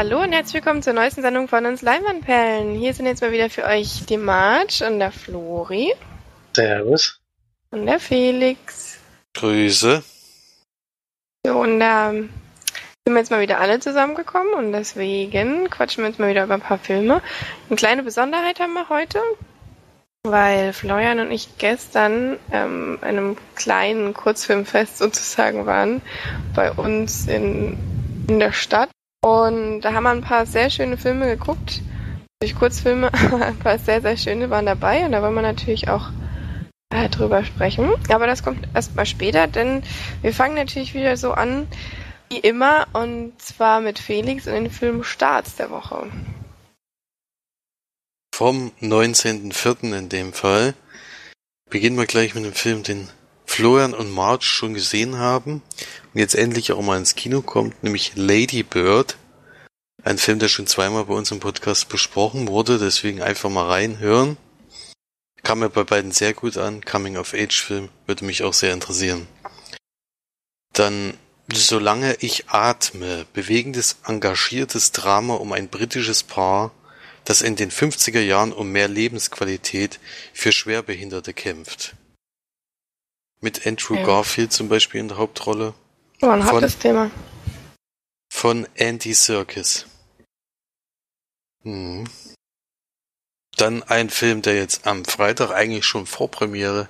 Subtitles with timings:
[0.00, 2.74] Hallo und herzlich willkommen zur neuesten Sendung von uns Leinwandperlen.
[2.74, 5.92] Hier sind jetzt mal wieder für euch die Marge und der Flori.
[6.56, 7.20] Servus.
[7.70, 8.98] Und der Felix.
[9.34, 10.02] Grüße.
[11.44, 12.30] So, und da ähm,
[13.04, 16.54] sind wir jetzt mal wieder alle zusammengekommen und deswegen quatschen wir jetzt mal wieder über
[16.54, 17.20] ein paar Filme.
[17.68, 19.20] Eine kleine Besonderheit haben wir heute,
[20.22, 26.00] weil Florian und ich gestern ähm, einem kleinen Kurzfilmfest sozusagen waren
[26.54, 27.76] bei uns in,
[28.28, 28.88] in der Stadt.
[29.22, 31.82] Und da haben wir ein paar sehr schöne Filme geguckt.
[32.40, 33.12] Durch Kurzfilme,
[33.42, 36.10] ein paar sehr, sehr schöne waren dabei und da wollen wir natürlich auch
[36.90, 37.90] äh, drüber sprechen.
[38.08, 39.82] Aber das kommt erst mal später, denn
[40.22, 41.66] wir fangen natürlich wieder so an
[42.30, 46.06] wie immer und zwar mit Felix und den Film Starts der Woche.
[48.34, 49.98] Vom 19.04.
[49.98, 50.74] in dem Fall
[51.68, 53.08] beginnen wir gleich mit dem Film, den
[53.44, 55.60] Florian und Marge schon gesehen haben
[56.14, 59.16] jetzt endlich auch mal ins Kino kommt, nämlich Lady Bird.
[60.02, 64.36] Ein Film, der schon zweimal bei uns im Podcast besprochen wurde, deswegen einfach mal reinhören.
[65.42, 66.84] Kam mir bei beiden sehr gut an.
[66.84, 69.26] Coming-of-Age-Film würde mich auch sehr interessieren.
[70.72, 71.14] Dann
[71.52, 76.72] Solange ich atme, bewegendes, engagiertes Drama um ein britisches Paar,
[77.24, 79.98] das in den 50er Jahren um mehr Lebensqualität
[80.32, 81.94] für Schwerbehinderte kämpft.
[83.40, 84.04] Mit Andrew Ja.
[84.04, 85.74] Garfield zum Beispiel in der Hauptrolle.
[86.20, 87.10] War ein Von- hartes Thema.
[88.32, 89.86] Von Andy Serkis.
[91.62, 92.04] Mhm.
[93.56, 96.88] Dann ein Film, der jetzt am Freitag eigentlich schon Vorpremiere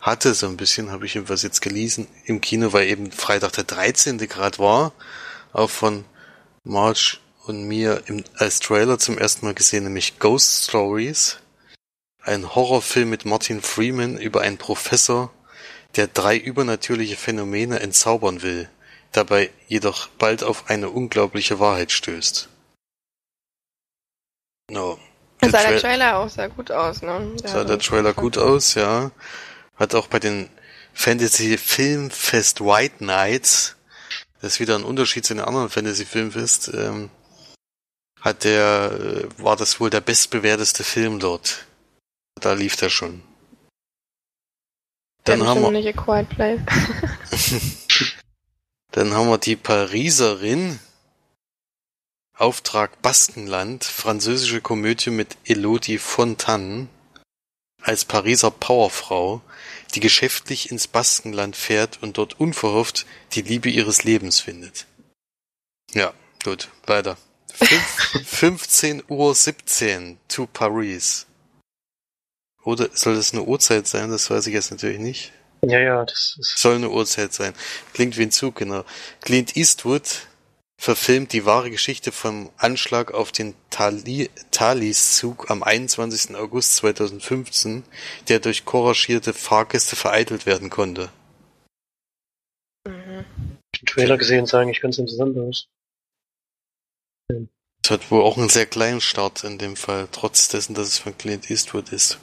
[0.00, 3.64] hatte, so ein bisschen, habe ich jedenfalls jetzt gelesen, im Kino, weil eben Freitag der
[3.64, 4.16] 13.
[4.28, 4.92] Grad war,
[5.52, 6.04] auch von
[6.64, 11.38] Marge und mir im, als Trailer zum ersten Mal gesehen, nämlich Ghost Stories.
[12.22, 15.32] Ein Horrorfilm mit Martin Freeman über einen Professor,
[15.96, 18.68] der drei übernatürliche Phänomene entzaubern will,
[19.12, 22.48] dabei jedoch bald auf eine unglaubliche Wahrheit stößt.
[24.70, 24.98] No.
[25.40, 27.36] Da sah Der der Tra- Trailer auch sehr gut aus, ne?
[27.44, 29.10] sah der Trailer gut aus, ja.
[29.76, 30.50] Hat auch bei den
[30.92, 33.76] Fantasy Filmfest White Nights,
[34.40, 37.10] das ist wieder ein Unterschied zu den anderen Fantasy Filmfest, ähm,
[38.20, 41.66] hat der, äh, war das wohl der bestbewerteste Film dort.
[42.40, 43.22] Da lief der schon.
[45.28, 46.60] Dann haben wir, nicht A Quiet Place.
[48.92, 50.78] dann haben wir die Pariserin,
[52.36, 56.88] Auftrag Baskenland, französische Komödie mit Elodie Fontaine
[57.82, 59.40] als Pariser Powerfrau,
[59.94, 64.86] die geschäftlich ins Baskenland fährt und dort unverhofft die Liebe ihres Lebens findet.
[65.94, 66.12] Ja,
[66.44, 67.16] gut, weiter.
[67.52, 71.26] Fünf- 15 Uhr 17 to Paris.
[72.64, 74.10] Oder soll das eine Uhrzeit sein?
[74.10, 75.32] Das weiß ich jetzt natürlich nicht.
[75.62, 76.58] Ja, ja, das ist.
[76.58, 77.54] Soll eine Uhrzeit sein.
[77.92, 78.84] Klingt wie ein Zug, genau.
[79.20, 80.26] Clint Eastwood
[80.80, 86.36] verfilmt die wahre Geschichte vom Anschlag auf den Thalys-Zug am 21.
[86.36, 87.82] August 2015,
[88.28, 91.10] der durch couragierte Fahrgäste vereitelt werden konnte.
[92.86, 93.24] Mhm.
[93.80, 95.68] Den Trailer gesehen, sah eigentlich ganz interessant aus.
[97.82, 100.98] Es hat wohl auch einen sehr kleinen Start in dem Fall, trotz dessen, dass es
[100.98, 102.18] von Clint Eastwood ist.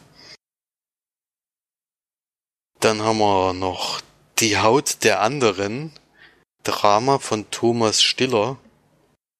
[2.85, 3.99] Dann haben wir noch
[4.37, 5.91] Die Haut der anderen,
[6.63, 8.59] Drama von Thomas Stiller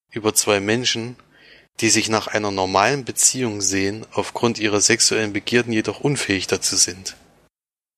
[0.10, 1.16] über zwei Menschen,
[1.80, 7.18] die sich nach einer normalen Beziehung sehen, aufgrund ihrer sexuellen Begierden jedoch unfähig dazu sind.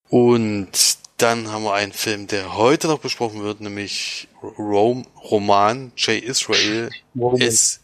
[0.10, 6.22] Und dann haben wir einen Film, der heute noch besprochen wird, nämlich Rome, Roman J.
[6.22, 7.80] Israel Worum es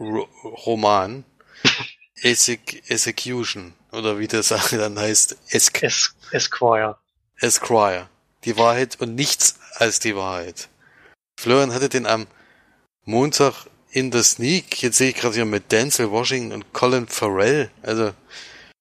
[0.00, 0.26] Ro
[0.66, 1.22] Roman
[2.22, 6.98] Exec Execution oder wie der Sache dann heißt Esc es Esquire.
[7.40, 8.08] Esquire
[8.44, 10.68] die Wahrheit und nichts als die Wahrheit.
[11.38, 12.26] Florian hatte den am
[13.04, 14.82] Montag in der Sneak.
[14.82, 17.70] Jetzt sehe ich gerade hier mit Denzel Washington und Colin Farrell.
[17.82, 18.12] Also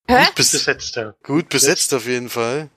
[0.07, 0.25] Hä?
[0.25, 1.13] gut, bes Besetzt, ja.
[1.23, 2.69] gut besetzt auf jeden Fall.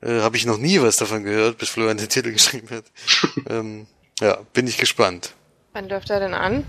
[0.00, 2.84] Äh, Habe ich noch nie was davon gehört, bis Florian den Titel geschrieben hat.
[3.48, 3.86] ähm,
[4.20, 5.34] ja, bin ich gespannt.
[5.72, 6.64] Wann läuft er denn an?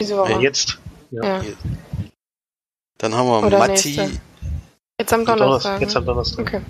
[0.00, 0.34] Diese Woche.
[0.34, 0.78] Äh, jetzt.
[1.10, 1.42] ja.
[2.98, 4.20] Dann haben wir Oder Matti, nächste.
[5.00, 5.80] Jetzt am Donnerstag.
[5.80, 6.06] Jetzt am ne?
[6.06, 6.46] Donnerstag.
[6.46, 6.60] Okay.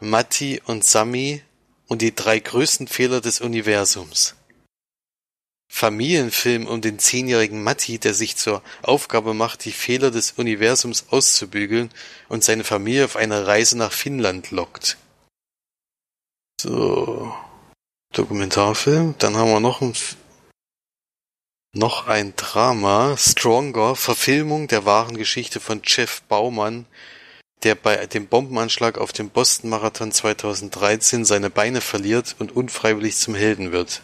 [0.00, 1.42] Matti und Sami
[1.86, 4.34] und die drei größten Fehler des Universums.
[5.70, 11.90] Familienfilm um den zehnjährigen Matti, der sich zur Aufgabe macht, die Fehler des Universums auszubügeln
[12.28, 14.98] und seine Familie auf eine Reise nach Finnland lockt.
[16.60, 17.34] So.
[18.12, 19.14] Dokumentarfilm.
[19.18, 20.16] Dann haben wir noch ein, F-
[21.72, 23.16] noch ein Drama.
[23.16, 23.96] Stronger.
[23.96, 26.86] Verfilmung der wahren Geschichte von Jeff Baumann,
[27.62, 33.34] der bei dem Bombenanschlag auf dem Boston Marathon 2013 seine Beine verliert und unfreiwillig zum
[33.34, 34.02] Helden wird.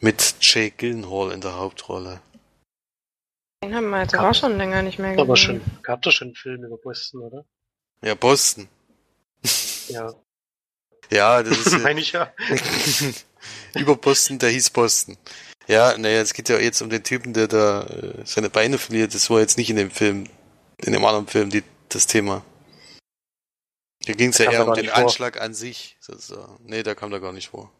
[0.00, 2.20] Mit Jake Gyllenhaal in der Hauptrolle.
[3.62, 5.24] Den haben wir jetzt auch schon länger nicht mehr gesehen.
[5.24, 7.44] Aber schon, gab doch schon einen Film über Boston, oder?
[8.02, 8.68] Ja, Boston.
[9.88, 10.12] Ja,
[11.10, 12.32] Ja, das ist meine ich ja.
[13.74, 15.16] über Boston, der hieß Boston.
[15.66, 19.14] Ja, naja, es geht ja jetzt um den Typen, der da äh, seine Beine verliert.
[19.14, 20.28] Das war jetzt nicht in dem Film,
[20.78, 22.44] in dem anderen Film die, das Thema.
[24.06, 24.96] Da ging es ja eher um den vor.
[24.96, 25.96] Anschlag an sich.
[26.00, 26.58] sozusagen.
[26.64, 27.72] Nee, da kam da gar nicht vor.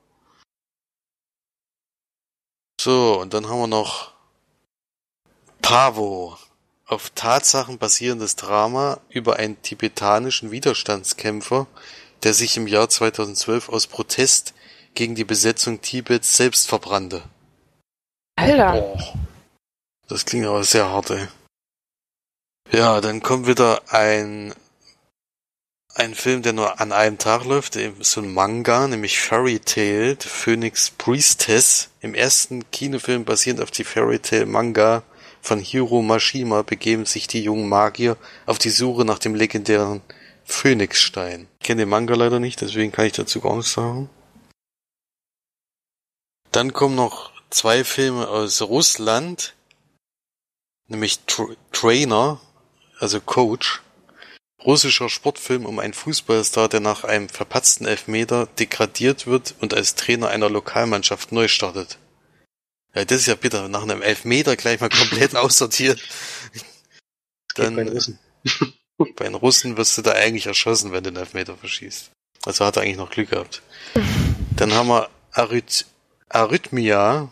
[2.80, 4.12] So, und dann haben wir noch
[5.60, 6.38] Pavo.
[6.86, 11.66] Auf Tatsachen basierendes Drama über einen tibetanischen Widerstandskämpfer,
[12.22, 14.52] der sich im Jahr 2012 aus Protest
[14.94, 17.22] gegen die Besetzung Tibets selbst verbrannte.
[18.36, 19.14] Alter, Boah.
[20.08, 21.28] Das klingt aber sehr hart, ey.
[22.70, 24.54] Ja, dann kommt wieder ein,
[25.94, 30.90] ein Film, der nur an einem Tag läuft, so ein Manga, nämlich Fairy Tail, Phoenix
[30.90, 31.90] Priestess.
[32.00, 35.02] Im ersten Kinofilm basierend auf die Fairy Tail Manga
[35.40, 38.16] von Hiro Mashima begeben sich die jungen Magier
[38.46, 40.00] auf die Suche nach dem legendären
[40.44, 41.48] Phönixstein.
[41.60, 44.08] Ich kenne den Manga leider nicht, deswegen kann ich dazu gar nichts sagen.
[46.50, 49.54] Dann kommen noch zwei Filme aus Russland,
[50.88, 52.40] nämlich Tra Trainer,
[52.98, 53.82] also Coach,
[54.64, 60.28] russischer Sportfilm um einen Fußballstar, der nach einem verpatzten Elfmeter degradiert wird und als Trainer
[60.28, 61.98] einer Lokalmannschaft neu startet.
[62.94, 66.00] Ja, das ist ja bitter, nach einem Elfmeter gleich mal komplett aussortiert.
[67.54, 68.18] Dann, bei den Russen.
[69.16, 72.10] bei den Russen wirst du da eigentlich erschossen, wenn du einen Elfmeter verschießt.
[72.46, 73.62] Also hat er eigentlich noch Glück gehabt.
[74.56, 75.86] Dann haben wir Arrhyth
[76.28, 77.30] Arrhythmia,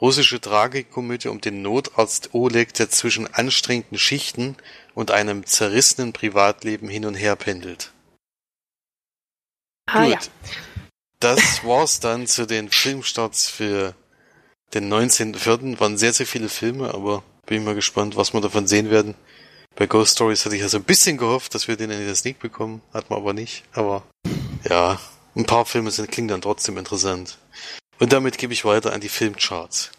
[0.00, 4.56] russische Tragikomödie um den Notarzt Oleg, der zwischen anstrengenden Schichten
[4.94, 7.92] und einem zerrissenen Privatleben hin und her pendelt.
[9.86, 10.18] ah ja.
[10.18, 10.30] Gut.
[11.20, 13.94] Das war's dann zu den Filmstarts für
[14.72, 15.78] den 19.04.
[15.78, 19.14] Waren sehr, sehr viele Filme, aber bin mal gespannt, was wir davon sehen werden.
[19.76, 22.14] Bei Ghost Stories hatte ich ja so ein bisschen gehofft, dass wir den in der
[22.14, 22.80] Sneak bekommen.
[22.94, 23.64] Hat man aber nicht.
[23.72, 24.02] Aber
[24.68, 24.98] ja,
[25.36, 27.38] ein paar Filme sind, klingen dann trotzdem interessant.
[28.00, 29.92] Und damit gebe ich weiter an die Filmcharts.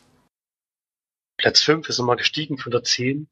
[1.37, 3.29] Platz 5 ist nochmal gestiegen von der 10.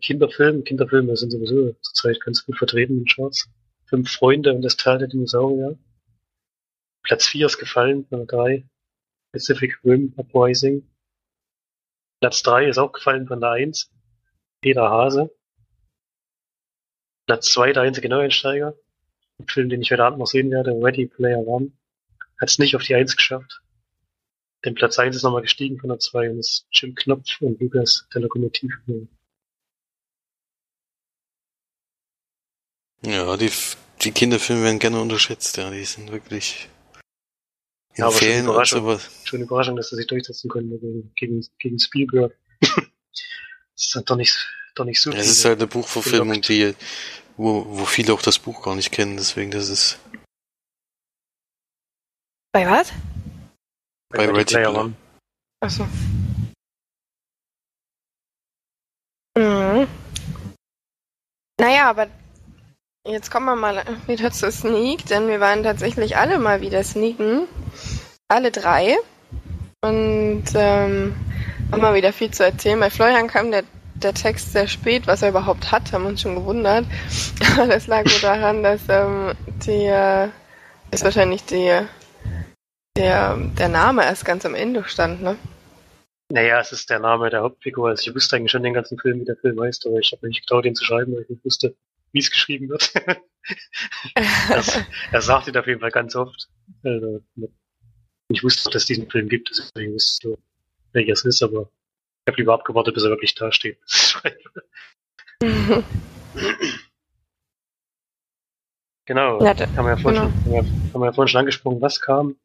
[0.00, 0.64] Kinderfilm.
[0.64, 3.50] Kinderfilme sind sowieso zurzeit ganz gut vertreten in den Charts.
[3.86, 5.78] Fünf Freunde und das Tal der Dinosaurier.
[7.02, 8.68] Platz 4 ist gefallen von der 3.
[9.32, 10.88] Pacific Rim Uprising.
[12.20, 13.90] Platz 3 ist auch gefallen von der 1.
[14.62, 15.30] Peter Hase.
[17.26, 18.74] Platz 2 der einzige Neueinsteiger.
[19.38, 21.72] Ein Film, den ich heute Abend noch sehen werde, Ready Player One.
[22.40, 23.60] Hat es nicht auf die 1 geschafft.
[24.64, 28.06] Den Platz 1 ist nochmal gestiegen von der 2 und ist Jim Knopf und Lukas
[28.12, 28.72] der Lokomotiv.
[33.02, 33.50] Ja, die,
[34.02, 36.68] die Kinderfilme werden gerne unterschätzt, ja, die sind wirklich
[37.94, 38.80] Ja, aber schon Überraschung.
[38.80, 39.10] sowas.
[39.24, 42.36] Schon Überraschung, dass er sich durchsetzen konnte gegen, gegen, gegen Spielberg.
[42.60, 42.74] das
[43.76, 44.36] ist dann doch nicht,
[44.74, 46.74] doch nicht so Ja, es ist halt eine Buchverfilmung, die,
[47.36, 50.00] wo, wo viele auch das Buch gar nicht kennen, deswegen das ist
[52.52, 52.92] Bei was?
[54.10, 54.74] bei Ready Player.
[54.74, 54.94] One.
[55.60, 55.86] Achso.
[59.36, 59.86] Mhm.
[61.60, 62.06] Naja, aber
[63.06, 67.46] jetzt kommen wir mal wieder zur Sneak, denn wir waren tatsächlich alle mal wieder sneaken.
[68.28, 68.96] Alle drei.
[69.82, 71.14] Und ähm,
[71.70, 72.80] haben mal wieder viel zu erzählen.
[72.80, 73.64] Bei Florian kam der,
[73.94, 76.86] der Text sehr spät, was er überhaupt hat, haben uns schon gewundert.
[77.52, 79.32] Aber das lag nur daran, dass ähm,
[79.66, 80.28] die, äh,
[80.90, 81.86] ist wahrscheinlich die,
[82.98, 85.38] der, der Name erst ganz am Ende stand, ne?
[86.30, 87.88] Naja, es ist der Name der Hauptfigur.
[87.88, 90.28] Also ich wusste eigentlich schon den ganzen Film, wie der Film heißt, aber ich habe
[90.28, 91.74] nicht getraut, ihn zu schreiben, weil ich nicht wusste,
[92.12, 92.92] wie es geschrieben wird.
[94.50, 94.78] das,
[95.10, 96.50] er sagt ihn auf jeden Fall ganz oft.
[96.84, 97.22] Also,
[98.28, 100.38] ich wusste, dass es diesen Film gibt, deswegen wusste ich,
[100.92, 101.70] welcher es ist, aber
[102.26, 103.78] ich habe lieber abgewartet, bis er wirklich da steht.
[109.06, 109.42] genau.
[109.42, 110.30] Ja, da- haben wir ja vorhin, genau.
[110.44, 110.62] schon, haben wir,
[110.92, 112.36] haben wir ja vorhin schon angesprochen, was kam.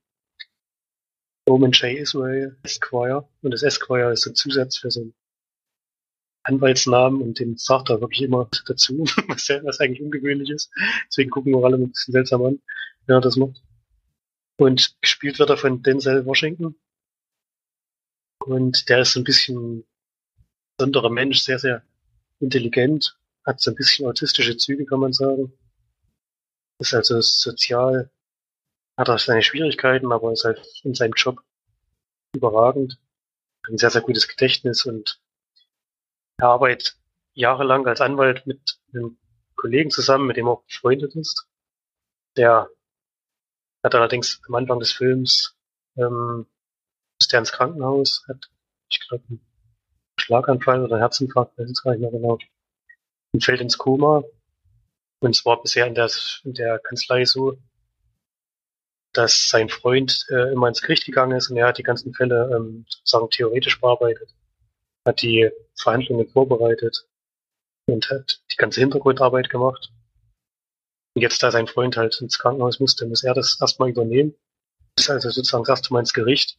[1.48, 1.98] Roman J.
[2.00, 3.28] Israel Esquire.
[3.42, 5.14] Und das Esquire ist ein Zusatz für so einen
[6.44, 10.72] Anwaltsnamen und den sagt er wirklich immer dazu, was, ja- was eigentlich ungewöhnlich ist.
[11.08, 12.62] Deswegen gucken wir alle ein bisschen seltsam an,
[13.06, 13.62] wenn er das macht.
[14.58, 16.76] Und gespielt wird er von Denzel Washington.
[18.46, 19.86] Und der ist so ein bisschen
[20.78, 21.84] besonderer Mensch, sehr, sehr
[22.40, 25.54] intelligent, hat so ein bisschen autistische Züge, kann man sagen.
[26.80, 28.12] Ist also sozial,
[28.98, 31.42] hat er seine Schwierigkeiten, aber ist halt in seinem Job
[32.36, 33.00] überragend.
[33.64, 35.22] Hat ein sehr, sehr gutes Gedächtnis und
[36.38, 36.98] er arbeitet
[37.34, 39.18] jahrelang als Anwalt mit einem
[39.56, 41.48] Kollegen zusammen, mit dem er auch befreundet ist.
[42.36, 42.70] Der
[43.84, 45.56] hat allerdings am Anfang des Films
[45.98, 46.48] ähm,
[47.20, 48.50] ist der ins Krankenhaus, hat,
[48.90, 49.42] ich glaube, einen
[50.20, 52.38] Schlaganfall oder einen Herzinfarkt, weiß ich gar nicht mehr genau,
[53.32, 54.24] und fällt ins Koma.
[55.20, 56.10] Und es war bisher in der,
[56.44, 57.58] in der Kanzlei so,
[59.14, 62.52] dass sein Freund äh, immer ins Gericht gegangen ist und er hat die ganzen Fälle
[62.56, 64.34] ähm, sozusagen theoretisch bearbeitet,
[65.06, 67.08] hat die Verhandlungen vorbereitet
[67.86, 69.92] und hat die ganze Hintergrundarbeit gemacht.
[71.16, 74.34] Und jetzt, da sein Freund halt ins Krankenhaus musste, muss er das erstmal übernehmen.
[74.98, 76.58] Ist also sozusagen das erste Mal ins Gericht.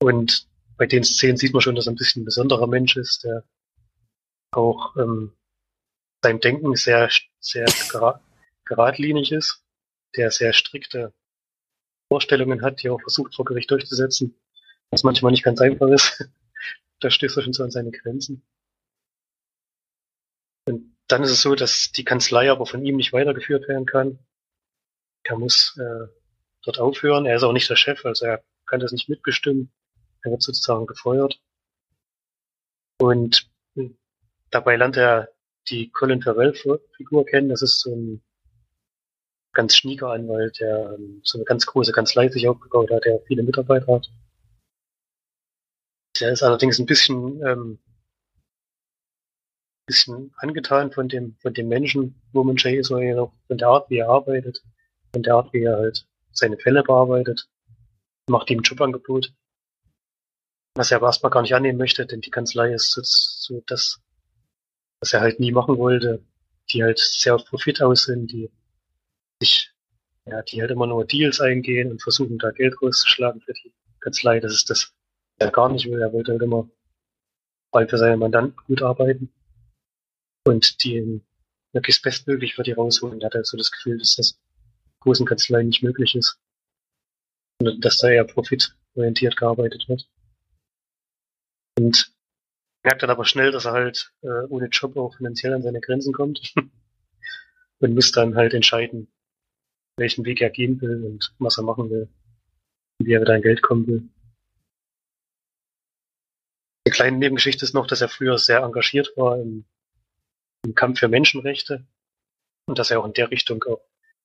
[0.00, 3.24] Und bei den Szenen sieht man schon, dass er ein bisschen ein besonderer Mensch ist,
[3.24, 3.44] der
[4.52, 5.32] auch ähm,
[6.22, 7.66] sein Denken sehr, sehr
[8.64, 9.62] geradlinig ist,
[10.16, 11.12] der sehr strikte
[12.08, 14.34] Vorstellungen hat, die er auch versucht vor Gericht durchzusetzen,
[14.90, 16.28] was manchmal nicht ganz einfach ist.
[17.00, 18.42] da stößt er schon so an seine Grenzen.
[20.66, 24.18] Und dann ist es so, dass die Kanzlei aber von ihm nicht weitergeführt werden kann.
[25.24, 26.08] Er muss äh,
[26.62, 27.26] dort aufhören.
[27.26, 29.70] Er ist auch nicht der Chef, also er kann das nicht mitbestimmen.
[30.22, 31.40] Er wird sozusagen gefeuert.
[32.98, 33.50] Und
[34.50, 35.28] dabei lernt er
[35.68, 37.48] die Colin Farrell-Figur kennen.
[37.48, 38.22] Das ist so ein
[39.54, 43.42] ganz schnieker Anwalt, der ähm, so eine ganz große Kanzlei sich aufgebaut hat, der viele
[43.42, 44.10] Mitarbeiter hat.
[46.20, 47.78] Der ist allerdings ein bisschen, ähm,
[49.86, 52.74] bisschen angetan von dem, von dem Menschen, Roman J.
[52.74, 54.62] Israel, von der Art, wie er arbeitet,
[55.12, 57.48] von der Art, wie er halt seine Fälle bearbeitet,
[58.28, 59.32] macht ihm ein Jobangebot,
[60.74, 64.00] was er aber erstmal gar nicht annehmen möchte, denn die Kanzlei ist so, so das,
[65.00, 66.24] was er halt nie machen wollte,
[66.70, 68.50] die halt sehr auf Profit aus sind, die
[69.44, 69.72] sich,
[70.26, 74.40] ja, die halt immer nur Deals eingehen und versuchen da Geld rauszuschlagen für die Kanzlei.
[74.40, 74.92] Das ist das,
[75.38, 76.00] er gar nicht will.
[76.00, 76.68] Er wollte halt immer
[77.72, 79.32] allem für seine Mandanten gut arbeiten
[80.46, 81.22] und die
[81.72, 83.20] möglichst bestmöglich für die rausholen.
[83.20, 84.38] Er hat halt so das Gefühl, dass das
[85.00, 86.38] großen Kanzleien nicht möglich ist.
[87.60, 90.08] Und dass da eher profitorientiert gearbeitet wird.
[91.78, 92.12] Und
[92.82, 96.12] merkt dann aber schnell, dass er halt äh, ohne Job auch finanziell an seine Grenzen
[96.12, 96.54] kommt.
[97.80, 99.08] und muss dann halt entscheiden,
[99.96, 102.08] welchen Weg er gehen will und was er machen will.
[102.98, 104.08] Wie er wieder an Geld kommen will.
[106.86, 109.64] Eine kleine Nebengeschichte ist noch, dass er früher sehr engagiert war im,
[110.64, 111.86] im Kampf für Menschenrechte
[112.66, 113.80] und dass er auch in der Richtung auch,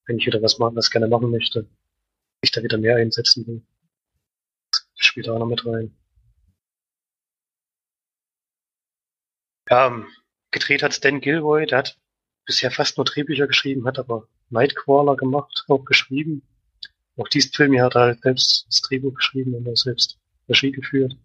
[0.06, 1.68] wenn ich wieder was machen, was gerne machen möchte,
[2.44, 3.62] sich da wieder mehr einsetzen will.
[4.72, 5.96] Das spielt auch noch mit rein.
[9.70, 10.06] Ja,
[10.52, 11.98] gedreht hat Dan Gilroy, der hat
[12.50, 16.41] bisher fast nur Drehbücher geschrieben, hat aber Nightcrawler gemacht, auch geschrieben.
[17.15, 20.18] Auch diesen Film hier hat er halt selbst das Drehbuch geschrieben und auch selbst
[20.50, 21.15] Regie geführt.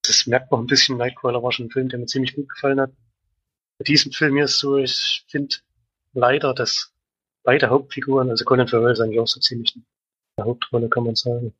[0.00, 2.80] Das merkt man ein bisschen, Nightcrawler war schon ein Film, der mir ziemlich gut gefallen
[2.80, 2.90] hat.
[3.78, 5.56] Bei diesem Film hier ist so, ich finde
[6.14, 6.90] leider, dass
[7.42, 9.78] beide Hauptfiguren, also Colin Farrell ist eigentlich auch so ziemlich
[10.36, 11.52] eine Hauptrolle, kann man sagen.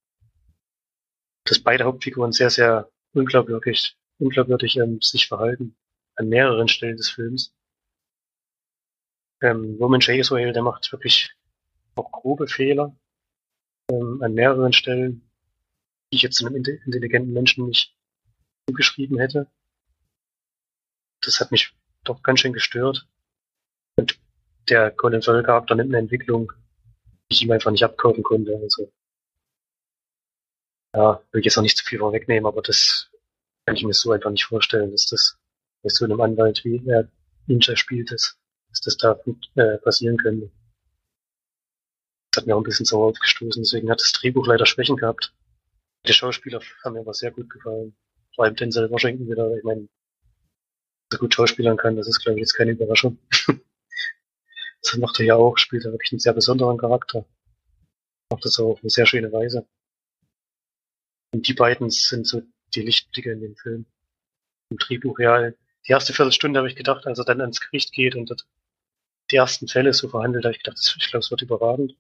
[1.45, 5.77] Dass beide Hauptfiguren sehr, sehr unglaubwürdig, unglaubwürdig ähm, sich verhalten
[6.17, 7.55] an mehreren Stellen des Films.
[9.41, 10.19] Ähm, Roman J.
[10.19, 11.35] Israel, der macht wirklich
[11.97, 12.97] auch grobe Fehler
[13.91, 15.29] ähm, an mehreren Stellen,
[16.13, 17.97] die ich jetzt einem intelligenten Menschen nicht
[18.69, 19.51] zugeschrieben hätte.
[21.21, 23.07] Das hat mich doch ganz schön gestört.
[23.97, 24.19] Und
[24.69, 26.53] der Colin Farrell Charakter nimmt eine Entwicklung,
[27.29, 28.57] die ich ihm einfach nicht abkaufen konnte.
[28.57, 28.91] Also,
[30.95, 33.11] ja, will ich jetzt auch nicht zu viel vorwegnehmen, aber das
[33.67, 35.39] kann ich mir so einfach nicht vorstellen, dass das
[35.85, 37.09] bei so einem Anwalt, wie er
[37.47, 38.39] Ninja spielt, ist,
[38.71, 39.21] dass das da
[39.55, 40.51] äh, passieren könnte.
[42.31, 45.35] Das hat mir auch ein bisschen sauer aufgestoßen, deswegen hat das Drehbuch leider Schwächen gehabt.
[46.07, 47.95] Die Schauspieler haben mir aber sehr gut gefallen.
[48.35, 49.89] Vor allem Denzel Washington wieder, ich meine,
[51.13, 53.19] so gut schauspielern kann, das ist glaube ich jetzt keine Überraschung.
[54.83, 57.27] das macht er ja auch, spielt er wirklich einen sehr besonderen Charakter.
[58.31, 59.67] Macht das auch auf eine sehr schöne Weise.
[61.33, 62.43] Und die beiden sind so
[62.75, 63.87] die Lichtblicke in dem Film.
[64.71, 65.53] Im Drehbuch ja
[65.87, 68.47] die erste Viertelstunde habe ich gedacht, als er dann ans Gericht geht und
[69.31, 71.97] die ersten Fälle so verhandelt, habe ich gedacht, ich glaube, es wird überragend.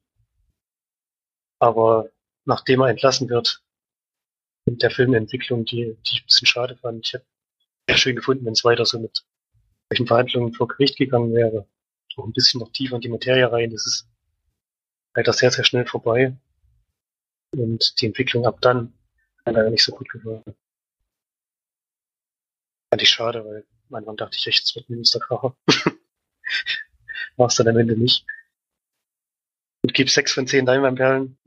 [1.58, 2.10] Aber
[2.44, 3.62] nachdem er entlassen wird,
[4.66, 7.26] in der Filmentwicklung, die, die ich ein bisschen schade fand, ich hätte
[7.88, 9.24] sehr schön gefunden, wenn es weiter so mit
[9.90, 11.68] solchen Verhandlungen vor Gericht gegangen wäre.
[12.16, 13.70] Auch ein bisschen noch tiefer in die Materie rein.
[13.70, 14.08] Das ist
[15.14, 16.36] leider sehr, sehr schnell vorbei.
[17.56, 18.94] Und die Entwicklung ab dann
[19.44, 20.54] hat leider nicht so gut geworden.
[22.90, 25.56] Fand ich schade, weil Anfang dachte ich echt, es wird Münsterkracher.
[27.36, 28.26] War es dann am Ende nicht.
[29.82, 31.38] Und gebe sechs von zehn Leinwandperlen.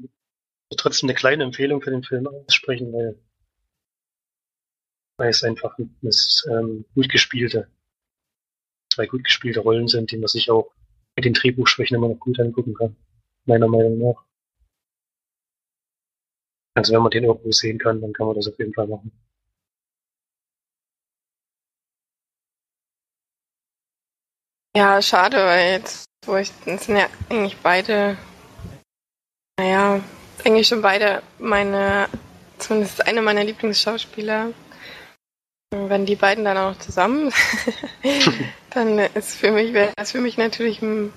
[0.75, 3.18] Trotzdem eine kleine Empfehlung für den Film aussprechen, weil,
[5.18, 5.98] weil es einfach ein,
[6.50, 7.70] ähm, gut gespielte,
[8.94, 10.72] zwei gut gespielte Rollen sind, die man sich auch
[11.16, 12.96] mit den Drehbuchschwächen immer noch gut angucken kann.
[13.46, 14.25] Meiner Meinung nach.
[16.75, 19.12] Also wenn man den irgendwo sehen kann, dann kann man das auf jeden Fall machen.
[24.78, 28.16] Ja, schade, weil jetzt, wo ich, sind ja eigentlich beide,
[29.60, 30.04] naja,
[30.46, 32.08] eigentlich schon beide meine,
[32.60, 34.54] zumindest eine meiner Lieblingsschauspieler.
[35.72, 37.34] Wenn die beiden dann auch zusammen,
[38.70, 41.12] dann ist für mich, wäre das für mich natürlich ein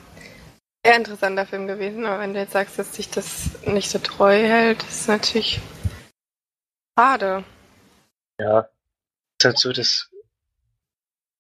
[0.83, 2.07] sehr interessanter Film gewesen.
[2.07, 5.61] Aber wenn du jetzt sagst, dass sich das nicht so treu hält, ist natürlich
[6.99, 7.45] schade.
[8.41, 8.71] Ja,
[9.39, 10.10] ist halt so, das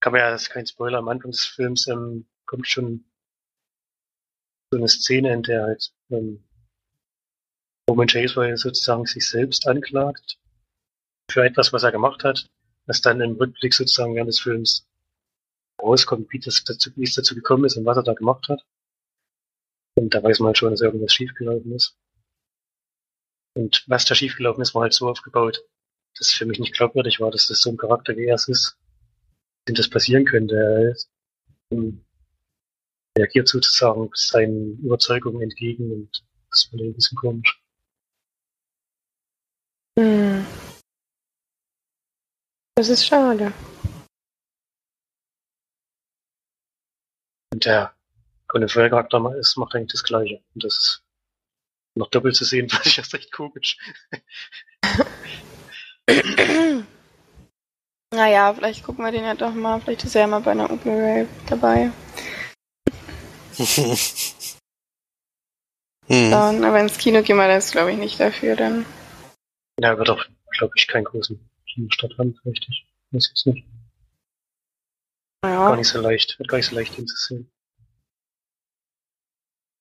[0.01, 3.05] kann man ja, das ist kein Spoiler, am Anfang des Films ähm, kommt schon
[4.73, 6.45] so eine Szene, in der halt ähm,
[7.89, 10.39] Roman Chase sozusagen sich selbst anklagt
[11.31, 12.49] für etwas, was er gemacht hat,
[12.87, 14.87] was dann im Rückblick sozusagen während des Films
[15.81, 18.65] rauskommt, wie, das dazu, wie es dazu gekommen ist und was er da gemacht hat.
[19.97, 21.97] Und da weiß man halt schon, dass irgendwas schiefgelaufen ist.
[23.55, 25.63] Und was da schiefgelaufen ist, war halt so aufgebaut,
[26.17, 28.79] dass es für mich nicht glaubwürdig war, dass das so ein Charakter wie er ist,
[29.69, 30.97] dem das passieren könnte.
[31.71, 32.05] Er ähm,
[33.17, 37.63] reagiert sozusagen seinen Überzeugungen entgegen und das finde ich ein bisschen komisch.
[39.99, 40.47] Hm.
[42.77, 43.53] Das ist schade.
[47.53, 47.95] Und der
[48.49, 50.43] Colin Farrell Charakter ist, macht eigentlich das Gleiche.
[50.55, 51.05] Und das ist
[51.95, 53.77] noch doppelt zu sehen, fand ich das echt komisch.
[58.13, 59.81] naja, vielleicht gucken wir den ja doch mal.
[59.81, 61.91] Vielleicht ist er ja mal bei einer Open Rail dabei.
[66.07, 66.31] hm.
[66.31, 68.85] Dann, aber ins Kino gehen wir das, glaube ich, nicht dafür dann.
[69.81, 72.87] Ja, wird auch, glaube ich, keinen großen Kinostart haben, richtig.
[73.13, 73.67] Weiß jetzt nicht.
[75.43, 77.51] Gar Ja, nicht so leicht, wird gar nicht so leicht hinzusehen.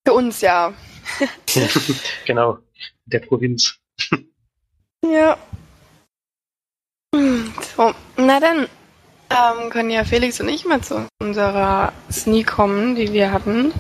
[0.08, 0.74] für uns ja.
[2.26, 2.60] Genau,
[3.06, 3.80] der Provinz.
[5.04, 5.38] Ja.
[7.14, 8.68] So, na dann
[9.30, 13.74] ähm, können ja Felix und ich mal zu unserer Sneak kommen, die wir hatten.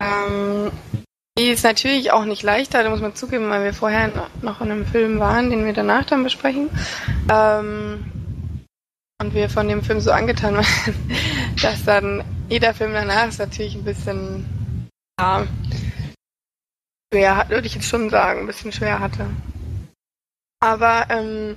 [0.00, 0.70] Ähm,
[1.38, 4.70] die ist natürlich auch nicht leichter, da muss man zugeben, weil wir vorher noch in
[4.70, 6.70] einem Film waren, den wir danach dann besprechen.
[7.30, 8.04] Ähm,
[9.20, 13.74] und wir von dem Film so angetan waren, dass dann jeder Film danach ist natürlich
[13.74, 14.88] ein bisschen,
[15.20, 15.46] ja,
[17.12, 19.26] schwer, würde ich jetzt schon sagen, ein bisschen schwer hatte.
[20.60, 21.56] Aber, ähm,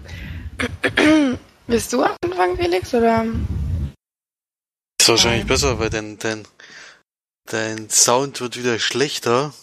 [1.67, 3.25] willst du anfangen, Felix, oder?
[4.99, 5.47] Ist wahrscheinlich Nein.
[5.47, 6.47] besser, weil dein, dein,
[7.45, 9.53] dein Sound wird wieder schlechter.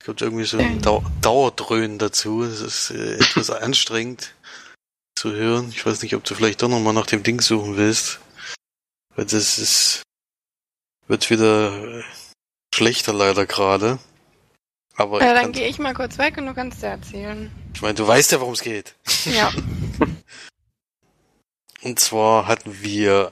[0.00, 2.44] Es kommt irgendwie so ein Dau Dauerdröhnen dazu.
[2.44, 4.34] Das ist äh, etwas anstrengend
[5.16, 5.68] zu hören.
[5.70, 8.20] Ich weiß nicht, ob du vielleicht doch nochmal nach dem Ding suchen willst.
[9.14, 10.02] Weil das ist,
[11.06, 12.04] wird wieder äh,
[12.74, 13.98] schlechter leider gerade.
[14.96, 17.50] Aber Ja, ich, dann gehe ich mal kurz weg und du kannst dir erzählen.
[17.74, 18.94] ich meine, du weißt ja, worum es geht.
[19.24, 19.52] Ja.
[21.82, 23.30] Und zwar hatten wir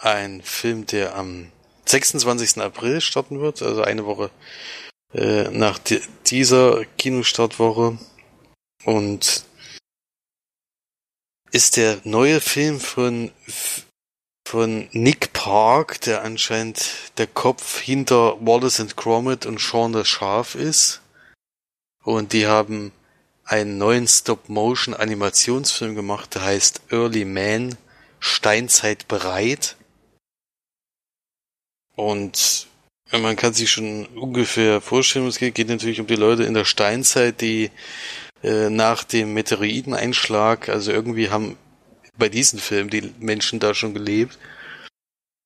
[0.00, 1.52] einen Film, der am
[1.86, 2.60] 26.
[2.60, 4.30] April starten wird, also eine Woche
[5.12, 7.96] äh, nach di dieser Kinostartwoche.
[8.84, 9.44] Und
[11.52, 13.30] ist der neue Film von,
[14.46, 20.54] von Nick Park, der anscheinend der Kopf hinter Wallace and Gromit und Shaun the Schaf
[20.54, 21.00] ist.
[22.02, 22.92] Und die haben
[23.44, 27.76] einen neuen Stop-Motion-Animationsfilm gemacht, der heißt Early Man,
[28.20, 29.76] Steinzeit bereit.
[31.96, 32.66] Und
[33.12, 36.64] man kann sich schon ungefähr vorstellen, es geht, geht natürlich um die Leute in der
[36.64, 37.70] Steinzeit, die
[38.42, 41.56] äh, nach dem Meteoriteneinschlag, also irgendwie haben
[42.16, 44.38] bei diesem Film die Menschen da schon gelebt.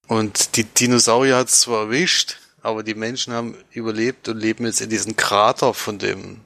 [0.06, 4.80] Und die Dinosaurier hat es zwar erwischt, aber die Menschen haben überlebt und leben jetzt
[4.80, 6.40] in diesem Krater von dem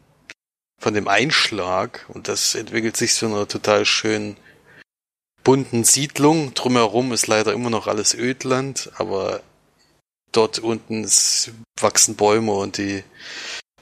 [0.79, 4.37] von dem Einschlag und das entwickelt sich zu einer total schönen
[5.45, 6.55] bunten Siedlung.
[6.55, 9.43] Drumherum ist leider immer noch alles Ödland, aber
[10.33, 11.09] dort unten
[11.81, 13.05] wachsen Bäume und die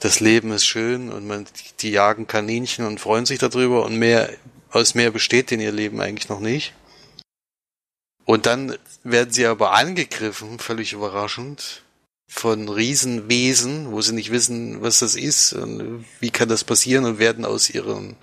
[0.00, 1.46] das Leben ist schön und man
[1.80, 4.30] die jagen Kaninchen und freuen sich darüber und mehr
[4.70, 6.72] aus mehr besteht in ihr Leben eigentlich noch nicht.
[8.24, 11.82] Und dann werden sie aber angegriffen, völlig überraschend,
[12.28, 17.18] von Riesenwesen, wo sie nicht wissen, was das ist und wie kann das passieren und
[17.18, 18.16] werden aus ihrem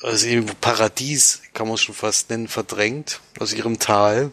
[0.00, 4.32] aus ihrem Paradies, kann man es schon fast nennen, verdrängt, aus ihrem Tal.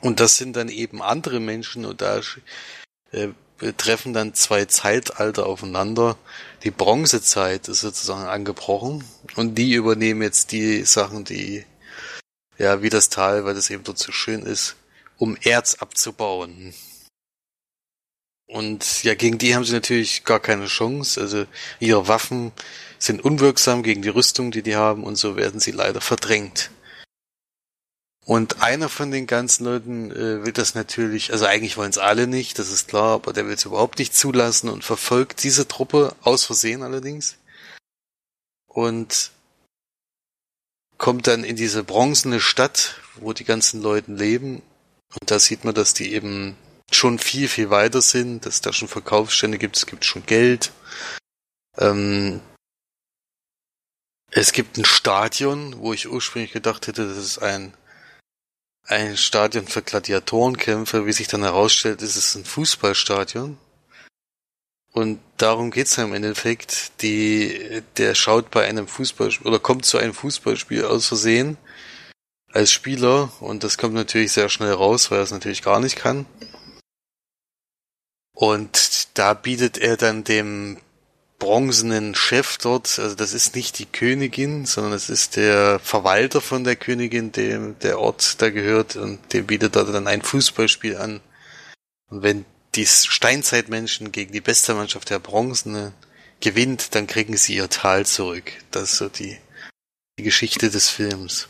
[0.00, 2.20] Und das sind dann eben andere Menschen und da
[3.12, 3.28] äh,
[3.76, 6.16] treffen dann zwei Zeitalter aufeinander.
[6.62, 9.04] Die Bronzezeit ist sozusagen angebrochen
[9.36, 11.64] und die übernehmen jetzt die Sachen, die
[12.58, 14.76] ja wie das Tal, weil das eben dort so schön ist,
[15.18, 16.74] um Erz abzubauen.
[18.46, 21.20] Und ja, gegen die haben sie natürlich gar keine Chance.
[21.20, 21.46] Also
[21.80, 22.52] ihre Waffen
[22.98, 26.70] sind unwirksam gegen die Rüstung, die die haben, und so werden sie leider verdrängt.
[28.26, 32.26] Und einer von den ganzen Leuten äh, will das natürlich, also eigentlich wollen es alle
[32.26, 36.16] nicht, das ist klar, aber der will es überhaupt nicht zulassen und verfolgt diese Truppe,
[36.22, 37.36] aus Versehen allerdings.
[38.66, 39.30] Und
[40.96, 44.62] kommt dann in diese bronzene Stadt, wo die ganzen Leute leben.
[45.20, 46.56] Und da sieht man, dass die eben
[46.90, 50.72] schon viel, viel weiter sind, dass da schon Verkaufsstände gibt, es gibt schon Geld.
[51.76, 52.40] Ähm,
[54.30, 57.74] es gibt ein Stadion, wo ich ursprünglich gedacht hätte, das ist ein
[58.86, 61.06] ein Stadion für Gladiatorenkämpfe.
[61.06, 63.58] Wie sich dann herausstellt, ist es ein Fußballstadion.
[64.92, 67.02] Und darum geht's ja im Endeffekt.
[67.02, 71.56] Die, der schaut bei einem Fußballspiel oder kommt zu einem Fußballspiel aus Versehen
[72.52, 75.96] als Spieler und das kommt natürlich sehr schnell raus, weil er es natürlich gar nicht
[75.96, 76.24] kann.
[78.32, 80.78] Und da bietet er dann dem
[81.44, 86.64] bronzenen Chef dort, also das ist nicht die Königin, sondern es ist der Verwalter von
[86.64, 91.20] der Königin, dem der Ort da gehört und dem bietet er dann ein Fußballspiel an.
[92.10, 95.92] Und wenn die Steinzeitmenschen gegen die beste Mannschaft der Bronzene
[96.40, 98.50] gewinnt, dann kriegen sie ihr Tal zurück.
[98.70, 99.36] Das ist so die,
[100.18, 101.48] die Geschichte des Films.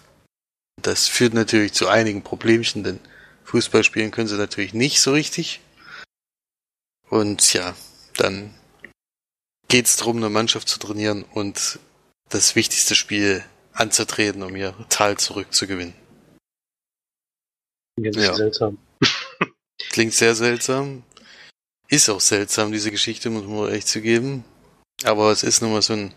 [0.83, 2.98] Das führt natürlich zu einigen Problemchen, denn
[3.44, 5.61] Fußball spielen können sie natürlich nicht so richtig.
[7.09, 7.76] Und ja,
[8.16, 8.52] dann
[9.74, 11.80] geht es darum, eine Mannschaft zu trainieren und
[12.28, 15.94] das wichtigste Spiel anzutreten, um ihr Tal zurückzugewinnen.
[17.98, 18.34] Klingt ja.
[18.37, 18.78] seltsam.
[19.90, 21.02] Klingt sehr seltsam.
[21.88, 24.44] Ist auch seltsam, diese Geschichte, muss man echt zugeben.
[25.02, 26.14] Aber es ist nun mal so ein,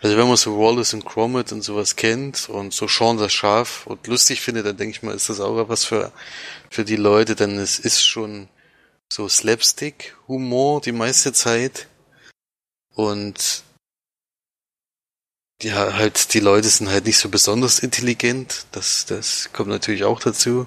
[0.00, 3.88] also wenn man so Wallace und Gromit und sowas kennt und so Sean das Schaf
[3.88, 6.12] und lustig findet, dann denke ich mal, ist das auch was für,
[6.70, 8.48] für die Leute, denn es ist schon
[9.12, 11.88] so Slapstick-Humor die meiste Zeit.
[12.94, 13.64] Und
[15.62, 18.66] ja, halt, die Leute sind halt nicht so besonders intelligent.
[18.72, 20.66] Das, das kommt natürlich auch dazu.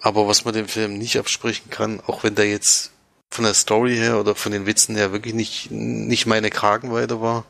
[0.00, 2.92] Aber was man dem Film nicht absprechen kann, auch wenn der jetzt
[3.32, 7.44] von der Story her oder von den Witzen her wirklich nicht, nicht meine Kragenweite war,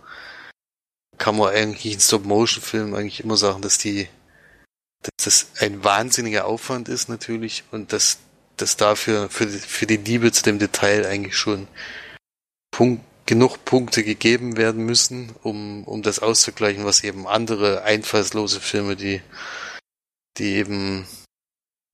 [1.19, 4.09] kann man eigentlich in Stop-Motion-Filmen eigentlich immer sagen, dass die,
[5.03, 8.19] dass das ein wahnsinniger Aufwand ist natürlich und dass,
[8.57, 11.69] dass dafür, für, für die Liebe zu dem Detail eigentlich schon
[12.77, 18.97] Punkt, genug Punkte gegeben werden müssen, um, um das auszugleichen, was eben andere einfallslose Filme,
[18.97, 19.23] die,
[20.37, 21.07] die eben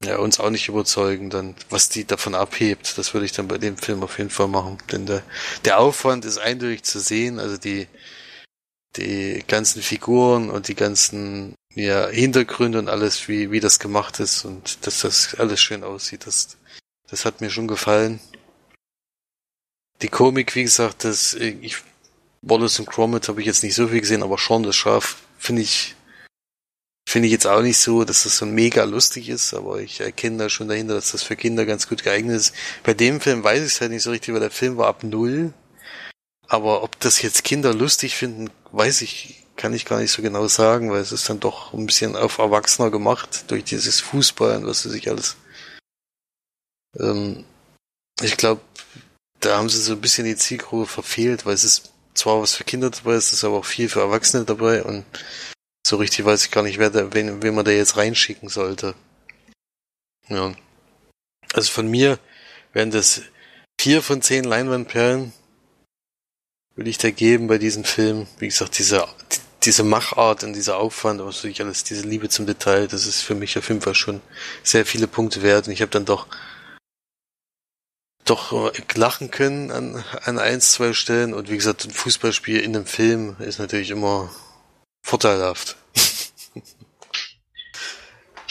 [0.03, 3.59] ja, uns auch nicht überzeugen, dann, was die davon abhebt, das würde ich dann bei
[3.59, 4.79] dem Film auf jeden Fall machen.
[4.91, 5.23] Denn der,
[5.65, 7.87] der Aufwand ist eindeutig zu sehen, also die,
[8.97, 14.45] die ganzen Figuren und die ganzen ja, Hintergründe und alles, wie, wie das gemacht ist
[14.45, 16.57] und dass das alles schön aussieht, das,
[17.09, 18.19] das hat mir schon gefallen
[20.01, 21.77] die Komik, wie gesagt, das, äh, ich,
[22.43, 25.63] Wallace und Gromit habe ich jetzt nicht so viel gesehen, aber Sean das Schaf finde
[25.63, 25.95] ich,
[27.09, 30.39] finde ich jetzt auch nicht so, dass das so mega lustig ist, aber ich erkenne
[30.39, 32.55] da schon dahinter, dass das für Kinder ganz gut geeignet ist.
[32.83, 35.05] Bei dem Film weiß ich es halt nicht so richtig, weil der Film war ab
[35.05, 35.53] null.
[36.49, 40.49] Aber ob das jetzt Kinder lustig finden, weiß ich, kann ich gar nicht so genau
[40.49, 44.67] sagen, weil es ist dann doch ein bisschen auf Erwachsener gemacht durch dieses Fußball und
[44.67, 45.37] was weiß ich alles.
[46.99, 47.45] Ähm,
[48.21, 48.61] ich glaube,
[49.43, 52.65] da haben sie so ein bisschen die Zielgruppe verfehlt, weil es ist zwar was für
[52.65, 55.05] Kinder dabei, es ist aber auch viel für Erwachsene dabei und
[55.87, 58.95] so richtig weiß ich gar nicht, wer da, wen, wen man da jetzt reinschicken sollte.
[60.29, 60.55] Ja.
[61.53, 62.19] Also von mir
[62.73, 63.23] wären das
[63.81, 65.33] vier von zehn Leinwandperlen,
[66.77, 68.29] würde ich da geben bei diesem Film.
[68.39, 69.07] Wie gesagt, diese,
[69.65, 73.35] diese Machart und dieser Aufwand, aber natürlich alles, diese Liebe zum Detail, das ist für
[73.35, 74.21] mich auf jeden Fall schon
[74.63, 75.67] sehr viele Punkte wert.
[75.67, 76.29] Und ich habe dann doch
[78.33, 81.35] doch lachen können an, an ein, zwei Stellen.
[81.35, 84.31] Und wie gesagt, ein Fußballspiel in einem Film ist natürlich immer
[85.05, 85.77] vorteilhaft.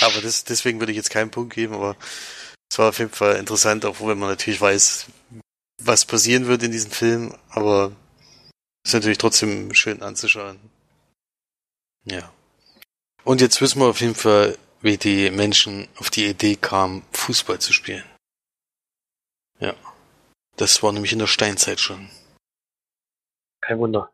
[0.01, 1.95] aber das, deswegen würde ich jetzt keinen Punkt geben, aber
[2.69, 5.07] es war auf jeden Fall interessant, auch wenn man natürlich weiß,
[5.79, 7.91] was passieren wird in diesem Film, aber
[8.83, 10.59] es ist natürlich trotzdem schön anzuschauen.
[12.05, 12.31] Ja.
[13.23, 17.59] Und jetzt wissen wir auf jeden Fall, wie die Menschen auf die Idee kamen, Fußball
[17.59, 18.10] zu spielen.
[19.61, 19.73] Ja.
[20.57, 22.09] Das war nämlich in der Steinzeit schon.
[23.61, 24.11] Kein Wunder.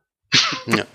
[0.68, 0.86] Ja.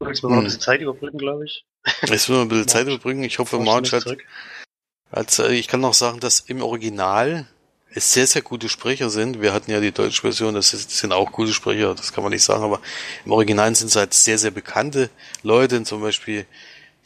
[0.00, 1.66] Jetzt müssen wir noch ein bisschen Zeit überbrücken, glaube ich.
[2.02, 3.24] Jetzt müssen wir ein bisschen Zeit überbrücken.
[3.24, 4.04] Ich hoffe, March hat,
[5.10, 7.48] hat, äh, ich kann noch sagen, dass im Original
[7.90, 9.40] es sehr, sehr gute Sprecher sind.
[9.40, 12.44] Wir hatten ja die deutsche Version, das sind auch gute Sprecher, das kann man nicht
[12.44, 12.80] sagen, aber
[13.24, 15.10] im Original sind es halt sehr, sehr bekannte
[15.42, 16.46] Leute, zum Beispiel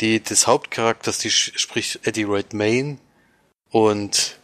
[0.01, 2.99] die des Hauptcharakters, die spricht Eddie Redmayne
[3.71, 4.39] und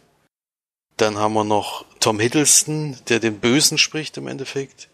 [0.99, 4.89] Dann haben wir noch Tom Hiddleston, der den Bösen spricht im Endeffekt.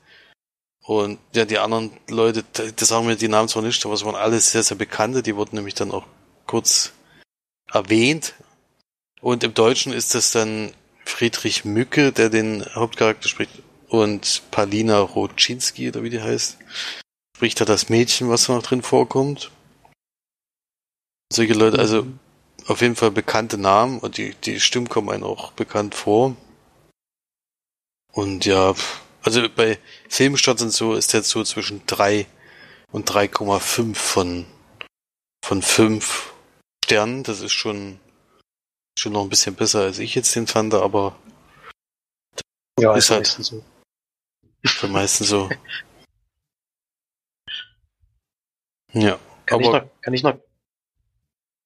[0.84, 4.14] Und ja, die anderen Leute, das sagen mir die Namen zwar nicht, aber es waren
[4.14, 5.24] alles sehr, sehr bekannte.
[5.24, 6.06] Die wurden nämlich dann auch
[6.46, 6.94] kurz
[7.74, 8.36] erwähnt.
[9.20, 10.74] Und im Deutschen ist das dann
[11.06, 13.64] Friedrich Mücke, der den Hauptcharakter spricht.
[13.88, 16.60] Und Palina Rodzinski, oder wie die heißt,
[17.36, 19.50] spricht da das Mädchen, was da noch drin vorkommt.
[21.34, 22.20] Solche Leute, also mhm.
[22.68, 26.36] Auf jeden Fall bekannte Namen und die, die Stimmen kommen einem auch bekannt vor.
[28.12, 28.74] Und ja,
[29.22, 32.26] also bei Filmstadt und so ist jetzt so zwischen 3
[32.92, 34.46] und 3,5 von,
[35.44, 36.34] von 5
[36.86, 37.24] Sternen.
[37.24, 38.00] Das ist schon,
[38.98, 41.16] schon noch ein bisschen besser, als ich jetzt den fand, aber
[42.80, 43.64] ja, ist halt meistens so.
[44.66, 45.50] Für meistens so.
[48.94, 49.20] ja.
[49.46, 50.40] Kann aber, ich noch, kann ich noch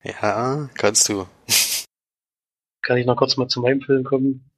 [0.03, 1.27] ja, kannst du.
[2.81, 4.49] Kann ich noch kurz mal zu meinem Film kommen?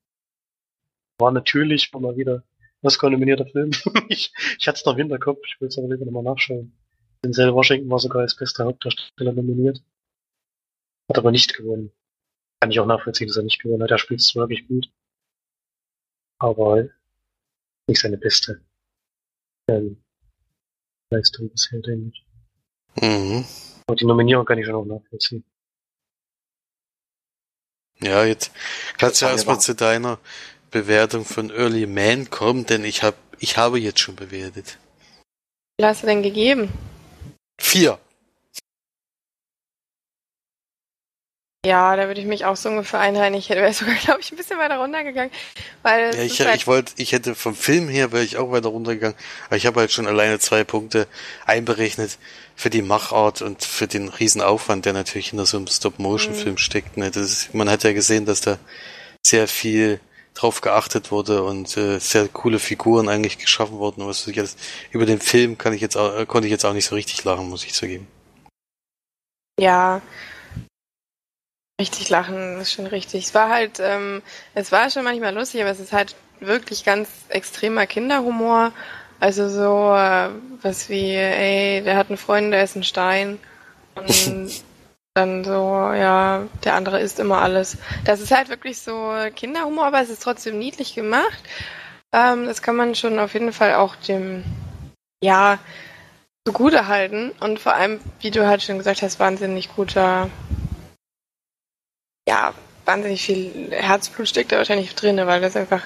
[1.19, 2.43] War natürlich mal wieder
[2.81, 3.71] Oscar-nominierter Film.
[4.09, 6.73] ich, ich hatte es noch im Hinterkopf, ich will es aber lieber nochmal nachschauen.
[7.23, 9.83] Denzel Washington war sogar als bester Hauptdarsteller nominiert.
[11.09, 11.91] Hat aber nicht gewonnen.
[12.59, 13.91] Kann ich auch nachvollziehen, dass er nicht gewonnen hat.
[13.91, 14.91] Er spielt es wirklich gut.
[16.39, 16.89] Aber
[17.87, 18.61] nicht seine beste
[19.67, 20.03] ähm,
[21.11, 22.30] Leistung bisher, denke ich.
[22.95, 23.45] Mhm.
[23.87, 25.43] Aber die Nominierung kann ich schon auch nachvollziehen.
[28.01, 28.51] Ja, jetzt
[28.97, 30.17] kannst du ja erstmal zu deiner
[30.71, 34.77] Bewertung von Early Man kommen, denn ich habe ich habe jetzt schon bewertet.
[35.77, 36.71] Wie hast du denn gegeben?
[37.59, 37.99] Vier.
[41.63, 43.35] Ja, da würde ich mich auch so ungefähr einhalten.
[43.35, 45.31] Ich hätte sogar, glaube ich, ein bisschen weiter runtergegangen.
[45.83, 48.69] Weil ja, ich, halt ich wollte, ich hätte vom Film her wäre ich auch weiter
[48.69, 51.07] runtergegangen, aber ich habe halt schon alleine zwei Punkte
[51.45, 52.17] einberechnet
[52.55, 56.57] für die Machart und für den Riesenaufwand, der natürlich hinter so einem Stop-Motion-Film mhm.
[56.57, 56.97] steckt.
[56.97, 57.11] Ne?
[57.11, 58.57] Das ist, man hat ja gesehen, dass da
[59.25, 59.99] sehr viel
[60.33, 64.07] drauf geachtet wurde und äh, sehr coole Figuren eigentlich geschaffen wurden.
[64.07, 64.57] Was ich jetzt,
[64.89, 67.49] über den Film kann ich jetzt auch, konnte ich jetzt auch nicht so richtig lachen,
[67.49, 68.07] muss ich zugeben.
[69.59, 70.01] Ja,
[71.81, 73.25] Richtig lachen, ist schon richtig.
[73.25, 74.21] Es war halt, ähm,
[74.53, 78.71] es war schon manchmal lustig, aber es ist halt wirklich ganz extremer Kinderhumor.
[79.19, 80.29] Also so äh,
[80.61, 83.39] was wie, ey, der hat einen Freund, der ist ein Stein.
[83.95, 84.63] Und
[85.15, 87.79] dann so, ja, der andere isst immer alles.
[88.05, 91.41] Das ist halt wirklich so Kinderhumor, aber es ist trotzdem niedlich gemacht.
[92.13, 94.43] Ähm, das kann man schon auf jeden Fall auch dem,
[95.23, 95.57] ja,
[96.47, 97.31] zugute halten.
[97.39, 100.29] Und vor allem, wie du halt schon gesagt hast, wahnsinnig guter
[102.27, 102.53] ja,
[102.85, 105.83] wahnsinnig viel Herzblut steckt da wahrscheinlich drin, weil das einfach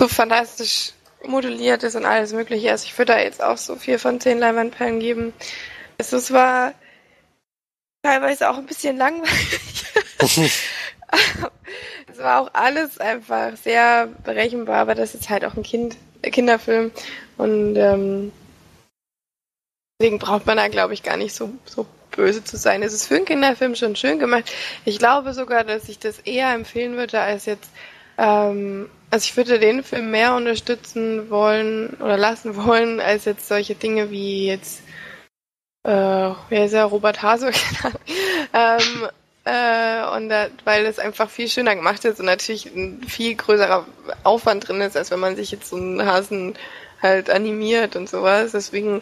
[0.00, 0.92] so fantastisch
[1.24, 2.84] modelliert ist und alles mögliche ist.
[2.84, 5.32] Ich würde da jetzt auch so vier von zehn Leinwandperlen geben.
[5.98, 6.72] Also es war
[8.02, 9.84] teilweise auch ein bisschen langweilig.
[12.10, 16.90] es war auch alles einfach sehr berechenbar, aber das ist halt auch ein Kind, Kinderfilm
[17.36, 18.32] und ähm,
[20.00, 22.82] deswegen braucht man da glaube ich gar nicht so, so böse zu sein.
[22.82, 24.50] Es ist für einen Kinderfilm schon schön gemacht.
[24.84, 27.70] Ich glaube sogar, dass ich das eher empfehlen würde, als jetzt,
[28.18, 33.74] ähm, also ich würde den Film mehr unterstützen wollen oder lassen wollen, als jetzt solche
[33.74, 34.80] Dinge wie jetzt,
[35.84, 35.90] äh,
[36.48, 37.50] wer ist er, Robert Hase,
[38.52, 39.08] ähm,
[39.44, 43.86] äh, und da, weil es einfach viel schöner gemacht ist und natürlich ein viel größerer
[44.22, 46.54] Aufwand drin ist, als wenn man sich jetzt so einen Hasen
[47.02, 48.52] halt animiert und sowas.
[48.52, 49.00] Deswegen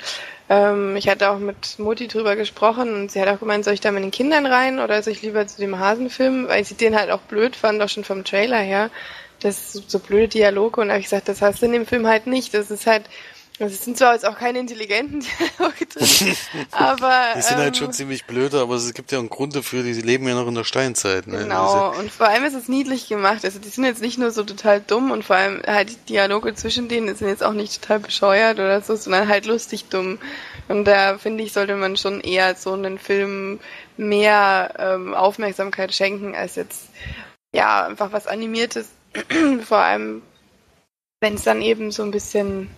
[0.49, 3.81] ähm, ich hatte auch mit Mutti drüber gesprochen und sie hat auch gemeint, soll ich
[3.81, 6.97] da mit den Kindern rein oder soll ich lieber zu dem Hasenfilm, weil sie den
[6.97, 8.91] halt auch blöd fand, auch schon vom Trailer her.
[9.41, 12.27] Das so, blöde Dialoge und habe ich gesagt, das hast du in dem Film halt
[12.27, 12.55] nicht.
[12.55, 13.05] Das ist halt
[13.61, 15.21] also es sind zwar jetzt auch keine intelligenten
[15.59, 16.37] Dialoge drin,
[16.71, 17.23] aber...
[17.37, 19.83] Die sind ähm, halt schon ähm, ziemlich blöde, aber es gibt ja einen Grund dafür,
[19.83, 21.27] die leben ja noch in der Steinzeit.
[21.27, 21.39] Ne?
[21.39, 23.45] Genau, und vor allem ist es niedlich gemacht.
[23.45, 26.55] Also die sind jetzt nicht nur so total dumm und vor allem halt die Dialoge
[26.55, 30.19] zwischen denen sind jetzt auch nicht total bescheuert oder so, sondern halt lustig dumm.
[30.69, 33.59] Und da finde ich, sollte man schon eher so einen Film
[33.97, 36.91] mehr ähm, Aufmerksamkeit schenken, als jetzt
[37.53, 38.89] ja einfach was Animiertes.
[39.65, 40.23] vor allem,
[41.21, 42.71] wenn es dann eben so ein bisschen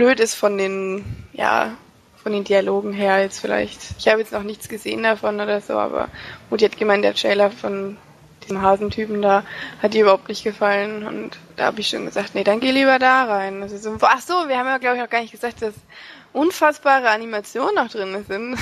[0.00, 1.76] blöd ist von den, ja,
[2.22, 3.78] von den Dialogen her jetzt vielleicht.
[3.98, 6.08] Ich habe jetzt noch nichts gesehen davon oder so, aber
[6.48, 7.98] Mutti hat gemeint, der Trailer von
[8.42, 9.44] diesem Hasentypen da
[9.82, 12.98] hat ihr überhaupt nicht gefallen und da habe ich schon gesagt, nee, dann geh lieber
[12.98, 13.60] da rein.
[13.60, 15.74] Also so, ach so, wir haben ja glaube ich noch gar nicht gesagt, dass
[16.32, 18.56] unfassbare Animationen noch drin sind.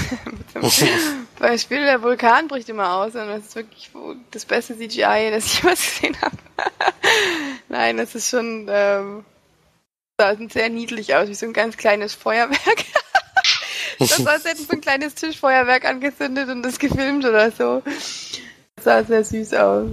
[1.39, 3.93] Beispiel der Vulkan bricht immer aus und das ist wirklich
[4.33, 6.37] das beste CGI, das ich jemals gesehen habe.
[7.69, 9.25] Nein, das ist schon ähm,
[10.21, 12.85] sah sehr niedlich aus, wie so ein ganz kleines Feuerwerk.
[13.99, 17.83] das war, als hätten so ein kleines Tischfeuerwerk angezündet und das gefilmt oder so.
[18.77, 19.89] Das sah sehr süß aus.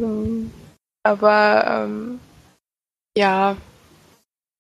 [1.04, 2.20] Aber ähm,
[3.16, 3.56] ja,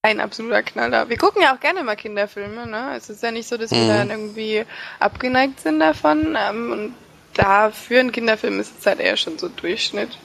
[0.03, 1.09] ein absoluter Knaller.
[1.09, 2.95] Wir gucken ja auch gerne mal Kinderfilme, ne?
[2.95, 3.87] Es ist ja nicht so, dass wir Mhm.
[3.87, 4.63] dann irgendwie
[4.99, 6.37] abgeneigt sind davon.
[6.37, 6.95] Ähm, und
[7.33, 10.15] da für einen Kinderfilm ist es halt eher schon so Durchschnitt.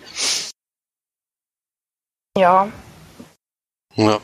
[2.36, 2.70] Ja.
[3.94, 4.20] Ja.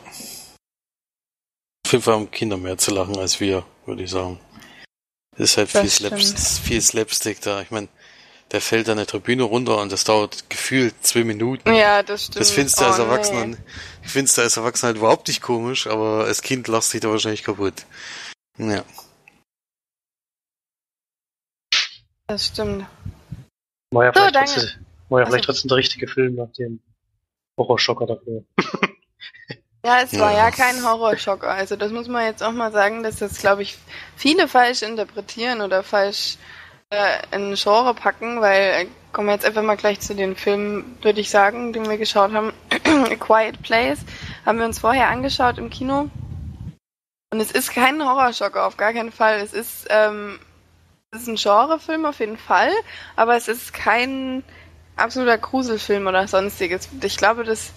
[1.87, 4.41] Auf jeden Fall haben Kinder mehr zu lachen als wir, würde ich sagen.
[5.37, 7.63] Es ist halt viel, Slaps viel Slapstick da.
[7.63, 7.87] Ich meine,
[8.51, 11.73] der fällt an der Tribüne runter und das dauert gefühlt zwei Minuten.
[11.73, 12.41] Ja, das stimmt.
[12.41, 13.57] Das findest du als Oh, Erwachsener, nee.
[14.03, 17.03] ich findest du als Erwachsener halt überhaupt nicht komisch, aber als Kind lachst du dich
[17.03, 17.87] da wahrscheinlich kaputt.
[18.59, 18.85] Ja.
[22.27, 22.85] Das stimmt.
[23.93, 24.51] War ja So, vielleicht, danke.
[24.55, 26.81] trotzdem, war ja Also- vielleicht trotzdem der richtige Film nach dem
[27.57, 28.45] Horrorschocker dafür.
[29.87, 30.39] Ja, es war Ja.
[30.47, 31.49] ja kein Horrorschocker.
[31.49, 33.79] Also das muss man jetzt auch mal sagen, dass das, glaube ich,
[34.17, 36.39] viele falsch interpretieren oder falsch
[36.91, 40.99] äh, in Genre packen, weil äh, kommen wir jetzt einfach mal gleich zu den Filmen,
[41.03, 42.53] würde ich sagen, den wir geschaut haben.
[42.85, 44.01] A Quiet Place
[44.45, 46.11] haben wir uns vorher angeschaut im Kino.
[47.33, 49.39] Und es ist kein Horrorschocker, auf gar keinen Fall.
[49.41, 50.41] Es ist, ähm,
[51.13, 52.73] es ist ein Genrefilm auf jeden Fall,
[53.15, 54.43] aber es ist kein
[54.97, 56.89] absoluter Gruselfilm oder sonstiges.
[57.03, 57.73] Ich glaube, das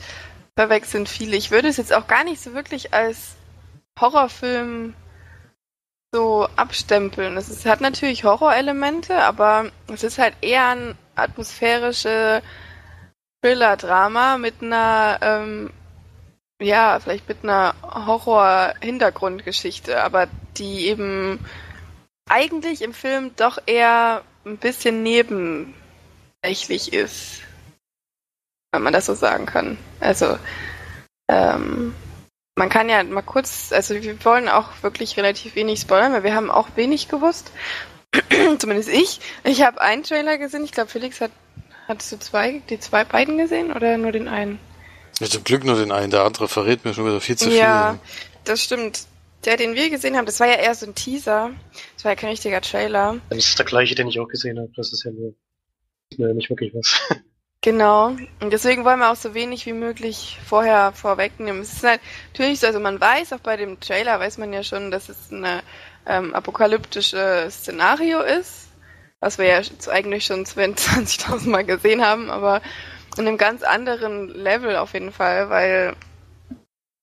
[0.59, 1.37] verwechseln viele.
[1.37, 3.37] Ich würde es jetzt auch gar nicht so wirklich als
[3.97, 4.93] Horrorfilm
[6.11, 7.37] so abstempeln.
[7.37, 12.41] Es ist, hat natürlich Horrorelemente, aber es ist halt eher ein atmosphärische
[13.41, 15.71] Thriller-Drama mit einer, ähm,
[16.61, 21.39] ja, vielleicht mit einer Horror-Hintergrundgeschichte, aber die eben
[22.27, 27.43] eigentlich im Film doch eher ein bisschen nebensächlich ist
[28.71, 29.77] wenn man das so sagen kann.
[29.99, 30.37] Also,
[31.27, 31.93] ähm,
[32.55, 36.35] man kann ja mal kurz, also wir wollen auch wirklich relativ wenig spoilern, weil wir
[36.35, 37.51] haben auch wenig gewusst.
[38.59, 39.21] Zumindest ich.
[39.43, 40.63] Ich habe einen Trailer gesehen.
[40.65, 41.31] Ich glaube, Felix hat,
[41.87, 44.59] hattest du zwei, die zwei beiden gesehen oder nur den einen?
[45.19, 47.91] Ja, zum Glück nur den einen, der andere verrät mir schon wieder viel zu ja,
[47.91, 47.99] viel.
[48.45, 49.05] das stimmt.
[49.45, 51.51] Der, den wir gesehen haben, das war ja eher so ein Teaser.
[51.95, 53.17] Das war ja kein richtiger Trailer.
[53.29, 54.69] Dann ist der gleiche, den ich auch gesehen habe.
[54.75, 55.33] Das ist ja nur,
[56.09, 56.99] ist mir ja nicht wirklich was.
[57.61, 58.15] Genau.
[58.39, 61.61] Und deswegen wollen wir auch so wenig wie möglich vorher vorwegnehmen.
[61.61, 61.99] Es ist halt
[62.31, 65.29] natürlich so, also man weiß, auch bei dem Trailer weiß man ja schon, dass es
[65.31, 65.45] ein
[66.05, 68.69] ähm, apokalyptisches Szenario ist,
[69.19, 72.61] was wir ja eigentlich schon 20.000 Mal gesehen haben, aber
[73.17, 75.95] in einem ganz anderen Level auf jeden Fall, weil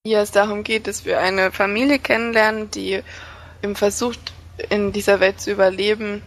[0.06, 3.02] hier es darum geht, dass wir eine Familie kennenlernen, die
[3.60, 4.32] im versucht,
[4.70, 6.22] in dieser Welt zu überleben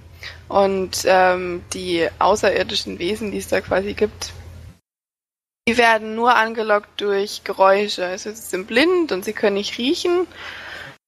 [0.48, 4.34] und ähm, die außerirdischen Wesen, die es da quasi gibt,
[5.68, 8.06] die werden nur angelockt durch Geräusche.
[8.06, 10.26] Also sie sind blind und sie können nicht riechen.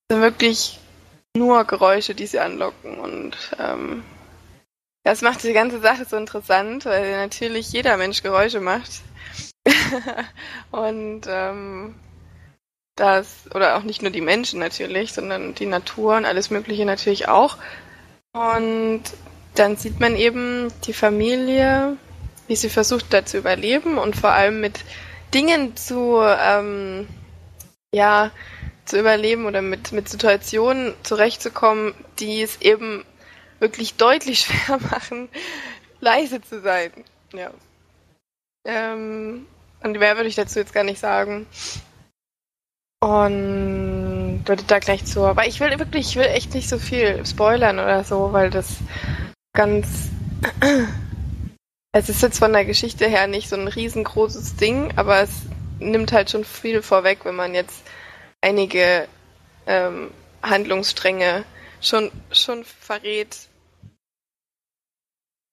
[0.08, 0.80] Es sind wirklich
[1.36, 3.00] nur Geräusche, die sie anlocken.
[3.00, 4.04] Und ähm,
[5.04, 9.02] das macht die ganze Sache so interessant, weil natürlich jeder Mensch Geräusche macht.
[10.72, 11.96] und ähm,
[12.96, 17.28] das, oder auch nicht nur die Menschen natürlich, sondern die Natur und alles Mögliche natürlich
[17.28, 17.58] auch.
[18.34, 19.04] Und
[19.56, 21.98] dann sieht man eben die Familie,
[22.48, 24.86] wie sie versucht, da zu überleben und vor allem mit
[25.34, 27.08] Dingen zu, ähm,
[27.94, 28.32] ja,
[28.86, 33.06] zu überleben oder mit, mit Situationen zurechtzukommen, die es eben
[33.60, 35.30] wirklich deutlich schwer machen,
[36.00, 36.92] leise zu sein.
[37.34, 37.52] Ja.
[38.66, 39.46] Ähm,
[39.84, 41.48] und mehr würde ich dazu jetzt gar nicht sagen.
[43.02, 44.01] Und
[44.46, 45.24] würde da gleich zu.
[45.24, 48.78] Aber ich will wirklich, ich will echt nicht so viel spoilern oder so, weil das
[49.54, 50.10] ganz.
[51.94, 55.42] Es ist jetzt von der Geschichte her nicht so ein riesengroßes Ding, aber es
[55.80, 57.84] nimmt halt schon viel vorweg, wenn man jetzt
[58.40, 59.10] einige
[59.68, 60.12] ähm,
[60.42, 61.44] Handlungsstränge
[61.82, 63.50] schon, schon verrät.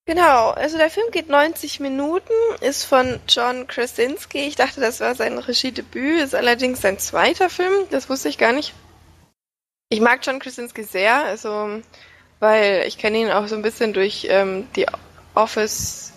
[0.09, 4.39] Genau, also der Film geht 90 Minuten, ist von John Krasinski.
[4.39, 8.51] Ich dachte, das war sein Regiedebüt, ist allerdings sein zweiter Film, das wusste ich gar
[8.51, 8.73] nicht.
[9.89, 11.79] Ich mag John Krasinski sehr, also
[12.39, 14.87] weil ich kenne ihn auch so ein bisschen durch ähm, die
[15.35, 16.13] Office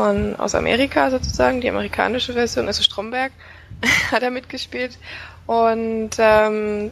[0.00, 3.32] von aus Amerika sozusagen, die amerikanische Version, also Stromberg
[4.10, 4.96] hat er mitgespielt
[5.46, 6.90] und ähm,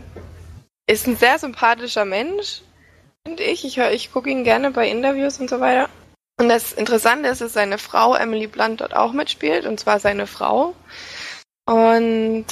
[0.86, 2.60] ist ein sehr sympathischer Mensch,
[3.26, 3.64] finde ich.
[3.64, 5.88] Ich, ich gucke ihn gerne bei Interviews und so weiter.
[6.38, 10.28] Und das Interessante ist, dass seine Frau Emily Blunt dort auch mitspielt, und zwar seine
[10.28, 10.74] Frau.
[11.66, 12.46] Und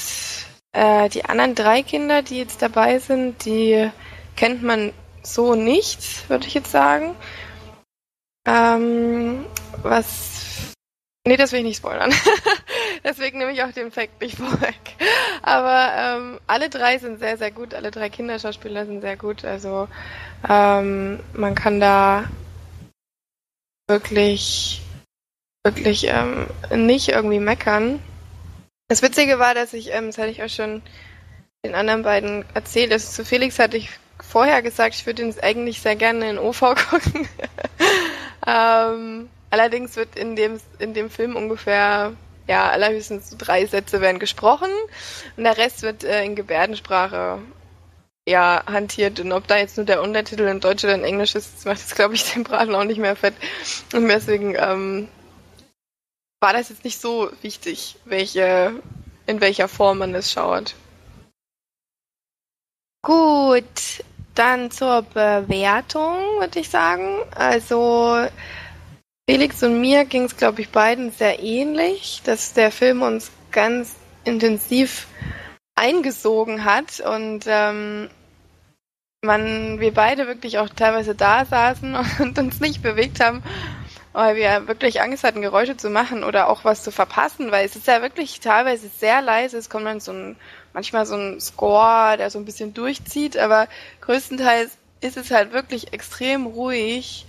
[0.73, 3.89] äh, die anderen drei Kinder, die jetzt dabei sind, die
[4.35, 7.15] kennt man so nicht, würde ich jetzt sagen.
[8.47, 9.47] Ähm,
[9.83, 10.54] was.
[11.27, 12.13] Nee, das will ich nicht spoilern.
[13.05, 14.77] Deswegen nehme ich auch den Fact nicht vorweg.
[15.43, 17.75] Aber ähm, alle drei sind sehr, sehr gut.
[17.75, 19.45] Alle drei Kinderschauspieler sind sehr gut.
[19.45, 19.89] Also
[20.49, 22.25] ähm, man kann da
[23.89, 24.83] wirklich
[25.65, 28.01] wirklich ähm, nicht irgendwie meckern.
[28.89, 30.83] Das Witzige war, dass ich, ähm, das hatte ich auch schon
[31.65, 33.89] den anderen beiden erzählt, also zu Felix hatte ich
[34.21, 36.61] vorher gesagt, ich würde ihn eigentlich sehr gerne in OV
[36.91, 37.27] gucken.
[38.47, 42.13] ähm, allerdings wird in dem, in dem Film ungefähr,
[42.49, 44.71] ja, allerhöchstens drei Sätze werden gesprochen
[45.37, 47.39] und der Rest wird äh, in Gebärdensprache
[48.27, 49.21] ja, hantiert.
[49.21, 51.79] Und ob da jetzt nur der Untertitel in Deutsch oder in Englisch ist, das macht
[51.79, 53.35] jetzt, glaube ich, den Braten auch nicht mehr fett.
[53.93, 55.09] Und deswegen ähm,
[56.41, 58.83] war das jetzt nicht so wichtig, welche,
[59.27, 60.75] in welcher Form man es schaut.
[63.03, 64.03] Gut,
[64.35, 67.21] dann zur Bewertung, würde ich sagen.
[67.37, 68.27] Also
[69.29, 73.97] Felix und mir ging es, glaube ich, beiden sehr ähnlich, dass der Film uns ganz
[74.25, 75.07] intensiv
[75.75, 78.11] eingesogen hat und ähm,
[79.23, 83.43] man, wir beide wirklich auch teilweise da saßen und uns nicht bewegt haben,
[84.13, 87.77] weil wir wirklich Angst hatten, Geräusche zu machen oder auch was zu verpassen, weil es
[87.77, 89.57] ist ja wirklich teilweise sehr leise.
[89.57, 90.37] Es kommt dann so ein,
[90.75, 93.69] manchmal so ein Score, der so ein bisschen durchzieht, aber
[94.03, 97.25] größtenteils ist es halt wirklich extrem ruhig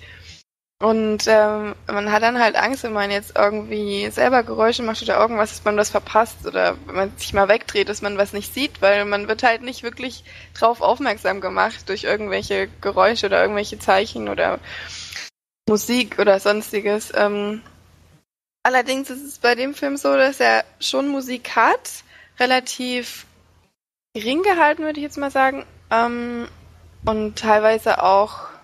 [0.79, 5.17] und ähm, man hat dann halt Angst, wenn man jetzt irgendwie selber Geräusche macht oder
[5.17, 8.53] irgendwas, dass man was verpasst oder wenn man sich mal wegdreht, dass man was nicht
[8.53, 13.79] sieht, weil man wird halt nicht wirklich drauf aufmerksam gemacht durch irgendwelche Geräusche oder irgendwelche
[13.79, 14.59] Zeichen oder
[15.67, 17.13] Musik oder sonstiges.
[17.15, 17.61] Ähm,
[18.61, 22.03] allerdings ist es bei dem Film so, dass er schon Musik hat,
[22.37, 23.25] relativ
[24.13, 26.49] gering gehalten, würde ich jetzt mal sagen, ähm,
[27.05, 28.54] und teilweise auch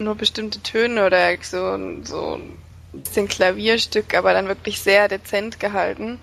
[0.00, 6.18] nur bestimmte Töne oder so, so ein bisschen Klavierstück, aber dann wirklich sehr dezent gehalten.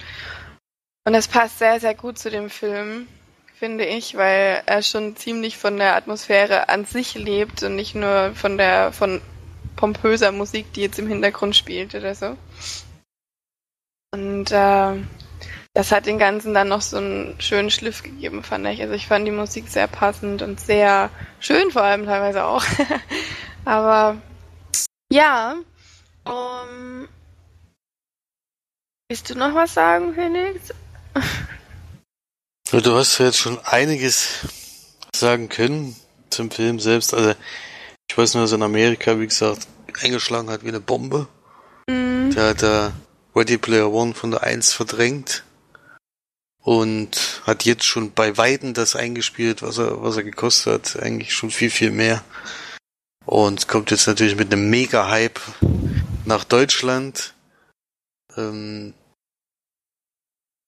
[1.06, 3.08] Und das passt sehr, sehr gut zu dem Film,
[3.56, 8.34] finde ich, weil er schon ziemlich von der Atmosphäre an sich lebt und nicht nur
[8.36, 9.22] von der von
[9.76, 12.38] pompöser Musik, die jetzt im Hintergrund spielt oder so.
[14.14, 14.98] Und äh,
[15.74, 18.82] das hat den Ganzen dann noch so einen schönen Schliff gegeben, fand ich.
[18.82, 21.10] Also ich fand die Musik sehr passend und sehr
[21.40, 22.64] schön vor allem teilweise auch.
[23.66, 24.18] Aber
[25.12, 25.56] ja,
[26.26, 27.08] um,
[29.10, 30.74] willst du noch was sagen, Phoenix?
[32.72, 34.48] Du hast ja jetzt schon einiges
[35.14, 35.94] sagen können
[36.30, 37.14] zum Film selbst.
[37.14, 37.34] Also
[38.10, 39.68] ich weiß nur, dass in Amerika, wie gesagt,
[40.02, 41.28] eingeschlagen hat wie eine Bombe.
[41.90, 42.34] Mhm.
[42.34, 42.94] Der hat da
[43.36, 45.44] Ready Player One von der 1 verdrängt
[46.62, 51.04] und hat jetzt schon bei Weitem das eingespielt, was er, was er gekostet hat.
[51.04, 52.24] Eigentlich schon viel, viel mehr.
[53.26, 55.40] Und kommt jetzt natürlich mit einem Mega-Hype
[56.26, 57.34] nach Deutschland.
[58.38, 58.94] Ähm,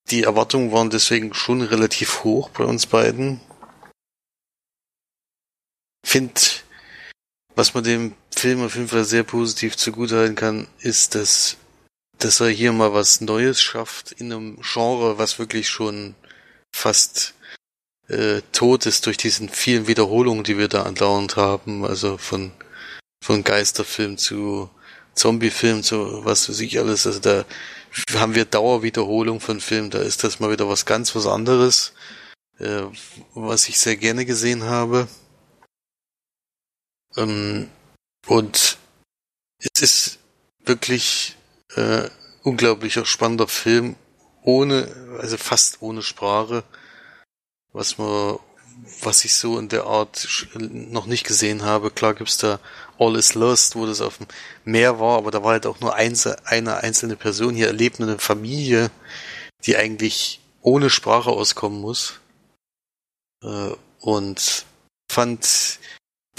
[0.10, 3.40] die Erwartungen waren deswegen schon relativ hoch bei uns beiden.
[6.06, 6.64] Find,
[7.56, 11.58] was man dem Film auf jeden Fall sehr positiv zugutehalten kann, ist, dass,
[12.20, 16.16] dass er hier mal was Neues schafft in einem Genre, was wirklich schon
[16.72, 17.34] fast
[18.08, 21.86] äh, tot ist durch diesen vielen Wiederholungen, die wir da andauernd haben.
[21.86, 22.52] Also von,
[23.24, 24.70] von Geisterfilm zu
[25.16, 27.06] Zombiefilm zu was weiß ich alles.
[27.06, 27.46] Also da
[28.16, 29.92] haben wir Dauerwiederholung von Filmen.
[29.92, 31.94] Da ist das mal wieder was ganz was anderes,
[32.60, 32.84] äh,
[33.34, 35.08] was ich sehr gerne gesehen habe.
[37.16, 37.70] Ähm,
[38.28, 38.78] und
[39.60, 40.20] es ist
[40.66, 41.36] wirklich
[41.76, 42.10] äh,
[42.44, 43.96] unglaublicher spannender Film
[44.44, 46.64] ohne, also fast ohne Sprache
[47.74, 48.40] was man,
[49.02, 51.92] was ich so in der Art noch nicht gesehen habe.
[51.92, 52.60] Klar gibt's da
[52.98, 54.28] All is Lost, wo das auf dem
[54.64, 57.56] Meer war, aber da war halt auch nur eine einzelne Person.
[57.56, 58.92] Hier erlebt eine Familie,
[59.66, 62.20] die eigentlich ohne Sprache auskommen muss.
[63.44, 64.66] Äh, und
[65.12, 65.80] fand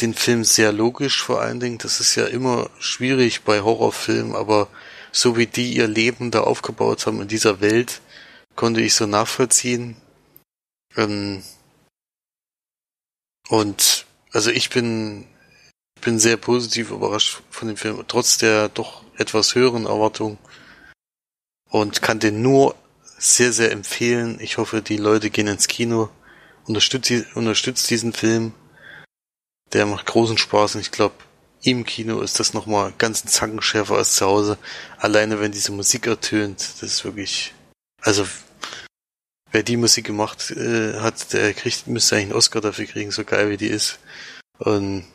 [0.00, 1.78] den Film sehr logisch vor allen Dingen.
[1.78, 4.68] Das ist ja immer schwierig bei Horrorfilmen, aber
[5.14, 8.02] so wie die ihr Leben da aufgebaut haben in dieser Welt,
[8.56, 9.96] konnte ich so nachvollziehen.
[10.96, 11.44] Ähm,
[13.48, 15.26] und also ich bin,
[16.00, 20.36] bin sehr positiv überrascht von dem Film, trotz der doch etwas höheren Erwartung.
[21.70, 22.74] Und kann den nur
[23.16, 24.38] sehr, sehr empfehlen.
[24.40, 26.08] Ich hoffe, die Leute gehen ins Kino.
[26.66, 28.52] Unterstützt, unterstützt diesen Film.
[29.72, 31.14] Der macht großen Spaß und ich glaube,
[31.64, 34.58] im Kino ist das nochmal ganz ein Zacken schärfer als zu Hause.
[34.98, 37.54] Alleine wenn diese Musik ertönt, das ist wirklich,
[38.02, 38.26] also
[39.50, 43.24] wer die Musik gemacht äh, hat, der kriegt, müsste eigentlich einen Oscar dafür kriegen, so
[43.24, 43.98] geil wie die ist.
[44.58, 45.06] Und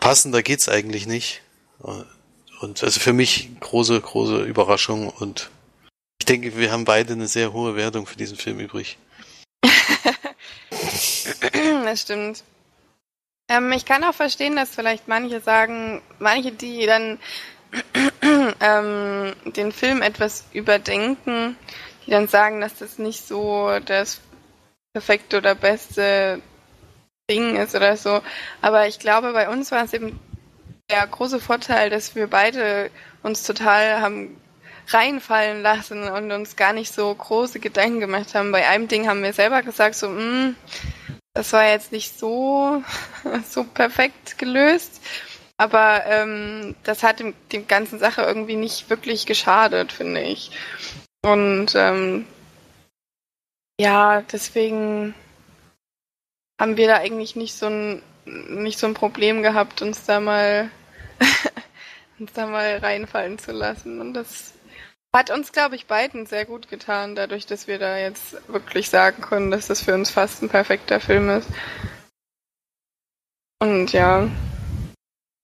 [0.00, 1.42] passender geht's eigentlich nicht.
[1.78, 5.50] Und also für mich große, große Überraschung und
[6.20, 8.98] ich denke, wir haben beide eine sehr hohe Wertung für diesen Film übrig.
[11.50, 12.44] das stimmt.
[13.52, 17.18] Ähm, ich kann auch verstehen, dass vielleicht manche sagen, manche, die dann
[18.60, 21.56] ähm, den Film etwas überdenken,
[22.06, 24.22] die dann sagen, dass das nicht so das
[24.94, 26.40] perfekte oder beste
[27.30, 28.22] Ding ist oder so.
[28.62, 30.18] Aber ich glaube, bei uns war es eben
[30.90, 32.90] der große Vorteil, dass wir beide
[33.22, 34.40] uns total haben
[34.88, 38.50] reinfallen lassen und uns gar nicht so große Gedanken gemacht haben.
[38.50, 40.56] Bei einem Ding haben wir selber gesagt, so, mh, hm,
[41.34, 42.82] das war jetzt nicht so,
[43.48, 45.00] so perfekt gelöst.
[45.56, 50.50] Aber ähm, das hat dem, dem ganzen Sache irgendwie nicht wirklich geschadet, finde ich.
[51.24, 52.26] Und ähm,
[53.80, 55.14] ja, deswegen
[56.60, 60.70] haben wir da eigentlich nicht so ein nicht so ein Problem gehabt, uns da mal
[62.18, 64.00] uns da mal reinfallen zu lassen.
[64.00, 64.51] Und das
[65.14, 69.22] hat uns, glaube ich, beiden sehr gut getan, dadurch, dass wir da jetzt wirklich sagen
[69.22, 71.48] können, dass das für uns fast ein perfekter Film ist.
[73.60, 74.28] Und ja,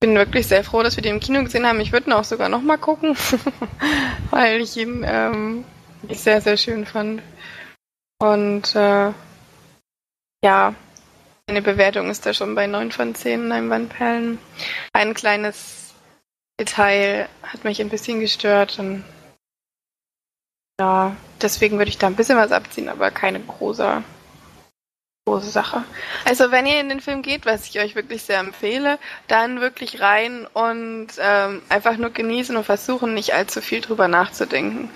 [0.00, 1.80] bin wirklich sehr froh, dass wir den im Kino gesehen haben.
[1.80, 3.16] Ich würde ihn auch sogar noch mal gucken,
[4.30, 5.64] weil ich ihn ähm,
[6.10, 7.22] sehr, sehr schön fand.
[8.18, 9.12] Und äh,
[10.44, 10.74] ja,
[11.46, 14.38] meine Bewertung ist da schon bei 9 von 10 Leinwandperlen.
[14.92, 15.94] Ein kleines
[16.58, 19.04] Detail hat mich ein bisschen gestört und
[20.80, 24.02] ja, deswegen würde ich da ein bisschen was abziehen, aber keine große,
[25.26, 25.82] große Sache.
[26.24, 30.00] Also wenn ihr in den Film geht, was ich euch wirklich sehr empfehle, dann wirklich
[30.00, 34.90] rein und ähm, einfach nur genießen und versuchen, nicht allzu viel drüber nachzudenken.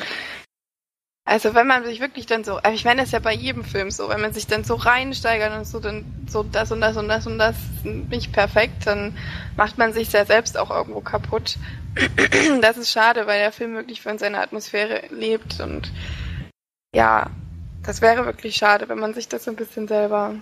[1.24, 3.92] Also wenn man sich wirklich dann so, ich meine, das ist ja bei jedem Film
[3.92, 7.08] so, wenn man sich dann so reinsteigert und so dann so das und das und
[7.08, 9.16] das und das nicht perfekt, dann
[9.56, 11.58] macht man sich ja selbst auch irgendwo kaputt.
[12.60, 15.92] Das ist schade, weil der Film wirklich von seiner Atmosphäre lebt und
[16.94, 17.30] ja,
[17.82, 20.34] das wäre wirklich schade, wenn man sich das so ein bisschen selber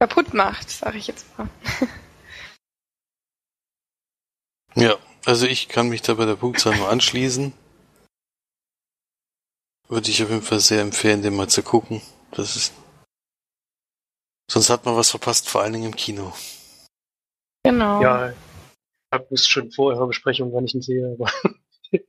[0.00, 1.48] kaputt macht, sage ich jetzt mal.
[4.76, 7.52] Ja, also ich kann mich da bei der Punktzahl nur anschließen.
[9.88, 12.00] Würde ich auf jeden Fall sehr empfehlen, den mal zu gucken.
[12.30, 12.72] Das ist.
[14.50, 16.32] Sonst hat man was verpasst, vor allen Dingen im Kino.
[17.64, 18.02] Genau.
[18.02, 18.36] Ja, ich
[19.12, 21.30] habe schon vor eurer Besprechung, wann ich ihn sehe, aber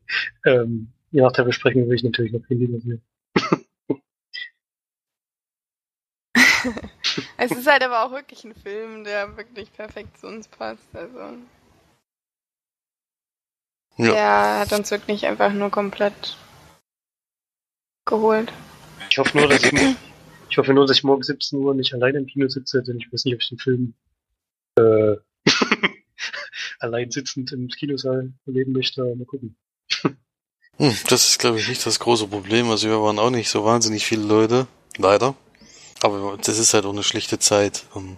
[0.45, 3.01] ähm, je nach der Besprechung will ich natürlich noch viel lieber sehen.
[7.37, 10.93] es ist halt aber auch wirklich ein Film, der wirklich perfekt zu uns passt.
[10.93, 11.37] Also.
[13.97, 14.11] Ja.
[14.11, 16.37] Der hat uns wirklich einfach nur komplett
[18.05, 18.51] geholt.
[19.09, 19.73] Ich hoffe nur, dass ich,
[20.49, 23.11] ich hoffe nur, dass ich morgen 17 Uhr nicht alleine im Kino sitze, denn ich
[23.11, 23.93] weiß nicht, ob ich den Film
[24.77, 25.15] äh,
[26.79, 29.03] allein sitzend im Kinosaal erleben möchte.
[29.03, 29.55] Mal gucken.
[30.77, 32.69] Hm, das ist, glaube ich, nicht das große Problem.
[32.69, 35.35] Also wir waren auch nicht so wahnsinnig viele Leute, leider.
[36.01, 37.85] Aber das ist halt auch eine schlichte Zeit.
[37.93, 38.17] Um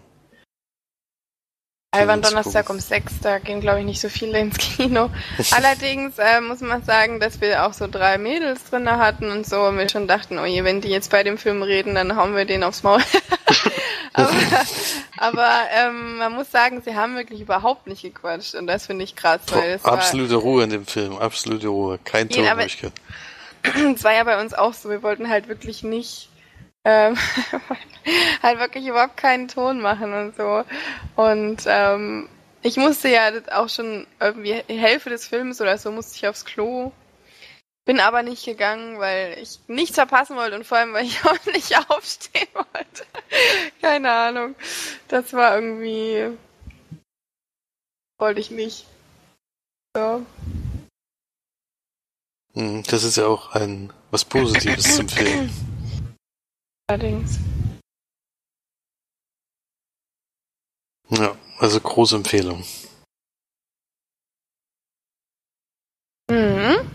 [1.98, 5.10] Alban Donnerstag um sechs, da gehen glaube ich nicht so viele ins Kino.
[5.52, 9.64] Allerdings äh, muss man sagen, dass wir auch so drei Mädels drin hatten und so
[9.64, 12.36] und wir schon dachten, oh je, wenn die jetzt bei dem Film reden, dann hauen
[12.36, 13.02] wir den aufs Maul.
[14.14, 14.32] aber
[15.18, 19.16] aber ähm, man muss sagen, sie haben wirklich überhaupt nicht gequatscht und das finde ich
[19.16, 19.42] krass.
[19.52, 22.46] Weil absolute war, Ruhe in dem Film, absolute Ruhe, kein Ton
[23.96, 26.30] Es war ja bei uns auch so, wir wollten halt wirklich nicht
[26.88, 27.18] ähm,
[28.42, 30.64] halt wirklich überhaupt keinen Ton machen und so.
[31.18, 32.30] Und ähm,
[32.62, 36.46] ich musste ja auch schon irgendwie die Hälfte des Films oder so musste ich aufs
[36.46, 36.94] Klo.
[37.86, 41.46] Bin aber nicht gegangen, weil ich nichts verpassen wollte und vor allem, weil ich auch
[41.48, 43.06] nicht aufstehen wollte.
[43.82, 44.56] Keine Ahnung.
[45.10, 46.38] Das war irgendwie.
[48.18, 48.86] Wollte ich nicht.
[49.94, 50.26] So.
[52.54, 55.50] Hm, das ist ja auch ein was Positives zum Film.
[56.90, 57.40] Allerdings.
[61.10, 62.64] Ja, also große Empfehlung.
[66.30, 66.90] Mhm.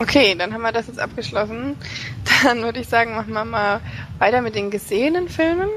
[0.00, 1.76] Okay, dann haben wir das jetzt abgeschlossen.
[2.42, 3.80] Dann würde ich sagen, machen wir mal
[4.18, 5.70] weiter mit den gesehenen Filmen.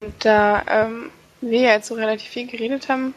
[0.00, 3.14] Und da ähm, wir jetzt so relativ viel geredet haben,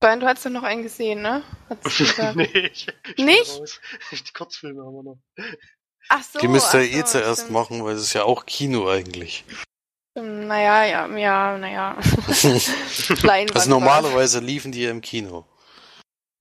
[0.00, 1.42] Brian, du hast doch noch einen gesehen, ne?
[2.34, 2.86] nee, ich,
[3.16, 3.80] ich Nicht?
[4.12, 5.18] Die Kurzfilme haben wir noch.
[6.08, 6.38] Ach so.
[6.38, 7.52] Die müsst ihr so, eh zuerst stimmt.
[7.52, 9.44] machen, weil es ist ja auch Kino eigentlich.
[10.18, 11.96] Naja, ja, ja, naja.
[13.54, 15.44] also normalerweise liefen die ja im Kino.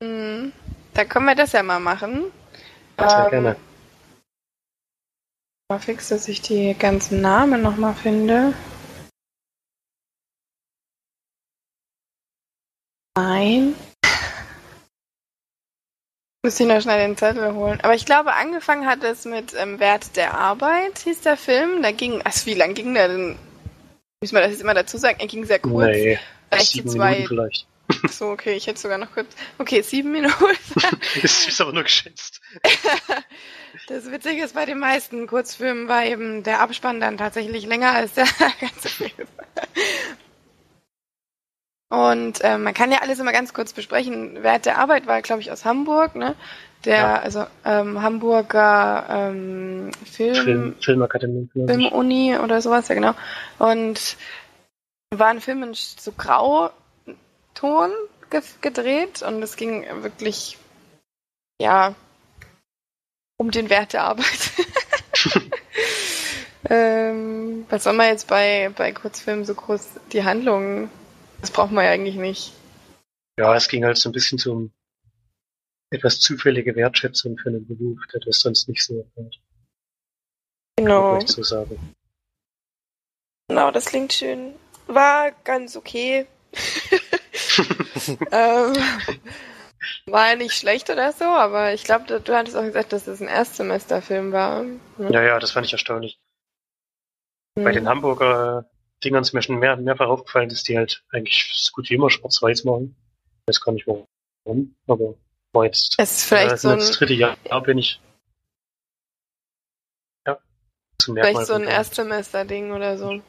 [0.02, 0.54] Mhm.
[0.94, 2.32] Dann können wir das ja mal machen.
[2.98, 3.56] Sehr ähm, gerne.
[5.70, 8.54] Mal fix, dass ich die ganzen Namen nochmal finde.
[13.18, 13.76] Nein.
[16.46, 17.80] Muss ich noch schnell den Zettel holen.
[17.82, 21.82] Aber ich glaube, angefangen hat es mit ähm, Wert der Arbeit, hieß der Film.
[21.82, 23.36] Da ging, also wie lang ging der denn?
[24.22, 25.18] Muss man das jetzt immer dazu sagen?
[25.20, 25.88] Er ging sehr kurz.
[25.88, 26.20] Nee,
[26.52, 27.68] vielleicht sieben zwei, Minuten vielleicht.
[28.06, 29.28] Ach so, okay, ich hätte sogar noch kurz.
[29.58, 30.56] Okay, sieben Minuten.
[31.20, 32.42] das ist aber nur geschätzt.
[33.88, 38.14] Das Witzige ist, bei den meisten Kurzfilmen war eben der Abspann dann tatsächlich länger als
[38.14, 38.26] der
[38.60, 39.12] ganze Film.
[41.96, 44.44] Und äh, man kann ja alles immer ganz kurz besprechen.
[44.44, 46.36] Wert der Arbeit war, glaube ich, aus Hamburg, ne?
[46.84, 47.16] Der, Ja.
[47.20, 51.50] also ähm, Hamburger ähm, Film, Film, Filmakademie.
[51.54, 53.14] Filmuni oder sowas, ja genau.
[53.60, 54.18] Und
[55.12, 56.74] war ein Film in so Grauton
[58.30, 60.58] ge gedreht und es ging wirklich,
[61.62, 61.96] ja,
[63.38, 64.52] um den Wert der Arbeit.
[66.70, 70.90] ähm, was soll man jetzt bei, bei Kurzfilmen so groß die Handlung?
[71.46, 72.54] Das braucht man ja eigentlich nicht.
[73.38, 74.74] Ja, es ging halt so ein bisschen um
[75.92, 79.40] etwas zufällige Wertschätzung für einen Beruf, der das sonst nicht so erfährt.
[80.78, 81.20] Genau.
[81.20, 81.94] So sagen.
[83.48, 84.56] Genau, das klingt schön.
[84.88, 86.26] War ganz okay.
[88.32, 88.74] ähm,
[90.08, 93.06] war ja nicht schlecht oder so, aber ich glaube, du, du hattest auch gesagt, dass
[93.06, 94.64] das ein Erstsemesterfilm war.
[94.64, 94.80] ne?
[95.12, 96.20] Ja, ja, das fand ich erstaunlich.
[97.54, 97.90] Bei den Hm.
[97.90, 98.68] Hamburger
[99.04, 102.10] Dingern ist mir schon mehr, mehrfach aufgefallen, dass die halt eigentlich so gut wie immer
[102.10, 102.96] schwarz-weiß machen.
[103.42, 105.16] Ich weiß gar nicht warum, aber
[105.54, 108.00] war jetzt Es ist vielleicht äh, so ein, das dritte Jahr bin ich
[111.14, 113.22] ja vielleicht so ein Erstsemester-Ding oder so.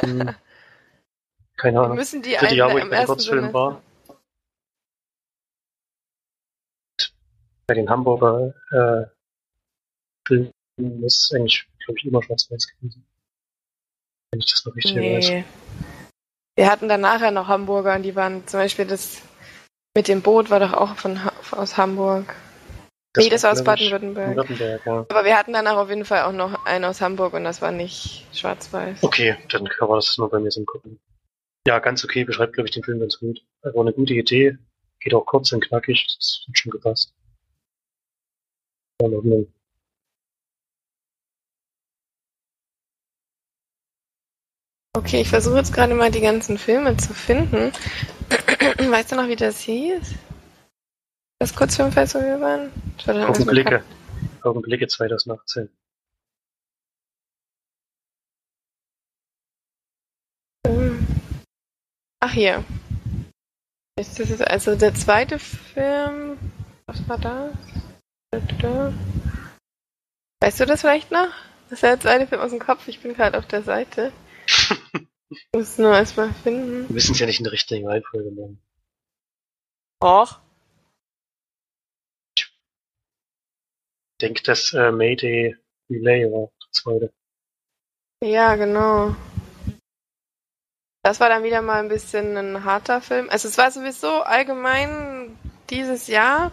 [0.00, 0.34] Hm.
[1.56, 1.96] Keine Wir Ahnung.
[1.96, 3.52] müssen die dritte Jahr, wo ich bei Semester.
[3.52, 3.82] war.
[7.66, 9.06] Bei den Hamburger äh,
[10.26, 10.52] Filmen
[11.02, 13.04] ist eigentlich, glaube ich, immer schwarz-weiß gewesen.
[14.30, 15.28] Wenn ich das noch richtig weiß.
[15.28, 15.44] Nee.
[16.56, 19.22] Wir hatten dann nachher noch Hamburger und die waren zum Beispiel das
[19.96, 21.18] mit dem Boot war doch auch von
[21.50, 22.34] aus Hamburg.
[23.16, 24.36] nee, das war aus Baden-Württemberg.
[24.36, 25.06] Württemberg, ja.
[25.08, 27.72] Aber wir hatten danach auf jeden Fall auch noch einen aus Hamburg und das war
[27.72, 29.02] nicht schwarz-weiß.
[29.02, 31.00] Okay, dann war das nur bei mir so Gucken.
[31.66, 33.40] Ja, ganz okay, beschreibt, glaube ich, den Film ganz gut.
[33.62, 34.56] War eine gute Idee.
[35.00, 37.14] Geht auch kurz und knackig, das hat schon gepasst.
[39.00, 39.52] War in Ordnung.
[44.98, 47.70] Okay, ich versuche jetzt gerade mal die ganzen Filme zu finden.
[48.90, 50.16] Weißt du noch, wie das hieß?
[51.38, 52.72] Das Kurzfilmfestival waren?
[52.98, 53.84] Ich war dann alles mit Augenblicke.
[54.42, 55.68] Augenblicke 2018.
[60.66, 61.06] Hm.
[62.18, 62.64] Ach hier.
[64.00, 66.38] Ist das jetzt also der zweite Film?
[66.86, 67.54] Was war das?
[68.32, 68.92] Da, da, da.
[70.42, 71.28] Weißt du das vielleicht noch?
[71.70, 72.88] Das ist der zweite Film aus dem Kopf.
[72.88, 74.12] Ich bin gerade auf der Seite.
[75.30, 76.88] Ich muss nur erstmal finden.
[76.88, 78.62] Wir wissen es ja nicht in der richtigen Reihenfolge machen.
[80.02, 80.40] Och.
[82.34, 82.46] Ich
[84.22, 85.54] denke, dass äh, Mayday
[85.90, 87.12] Relay war der zweite.
[88.24, 89.14] Ja, genau.
[91.02, 93.28] Das war dann wieder mal ein bisschen ein harter Film.
[93.30, 95.38] Also es war sowieso allgemein
[95.70, 96.52] dieses Jahr,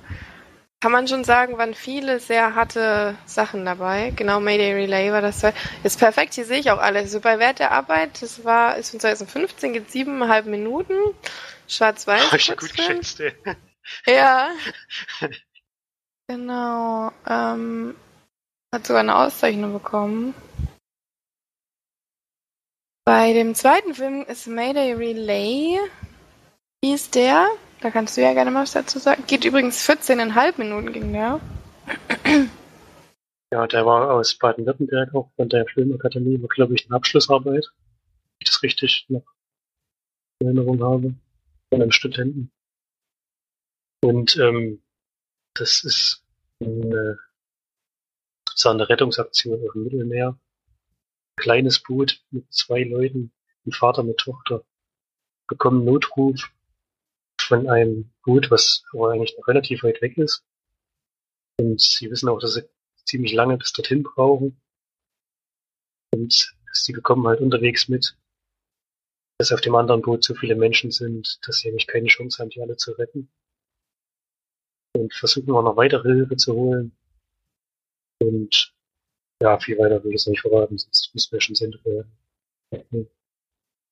[0.85, 4.13] kann man schon sagen, waren viele sehr harte Sachen dabei.
[4.15, 5.41] Genau, Mayday Relay war das.
[5.83, 7.05] Ist perfekt, hier sehe ich auch alles.
[7.05, 10.93] Also bei Wert der Arbeit, das war, ist von 2015, geht siebeneinhalb Minuten.
[11.67, 12.31] Schwarz-Weiß.
[12.31, 13.33] Hab ich ja gut geschätzt, ey.
[14.05, 14.51] Ja.
[16.27, 17.11] genau.
[17.27, 17.95] Ähm,
[18.71, 20.35] hat sogar eine Auszeichnung bekommen.
[23.05, 25.79] Bei dem zweiten Film ist Mayday Relay.
[26.83, 27.47] Wie ist der?
[27.81, 29.23] Da kannst du ja gerne mal was dazu sagen.
[29.27, 31.39] Geht übrigens 14,5 Minuten ging der.
[33.51, 37.71] Ja, der war aus Baden-Württemberg auch von der Filmakademie, war glaube ich eine Abschlussarbeit.
[37.73, 39.23] Wenn ich das richtig noch
[40.39, 41.15] in Erinnerung habe.
[41.69, 42.51] Von einem Studenten.
[44.03, 44.81] Und ähm,
[45.53, 46.23] das ist
[46.59, 47.17] eine,
[48.53, 50.37] so eine Rettungsaktion auf dem Mittelmeer.
[51.37, 53.31] Kleines Boot mit zwei Leuten,
[53.65, 54.63] ein Vater mit Tochter,
[55.47, 56.51] bekommen Notruf
[57.41, 60.43] von einem Boot, was aber eigentlich noch relativ weit weg ist.
[61.59, 62.67] Und sie wissen auch, dass sie
[63.05, 64.61] ziemlich lange bis dorthin brauchen.
[66.13, 68.17] Und sie bekommen halt unterwegs mit,
[69.37, 72.49] dass auf dem anderen Boot so viele Menschen sind, dass sie eigentlich keine Chance haben,
[72.49, 73.29] die alle zu retten.
[74.95, 76.95] Und versuchen auch noch weitere Hilfe zu holen.
[78.21, 78.73] Und
[79.41, 83.09] ja, viel weiter will ich es nicht verraten, sonst müssen wir schon Sende werden.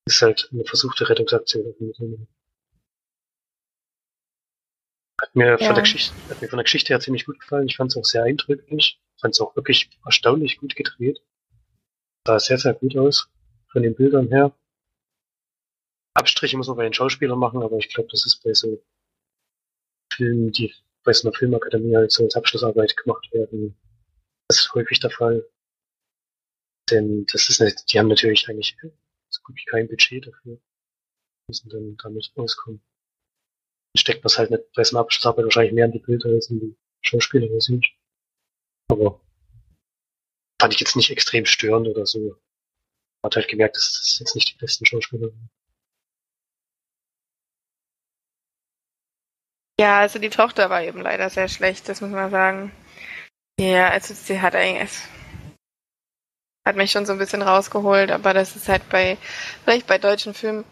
[0.06, 2.28] Ist halt eine versuchte Rettungsaktion.
[5.24, 5.58] Hat mir, Ja.
[5.58, 7.70] von der Geschichte, hat mir von der Geschichte her ziemlich gut gefallen.
[7.70, 9.00] Ich fand es auch sehr eindrücklich.
[9.22, 11.22] Fand es auch wirklich erstaunlich gut gedreht.
[12.28, 13.30] Sah sehr, sehr gut aus.
[13.72, 14.54] Von den Bildern her.
[16.14, 18.84] Abstriche muss man bei den Schauspielern machen, aber ich glaube, das ist bei so
[20.14, 23.78] Filmen, die bei so einer Filmakademie halt so als Abschlussarbeit gemacht werden.
[24.50, 25.50] Das ist häufig der Fall.
[26.92, 28.76] Denn das ist nicht, die haben natürlich eigentlich
[29.30, 30.60] so gut wie kein Budget dafür.
[31.48, 32.82] müssen dann damit auskommen.
[33.96, 36.76] Steckt man halt nicht bei einer Abschlussarbeit wahrscheinlich mehr in die Bilder als in die
[37.02, 37.86] Schauspieler sind.
[38.90, 39.22] Aber
[40.60, 42.20] fand ich jetzt nicht extrem störend oder so.
[42.20, 45.50] Man hat halt gemerkt, dass das jetzt nicht die besten Schauspieler sind.
[49.80, 52.72] Ja, also die Tochter war eben leider sehr schlecht, das muss man sagen.
[53.60, 54.92] Ja, also sie hat eigentlich
[56.66, 59.18] hat mich schon so ein bisschen rausgeholt, aber das ist halt bei
[59.64, 60.64] vielleicht bei deutschen Filmen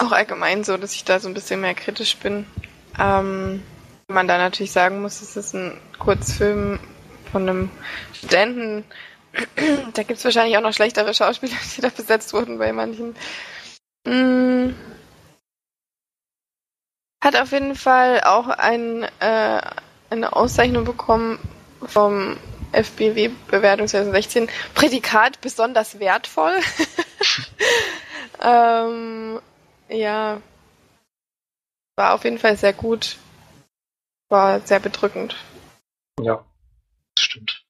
[0.00, 2.46] auch allgemein so, dass ich da so ein bisschen mehr kritisch bin.
[2.98, 3.62] Ähm,
[4.08, 6.80] man da natürlich sagen muss, es ist ein Kurzfilm
[7.30, 7.70] von einem
[8.12, 8.84] Studenten.
[9.94, 13.14] da gibt es wahrscheinlich auch noch schlechtere Schauspieler, die da besetzt wurden bei manchen.
[14.06, 14.74] Mm.
[17.22, 19.60] Hat auf jeden Fall auch ein, äh,
[20.08, 21.38] eine Auszeichnung bekommen
[21.84, 22.38] vom
[22.72, 24.48] FBW Bewertung 2016.
[24.74, 26.54] Prädikat besonders wertvoll.
[28.42, 29.38] ähm,
[29.90, 30.40] ja.
[31.96, 33.18] War auf jeden Fall sehr gut.
[34.28, 35.36] War sehr bedrückend.
[36.20, 36.44] Ja,
[37.14, 37.64] das stimmt.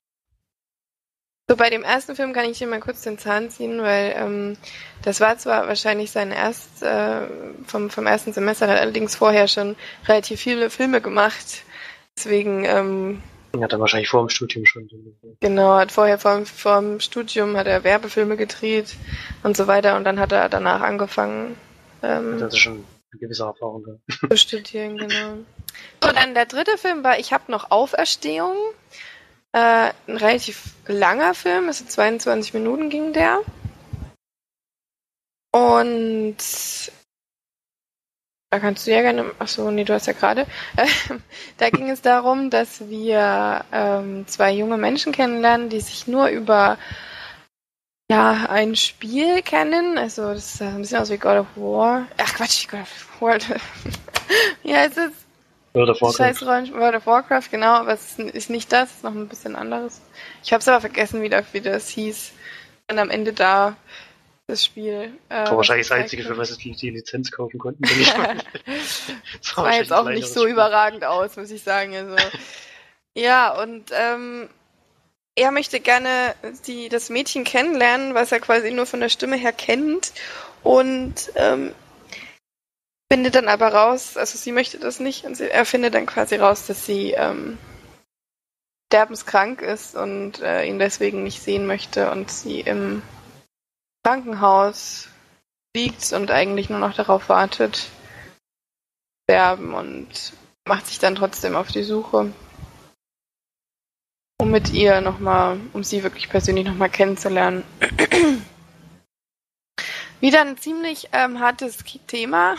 [1.49, 4.57] So, bei dem ersten Film kann ich dir mal kurz den Zahn ziehen, weil ähm,
[5.03, 7.27] das war zwar wahrscheinlich sein erst äh,
[7.67, 9.75] vom, vom ersten Semester, hat allerdings vorher schon
[10.07, 11.65] relativ viele Filme gemacht.
[12.17, 13.23] Deswegen ähm,
[13.59, 14.89] ja, dann wahrscheinlich vor dem Studium schon.
[15.41, 18.95] Genau, hat vorher vor, vor dem Studium hat er Werbefilme gedreht
[19.43, 21.57] und so weiter und dann hat er danach angefangen.
[22.03, 24.01] Ähm, hat also schon eine gewisse Erfahrung.
[24.09, 25.39] Zu studieren, genau.
[26.03, 28.57] So, dann der dritte Film war Ich habe noch Auferstehung.
[29.53, 33.41] Äh, ein relativ langer Film, also 22 Minuten ging der.
[35.53, 36.37] Und
[38.51, 40.47] da kannst du ja gerne, achso, nee, du hast ja gerade.
[41.59, 46.79] da ging es darum, dass wir ähm, zwei junge Menschen kennenlernen, die sich nur über
[48.11, 49.97] ja, ein Spiel kennen.
[49.97, 52.09] Also das sah ein bisschen aus wie God of War.
[52.19, 53.39] Ach Quatsch, God of War.
[54.65, 55.13] wie heißt es?
[55.75, 56.17] World of Warcraft.
[56.17, 59.55] Scheiß World of Warcraft, genau, aber es ist nicht das, es ist noch ein bisschen
[59.55, 60.01] anderes.
[60.43, 62.33] Ich hab's aber vergessen, wie, wie das hieß.
[62.91, 63.77] Und am Ende da
[64.49, 65.13] das Spiel.
[65.29, 67.85] Äh, war wahrscheinlich das einzige, für was die, die Lizenz kaufen konnten.
[67.85, 69.09] das
[69.57, 71.95] war, war jetzt auch nicht so überragend aus, muss ich sagen.
[71.95, 72.17] Also,
[73.15, 74.49] ja, und ähm,
[75.41, 76.35] er möchte gerne
[76.67, 80.13] die, das Mädchen kennenlernen, was er quasi nur von der Stimme her kennt.
[80.63, 81.75] Und ähm,
[83.11, 86.37] findet dann aber raus, also sie möchte das nicht, und sie, er findet dann quasi
[86.37, 87.57] raus, dass sie ähm,
[88.93, 93.03] sterbenskrank ist und äh, ihn deswegen nicht sehen möchte und sie im
[94.05, 95.09] Krankenhaus
[95.75, 97.89] liegt und eigentlich nur noch darauf wartet,
[99.25, 100.35] sterben und
[100.69, 102.31] macht sich dann trotzdem auf die Suche,
[104.51, 107.65] mit ihr nochmal, um sie wirklich persönlich nochmal kennenzulernen.
[110.21, 112.57] Wieder ein ziemlich ähm, hartes Thema.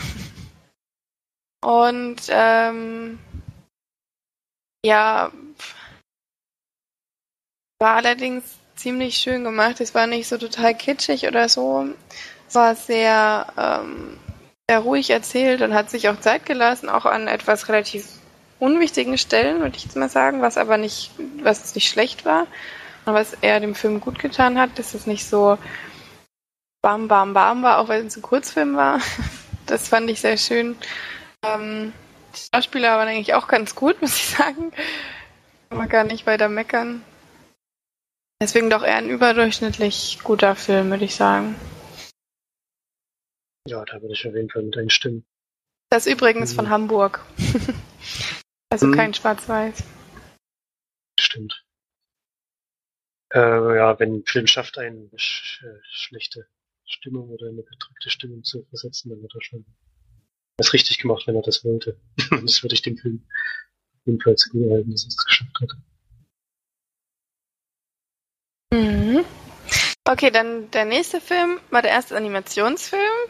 [1.64, 3.20] Und ähm,
[4.84, 5.32] ja,
[7.80, 8.44] war allerdings
[8.76, 9.80] ziemlich schön gemacht.
[9.80, 11.88] Es war nicht so total kitschig oder so.
[12.48, 14.18] Es war sehr, ähm,
[14.70, 18.08] sehr ruhig erzählt und hat sich auch Zeit gelassen, auch an etwas relativ
[18.62, 22.46] unwichtigen Stellen, würde ich jetzt mal sagen, was aber nicht, was nicht schlecht war
[23.06, 25.58] und was er dem Film gut getan hat, dass es nicht so
[26.84, 29.02] bam, bam, bam war, auch weil es ein Kurzfilm war.
[29.68, 30.76] Das fand ich sehr schön.
[31.46, 31.94] Ähm,
[32.36, 34.74] die Schauspieler waren eigentlich auch ganz gut, muss ich sagen.
[35.70, 37.02] Kann man gar nicht weiter meckern.
[38.42, 41.56] Deswegen doch eher ein überdurchschnittlich guter Film, würde ich sagen.
[43.66, 45.24] Ja, da würde ich auf jeden Fall mit einstimmen.
[45.90, 46.56] Das ist übrigens mhm.
[46.56, 47.24] von Hamburg.
[48.72, 48.96] also mhm.
[48.96, 49.84] kein Schwarz-Weiß.
[51.20, 51.64] Stimmt.
[53.34, 56.48] Äh, ja, wenn ein Film schafft, eine sch schlechte
[56.86, 59.66] Stimmung oder eine bedrückte Stimmung zu versetzen, dann hat er schon
[60.58, 61.98] was richtig gemacht, wenn er das wollte.
[62.42, 63.26] das würde ich dem Film
[64.06, 65.70] jedenfalls gut halten, dass er es geschafft hat.
[68.74, 69.26] Mhm.
[70.06, 73.30] Okay, dann der nächste Film war der erste Animationsfilm.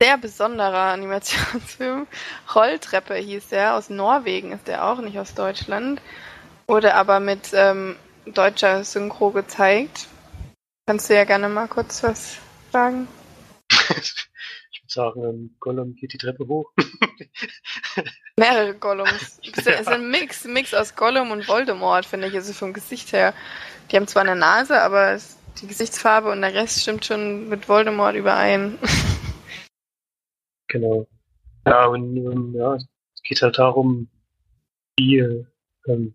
[0.00, 2.06] Sehr besonderer Animationsfilm.
[2.54, 3.76] Rolltreppe hieß der.
[3.76, 6.02] Aus Norwegen ist der auch, nicht aus Deutschland.
[6.66, 10.08] Wurde aber mit ähm, deutscher Synchro gezeigt.
[10.86, 12.36] Kannst du ja gerne mal kurz was
[12.72, 13.08] sagen?
[13.70, 16.72] ich würde sagen, ähm, Gollum geht die Treppe hoch.
[18.36, 19.40] Mehrere Gollums.
[19.56, 23.32] Es ist ein Mix, Mix aus Gollum und Voldemort, finde ich, also vom Gesicht her.
[23.90, 25.18] Die haben zwar eine Nase, aber
[25.62, 28.78] die Gesichtsfarbe und der Rest stimmt schon mit Voldemort überein.
[30.68, 31.06] Genau.
[31.66, 34.08] Ja, und ähm, ja, es geht halt darum,
[34.96, 35.18] wie
[35.86, 36.14] ähm,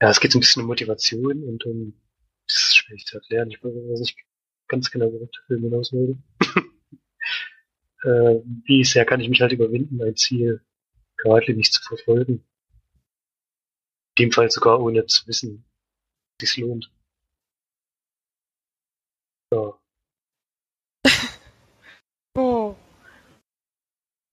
[0.00, 1.94] ja, es geht so ein bisschen um Motivation und um
[2.46, 3.50] das ist schwierig zu erklären.
[3.50, 4.18] Ich weiß nicht
[4.66, 6.16] ganz genau, worauf der Film hinaus will.
[8.02, 10.64] äh, wie sehr kann ich mich halt überwinden, ein Ziel
[11.16, 12.44] geradlinig zu verfolgen.
[14.16, 15.64] In dem Fall sogar ohne zu wissen,
[16.40, 16.90] wie es lohnt.
[19.52, 19.78] Ja.
[22.36, 22.76] Oh.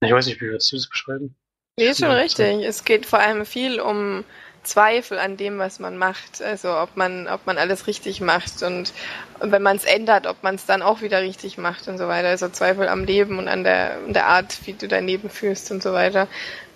[0.08, 1.36] Ich weiß nicht, wie würdest du das beschreiben?
[1.78, 2.66] Nee, ist schon Ja, richtig.
[2.66, 4.24] Es geht vor allem viel um
[4.64, 6.42] Zweifel an dem, was man macht.
[6.42, 8.94] Also ob man, ob man alles richtig macht und
[9.40, 12.28] wenn man es ändert, ob man es dann auch wieder richtig macht und so weiter.
[12.30, 15.72] Also Zweifel am Leben und an der, an der Art, wie du dein Leben führst
[15.72, 16.28] und so weiter.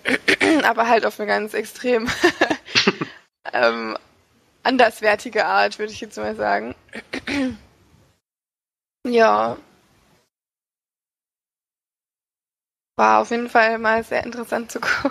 [0.64, 2.08] Aber halt auf eine ganz extrem
[3.52, 3.96] ähm,
[4.62, 6.74] anderswertige Art, würde ich jetzt mal sagen.
[9.06, 9.56] ja.
[13.02, 15.10] War auf jeden Fall mal sehr interessant zu gucken.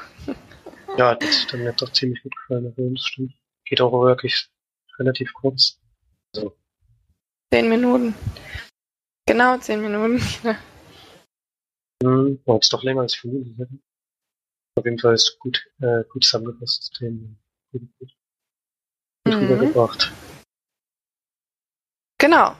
[0.97, 3.33] Ja, das hat mir doch ziemlich gut gefallen, also das stimmt.
[3.65, 4.49] Geht auch wirklich
[4.97, 5.77] relativ kurz.
[6.33, 6.55] Also,
[7.53, 8.15] Zehn Minuten.
[9.27, 10.21] Genau, zehn Minuten.
[12.01, 13.77] hm, war jetzt doch länger als ich vermutet hätte.
[14.75, 17.27] Auf jeden Fall ist gut, äh, gut zusammengefasst, Thema.
[17.73, 18.15] Gut, gut,
[19.25, 19.41] gut Mhm.
[19.49, 20.13] rübergebracht.
[22.19, 22.55] Genau.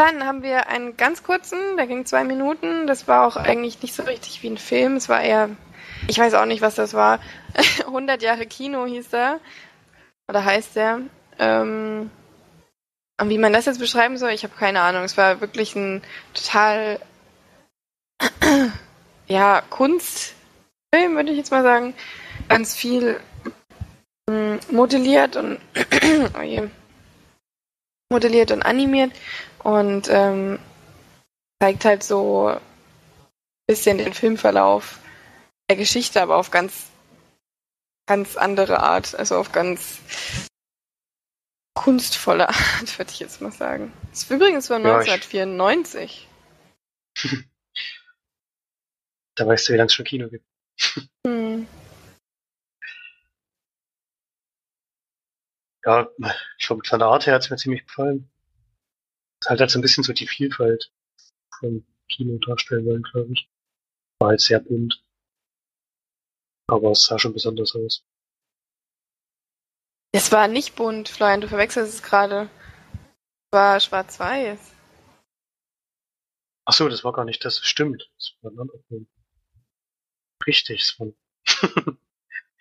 [0.00, 2.86] Dann haben wir einen ganz kurzen, der ging zwei Minuten.
[2.86, 4.96] Das war auch eigentlich nicht so richtig wie ein Film.
[4.96, 5.50] Es war eher,
[6.08, 7.20] ich weiß auch nicht, was das war.
[7.80, 9.40] 100 Jahre Kino hieß er.
[10.26, 11.00] Oder heißt der.
[11.38, 12.10] Ähm,
[13.20, 15.04] und wie man das jetzt beschreiben soll, ich habe keine Ahnung.
[15.04, 16.98] Es war wirklich ein total,
[19.26, 21.92] ja, Kunstfilm, würde ich jetzt mal sagen.
[22.48, 23.20] Ganz viel
[24.30, 25.58] mm, modelliert und,
[26.38, 26.70] oh je
[28.10, 29.12] modelliert und animiert
[29.62, 30.58] und ähm,
[31.62, 32.60] zeigt halt so ein
[33.66, 34.98] bisschen den Filmverlauf
[35.68, 36.88] der Geschichte, aber auf ganz,
[38.06, 39.98] ganz andere Art, also auf ganz
[41.74, 43.92] kunstvolle Art, würde ich jetzt mal sagen.
[44.10, 46.28] Das ist übrigens von Ja, ich- 1994.
[49.36, 50.44] Da weißt du, wie lange es schon Kino gibt.
[51.26, 51.66] Hm.
[55.84, 56.08] Ja,
[56.58, 58.30] schon von der Art her hat es mir ziemlich gefallen.
[59.42, 60.92] Es halt halt so ein bisschen so die Vielfalt
[61.58, 63.48] vom Kino darstellen wollen, glaube ich.
[64.18, 65.02] War halt sehr bunt.
[66.68, 68.04] Aber es sah schon besonders aus.
[70.12, 72.50] Es war nicht bunt, Florian, du verwechselst es gerade.
[72.92, 74.74] Es war schwarz-weiß.
[76.66, 77.58] Ach so, das war gar nicht das.
[77.60, 78.10] Stimmt.
[78.16, 79.08] Das war ein anderer Film.
[80.46, 81.08] Richtig, es war.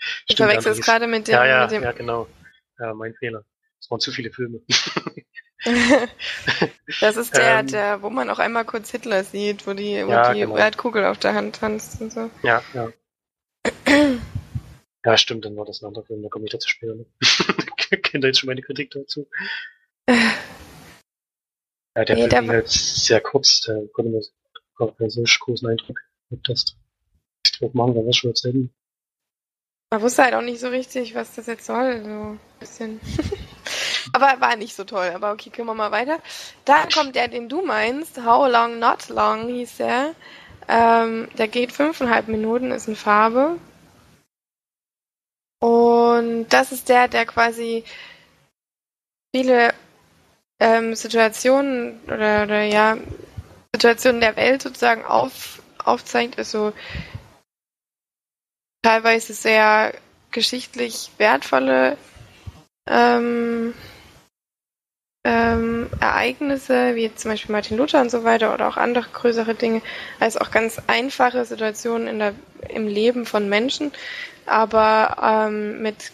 [0.02, 0.86] Du Stimmt, verwechselst Annelies.
[0.86, 2.30] gerade mit dem, Ja, ja, mit dem ja, genau.
[2.80, 3.44] Ja, mein Fehler.
[3.82, 4.62] Es waren zu viele Filme.
[7.01, 7.68] Das ist der, Ähm.
[7.68, 10.57] der, wo man auch einmal kurz Hitler sieht, wo die, wo Ja, die genau.
[10.57, 12.30] Erdkugel auf der Hand tanzt und so.
[12.43, 12.91] ja, ja.
[15.05, 17.05] Ja, stimmt, dann war das ein anderer Film, da komme ich dazu später noch.
[18.03, 19.28] Kennt ihr jetzt schon meine Kritik dazu?
[21.97, 24.22] Ja, der Nee, Film ging war- halt sehr kurz, der konnte mir
[25.10, 25.99] so großen Eindruck
[26.43, 26.76] das
[27.45, 28.70] ich drauf machen, war was schon erzählen.
[29.91, 32.03] Man wusste halt auch nicht so richtig, was das jetzt soll.
[32.03, 32.99] So ein bisschen.
[34.14, 35.12] Aber war nicht so toll.
[35.14, 36.20] Aber okay, gehen wir mal weiter.
[36.66, 38.18] Dann kommt der, den du meinst.
[38.24, 40.16] How Long Not Long hieß der.
[40.68, 43.57] Ähm, der geht fünfeinhalb Minuten, ist in Farbe.
[45.60, 47.84] Und das ist der, der quasi
[49.36, 49.74] viele
[50.60, 52.97] ähm, Situationen oder, oder ja,
[53.76, 56.38] Situationen der Welt sozusagen auf, aufzeigt.
[56.38, 56.74] Also
[58.82, 59.93] teilweise sehr
[60.32, 61.97] geschichtlich wertvolle
[62.88, 63.74] ähm,
[65.30, 69.82] ähm, Ereignisse, wie zum Beispiel Martin Luther und so weiter oder auch andere größere Dinge,
[70.20, 72.34] als auch ganz einfache Situationen in der,
[72.70, 73.92] im Leben von Menschen,
[74.48, 75.18] aber
[75.48, 76.12] ähm, mit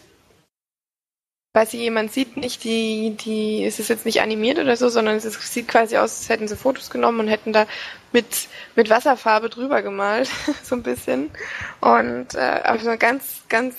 [1.64, 5.24] sie jemand sieht, nicht die, die, es ist jetzt nicht animiert oder so, sondern es
[5.24, 7.66] ist, sieht quasi aus, als hätten sie Fotos genommen und hätten da
[8.12, 10.30] mit, mit Wasserfarbe drüber gemalt,
[10.64, 11.32] so ein bisschen.
[11.80, 13.76] Und äh, auf so eine ganz, ganz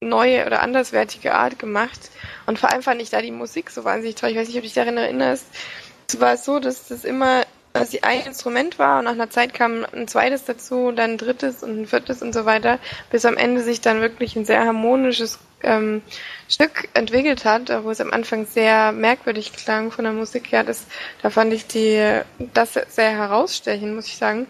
[0.00, 2.10] neue oder anderswertige Art gemacht.
[2.46, 4.30] Und vor allem fand ich da die Musik so wahnsinnig toll.
[4.30, 5.46] Ich weiß nicht, ob du dich daran erinnerst.
[6.08, 9.54] Es war so, dass das immer dass sie ein Instrument war und nach einer Zeit
[9.54, 12.78] kam ein zweites dazu, dann ein drittes und ein viertes und so weiter,
[13.10, 16.02] bis am Ende sich dann wirklich ein sehr harmonisches ähm,
[16.48, 20.64] Stück entwickelt hat, wo es am Anfang sehr merkwürdig klang von der Musik her.
[20.64, 20.86] Das,
[21.22, 22.20] da fand ich die
[22.52, 24.46] das sehr herausstechend, muss ich sagen.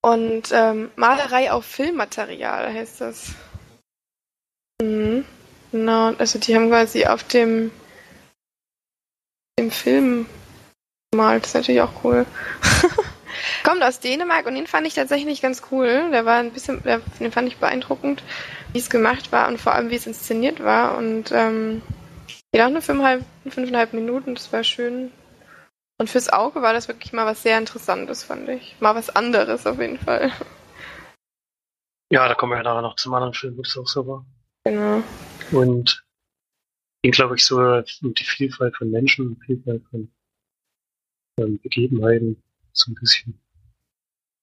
[0.00, 3.32] Und ähm, Malerei auf Filmmaterial heißt das.
[4.80, 5.24] Mhm.
[5.72, 7.70] Genau, also die haben quasi auf dem,
[9.58, 10.26] dem Film
[11.10, 11.42] gemalt.
[11.42, 12.24] Das ist natürlich auch cool.
[13.64, 16.10] Kommt aus Dänemark und den fand ich tatsächlich ganz cool.
[16.10, 18.22] Der war ein bisschen, der, den fand ich beeindruckend,
[18.72, 20.96] wie es gemacht war und vor allem wie es inszeniert war.
[20.96, 21.82] Und ähm,
[22.52, 25.12] geht auch nur fünfeinhalb, fünfeinhalb Minuten, das war schön.
[26.00, 28.76] Und fürs Auge war das wirklich mal was sehr Interessantes, fand ich.
[28.80, 30.32] Mal was anderes auf jeden Fall.
[32.10, 34.24] Ja, da kommen wir ja nachher noch zum anderen Film, wo das auch so war.
[34.68, 35.02] Genau.
[35.50, 36.04] Und
[37.02, 40.12] ging, glaube ich, so um die Vielfalt von Menschen, Vielfalt von
[41.40, 42.42] ähm, Begebenheiten,
[42.72, 43.40] so ein bisschen.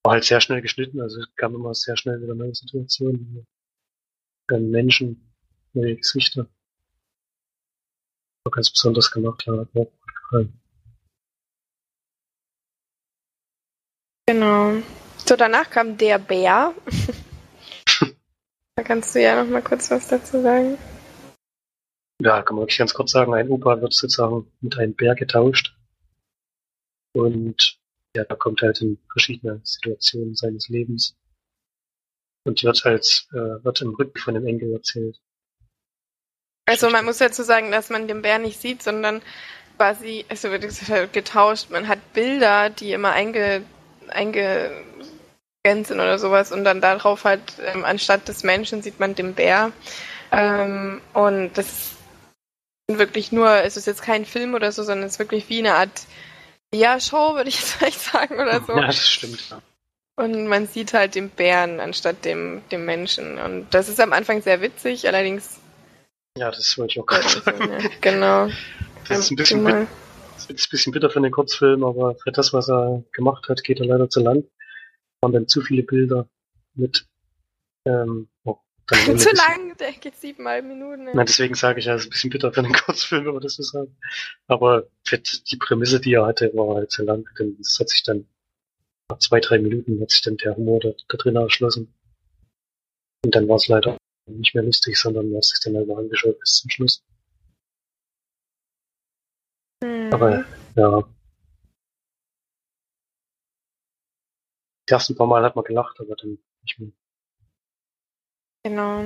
[0.04, 3.46] War halt sehr schnell geschnitten, also es kam immer sehr schnell wieder neue Situationen,
[4.50, 5.32] neue Menschen,
[5.74, 6.48] neue Gesichter.
[8.46, 10.60] War ganz besonders gemacht, ja, hat mir auch gut gefallen.
[14.28, 14.82] Genau.
[15.18, 16.74] So, danach kam der Bär.
[18.76, 20.78] da kannst du ja noch mal kurz was dazu sagen.
[22.22, 25.76] Ja, kann man wirklich ganz kurz sagen, ein Opa wird sozusagen mit einem Bär getauscht.
[27.14, 27.80] Und
[28.16, 31.16] ja, da kommt halt in verschiedene Situationen seines Lebens.
[32.46, 35.20] Und die wird halt, äh, wird im Rücken von dem Enkel erzählt.
[36.68, 39.22] Also man muss dazu sagen, dass man den Bär nicht sieht, sondern
[39.78, 41.70] quasi, also wird getauscht.
[41.70, 43.64] Man hat Bilder, die immer einge,
[44.08, 44.95] eingescannt
[45.66, 49.72] sind oder sowas und dann darauf halt, ähm, anstatt des Menschen sieht man den Bär.
[50.32, 51.66] Ähm, und das
[52.88, 55.60] ist wirklich nur, es ist jetzt kein Film oder so, sondern es ist wirklich wie
[55.60, 56.04] eine Art
[56.74, 58.74] Ja-Show, würde ich jetzt vielleicht sagen oder so.
[58.74, 59.62] Ja, das stimmt, ja.
[60.18, 63.38] Und man sieht halt den Bären anstatt dem, dem Menschen.
[63.38, 65.60] Und das ist am Anfang sehr witzig, allerdings.
[66.38, 67.72] Ja, das wollte ich auch gerade sagen.
[67.72, 68.50] Ja, genau.
[69.08, 69.88] Das ist ein bisschen, bit
[70.36, 73.64] das ist ein bisschen bitter für den Kurzfilm, aber für das, was er gemacht hat,
[73.64, 74.46] geht er leider zu lang.
[75.22, 76.30] Waren dann zu viele Bilder
[76.74, 77.08] mit
[77.86, 78.58] ähm, oh,
[78.88, 81.06] zu lang, der geht siebeneinhalb Minuten.
[81.06, 83.42] Nein, deswegen sage ich ja, es ist ein bisschen bitter für den Kurzfilm, wenn man
[83.42, 83.92] das so sagt.
[84.48, 88.28] Aber die Prämisse, die er hatte, war halt zu lang, denn es hat sich dann
[89.10, 91.94] nach zwei, drei Minuten hat sich dann der Humor da, da drin erschlossen.
[93.24, 93.98] Und dann war es leider
[94.28, 97.04] nicht mehr lustig, sondern man hat sich dann halt mal angeschaut bis zum Schluss.
[99.84, 100.14] Hm.
[100.14, 100.46] Aber
[100.76, 101.04] ja.
[104.90, 106.92] Ersten paar Mal hat man gelacht, aber dann nicht mehr.
[108.64, 109.06] Genau.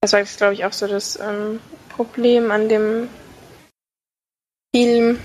[0.00, 3.08] Das war jetzt, glaube ich, auch so das ähm, Problem an dem
[4.74, 5.20] Film.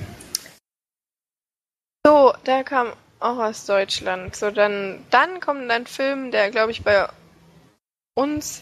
[2.05, 4.35] So, der kam auch aus Deutschland.
[4.35, 7.07] So, dann, dann kommt ein Film, der, glaube ich, bei
[8.15, 8.61] uns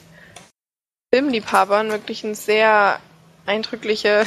[1.14, 2.99] Filmliebhabern wirklich ein sehr
[3.45, 4.26] eindrückliche,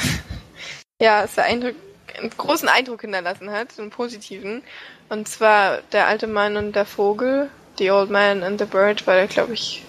[1.01, 1.75] ja, sehr eindrück
[2.17, 4.63] einen großen Eindruck hinterlassen hat, einen positiven.
[5.09, 9.15] Und zwar Der alte Mann und der Vogel, The Old Man and the Bird, war
[9.15, 9.83] der, glaube ich,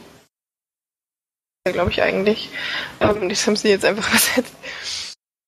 [1.65, 2.51] glaube ich eigentlich.
[3.01, 4.55] Ähm, das haben sie jetzt einfach übersetzt.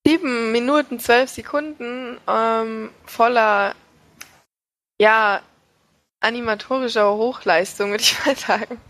[0.06, 3.74] Sieben Minuten, zwölf Sekunden ähm, voller,
[5.00, 5.40] ja,
[6.20, 8.80] animatorischer Hochleistung, würde ich mal sagen.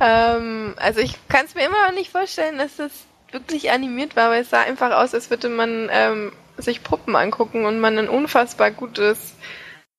[0.00, 2.92] Ähm, also ich kann es mir immer noch nicht vorstellen, dass das
[3.30, 7.66] wirklich animiert war, weil es sah einfach aus, als würde man ähm, sich Puppen angucken
[7.66, 9.34] und man ein unfassbar gutes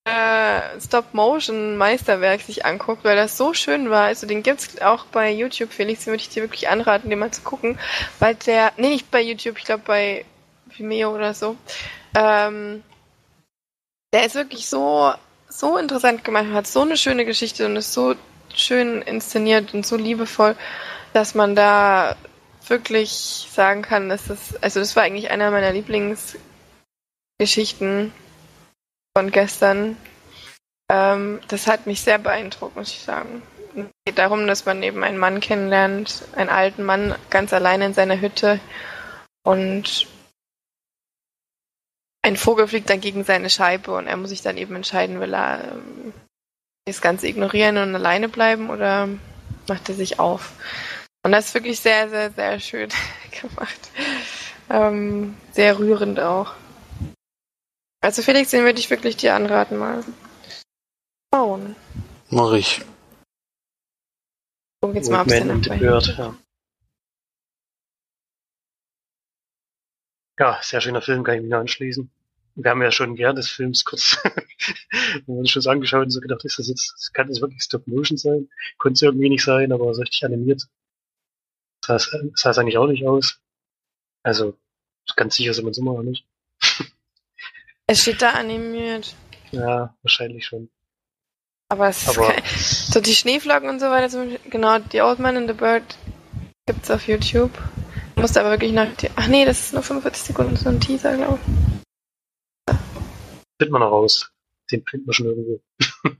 [0.09, 4.05] äh, Stop-Motion-Meisterwerk sich anguckt, weil das so schön war.
[4.05, 7.31] Also den gibt's auch bei YouTube, Felix, den würde ich dir wirklich anraten, den mal
[7.31, 7.79] zu gucken,
[8.19, 10.25] weil der, nee, nicht bei YouTube, ich glaube bei
[10.65, 11.55] Vimeo oder so.
[12.15, 12.83] Ähm,
[14.13, 15.13] der ist wirklich so,
[15.47, 18.15] so interessant gemacht, hat so eine schöne Geschichte und ist so
[18.53, 20.55] schön inszeniert und so liebevoll,
[21.13, 22.15] dass man da
[22.67, 28.11] wirklich sagen kann, dass das, also das war eigentlich einer meiner Lieblingsgeschichten
[29.15, 29.97] von gestern.
[30.91, 33.41] Ähm, das hat mich sehr beeindruckt, muss ich sagen.
[33.75, 37.93] Es geht darum, dass man eben einen Mann kennenlernt, einen alten Mann ganz allein in
[37.93, 38.59] seiner Hütte
[39.43, 40.07] und
[42.21, 45.33] ein Vogel fliegt dann gegen seine Scheibe und er muss sich dann eben entscheiden, will
[45.33, 46.13] er ähm,
[46.85, 49.07] das Ganze ignorieren und alleine bleiben oder
[49.67, 50.51] macht er sich auf.
[51.23, 52.89] Und das ist wirklich sehr, sehr, sehr schön
[53.41, 53.89] gemacht.
[54.69, 56.53] Ähm, sehr rührend auch.
[58.01, 60.03] Also Felix, den würde ich wirklich dir anraten, mal
[61.33, 61.75] schauen.
[62.29, 62.81] Mach ich.
[64.81, 66.35] Gucken jetzt mal, ob es Bird, ja.
[70.39, 72.09] ja, sehr schöner Film, kann ich mich nur anschließen.
[72.55, 74.17] Wir haben ja schon während des Films kurz
[75.27, 78.49] uns schon angeschaut und so gedacht, ist das jetzt, kann das wirklich Stop Motion sein?
[78.77, 80.67] Konnte es irgendwie nicht sein, aber so richtig animiert.
[81.85, 83.41] Das sah, sah es eigentlich auch nicht aus.
[84.23, 84.57] Also,
[85.15, 86.25] ganz sicher sind wir uns immer noch nicht.
[87.89, 89.15] Es steht da animiert.
[89.49, 90.69] Ja, wahrscheinlich schon.
[91.69, 95.17] Aber es Aber- ist so die Schneeflocken und so weiter, zum Beispiel- genau, die Old
[95.17, 95.97] Man and the Bird
[96.67, 97.51] gibt's auf YouTube.
[98.15, 101.39] Musste aber wirklich nach, ach nee, das ist nur 45 Sekunden, so ein Teaser, glaube
[102.67, 102.75] ich.
[103.57, 104.31] Findet man noch raus.
[104.71, 105.61] Den findet man schon irgendwo.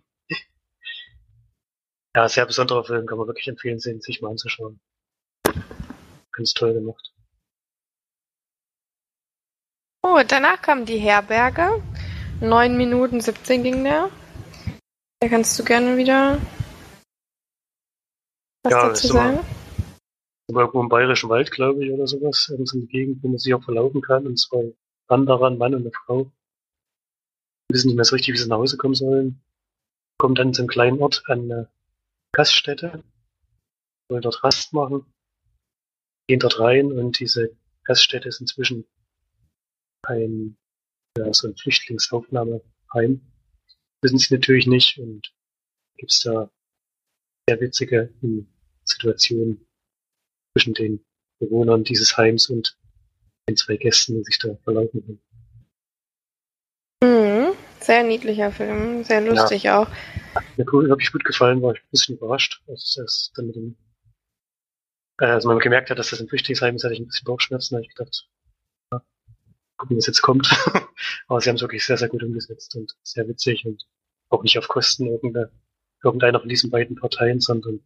[2.15, 4.79] ja, sehr besonderer Film, kann man wirklich empfehlen, sich mal anzuschauen.
[6.31, 7.13] Ganz toll gemacht.
[10.03, 11.83] Oh, danach kam die Herberge.
[12.41, 14.09] 9 Minuten 17 ging der.
[15.19, 16.39] Da kannst du gerne wieder
[18.63, 19.39] was Ja, dazu immer- sagen.
[20.49, 22.47] Aber irgendwo im Bayerischen Wald, glaube ich, oder sowas.
[22.49, 24.25] Irgend so eine Gegend, wo man sich auch verlaufen kann.
[24.25, 24.73] Und zwei
[25.07, 26.31] Wanderer, ein Mann und eine Frau.
[27.69, 29.41] Wissen nicht mehr so richtig, wie sie nach Hause kommen sollen.
[30.17, 31.69] Kommen dann zu einem kleinen Ort an eine
[32.31, 33.03] Gaststätte.
[34.09, 35.05] Wollen dort Rast machen.
[36.27, 38.85] Gehen dort rein und diese Gaststätte ist inzwischen
[40.03, 40.57] ein,
[41.17, 43.21] ja, so ein Flüchtlingsaufnahmeheim.
[44.01, 45.33] Wissen sie natürlich nicht und
[45.97, 46.49] gibt's da
[47.47, 48.47] sehr witzige hm,
[48.83, 49.67] Situationen
[50.53, 51.05] zwischen den
[51.39, 52.77] Bewohnern dieses Heims und
[53.47, 55.21] den zwei Gästen, die sich da verlaufen haben.
[57.01, 57.55] Mhm.
[57.79, 59.87] Sehr niedlicher Film, sehr lustig auch.
[60.57, 63.55] Mir cool, hab ich gut gefallen, war ich ein bisschen überrascht, als das dann mit
[63.55, 63.77] dem,
[65.21, 67.73] äh, als man gemerkt hat, dass das ein Flüchtlingsheim ist, hatte ich ein bisschen Bauchschmerzen,
[67.73, 68.38] da habe ich gedacht, ja,
[69.79, 70.47] gucken, was jetzt kommt.
[71.27, 73.87] Aber sie haben es wirklich sehr, sehr gut umgesetzt und sehr witzig und
[74.29, 75.49] auch nicht auf Kosten irgendeiner,
[76.03, 77.79] irgendeiner von diesen beiden Parteien, sondern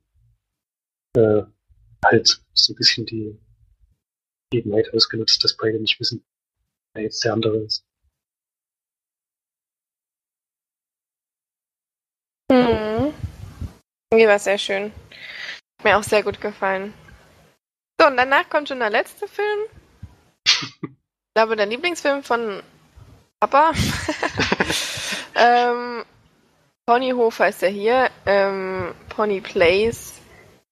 [1.15, 1.43] äh,
[2.03, 3.39] halt so ein bisschen die
[4.51, 6.25] Gegebenheit ausgenutzt, dass beide nicht wissen,
[6.93, 7.85] wer jetzt der andere ist.
[12.51, 13.13] Mhm.
[14.11, 14.91] Die war sehr schön.
[15.79, 16.93] Hat mir auch sehr gut gefallen.
[17.99, 19.59] So, und danach kommt schon der letzte Film.
[21.33, 22.61] Ich glaube, der Lieblingsfilm von
[23.39, 23.71] Papa.
[25.35, 26.05] ähm,
[26.85, 28.11] Ponyhofer ist ja hier.
[28.27, 30.13] Ähm, Pony Place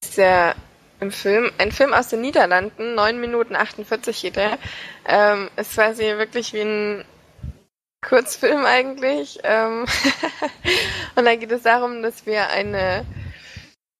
[0.03, 0.53] ist ja
[0.99, 1.51] im Film.
[1.57, 4.59] Ein Film aus den Niederlanden, 9 Minuten 48 geht er.
[5.07, 7.05] Ähm, ist quasi wirklich wie ein
[8.07, 9.39] Kurzfilm eigentlich.
[9.41, 9.87] Ähm
[11.15, 13.03] und da geht es darum, dass wir eine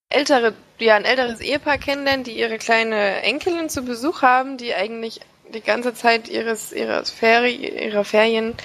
[0.09, 5.22] ältere, ja, ein älteres Ehepaar kennenlernen, die ihre kleine Enkelin zu Besuch haben, die eigentlich
[5.52, 8.56] die ganze Zeit ihres, ihres Feri ihrer Ferien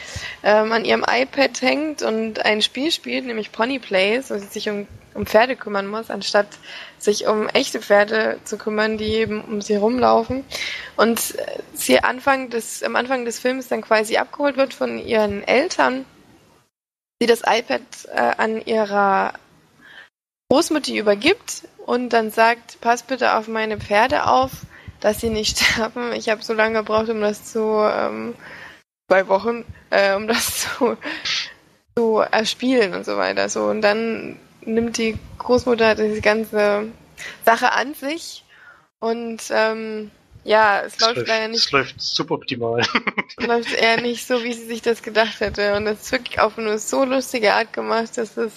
[0.43, 4.69] ähm, an ihrem iPad hängt und ein Spiel spielt, nämlich Pony Plays, wo sie sich
[4.69, 6.49] um, um Pferde kümmern muss, anstatt
[6.99, 10.45] sich um echte Pferde zu kümmern, die eben um sie rumlaufen.
[10.97, 11.35] Und
[11.75, 16.05] sie Anfang des, am Anfang des Films dann quasi abgeholt wird von ihren Eltern,
[17.21, 17.83] sie das iPad
[18.13, 19.35] äh, an ihrer
[20.49, 24.51] Großmutter übergibt und dann sagt, pass bitte auf meine Pferde auf,
[25.07, 26.13] dass sie nicht sterben.
[26.15, 28.35] Ich habe so lange gebraucht, um das zu ähm,
[29.09, 30.97] zwei Wochen, äh, um das zu,
[31.97, 33.49] zu erspielen und so weiter.
[33.49, 36.89] So und dann nimmt die Großmutter diese ganze
[37.45, 38.45] Sache an sich
[38.99, 40.11] und ähm,
[40.43, 42.83] ja, es Es läuft leider nicht Es läuft suboptimal.
[43.39, 45.75] läuft eher nicht so, wie sie sich das gedacht hätte.
[45.77, 48.53] Und das ist wirklich auf eine so lustige Art gemacht, dass es.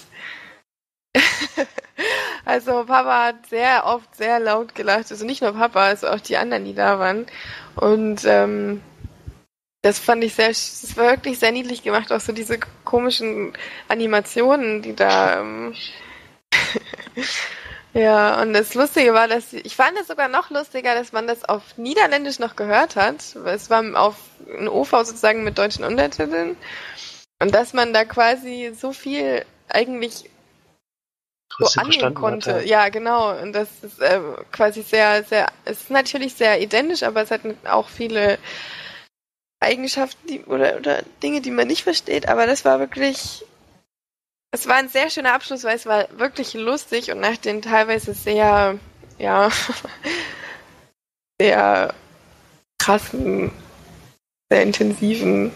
[2.46, 5.12] also Papa hat sehr oft sehr laut gelacht.
[5.12, 7.26] Also nicht nur Papa, also auch die anderen, die da waren.
[7.76, 8.82] Und ähm,
[9.82, 13.54] das fand ich sehr, das war wirklich sehr niedlich gemacht, auch so diese komischen
[13.88, 15.40] Animationen, die da.
[15.40, 15.74] Ähm,
[17.94, 21.46] ja, und das Lustige war, dass ich fand es sogar noch lustiger, dass man das
[21.46, 23.36] auf Niederländisch noch gehört hat.
[23.46, 24.16] Es war auf
[24.50, 26.58] ein OV sozusagen mit deutschen Untertiteln.
[27.42, 30.30] Und dass man da quasi so viel eigentlich
[31.60, 32.56] so verstanden konnte.
[32.56, 33.38] hat, Ja, genau.
[33.40, 34.20] Und das ist äh,
[34.52, 38.40] quasi sehr, sehr, es ist natürlich sehr identisch, aber es hat auch viele
[39.60, 42.30] Eigenschaften die, oder, oder Dinge, die man nicht versteht.
[42.30, 43.46] Aber das war wirklich,
[44.52, 48.14] es war ein sehr schöner Abschluss, weil es war wirklich lustig und nach den teilweise
[48.14, 48.80] sehr,
[49.18, 49.50] ja,
[51.42, 51.94] sehr
[52.80, 53.52] krassen,
[54.50, 55.52] sehr intensiven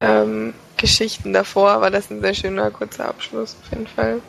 [0.00, 4.20] ähm, Geschichten davor war das ein sehr schöner kurzer Abschluss auf jeden Fall.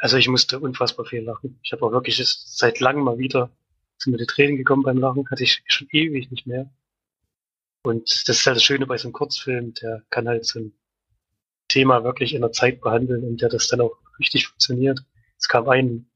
[0.00, 1.58] Also ich musste unfassbar viel lachen.
[1.62, 3.50] Ich habe auch wirklich seit langem mal wieder
[4.02, 6.70] sind mir die Tränen gekommen beim Lachen, hatte ich schon ewig nicht mehr.
[7.82, 10.72] Und das ist halt das Schöne bei so einem Kurzfilm, der kann halt so ein
[11.68, 15.04] Thema wirklich in der Zeit behandeln und der das dann auch richtig funktioniert.
[15.38, 16.10] Es kam ein,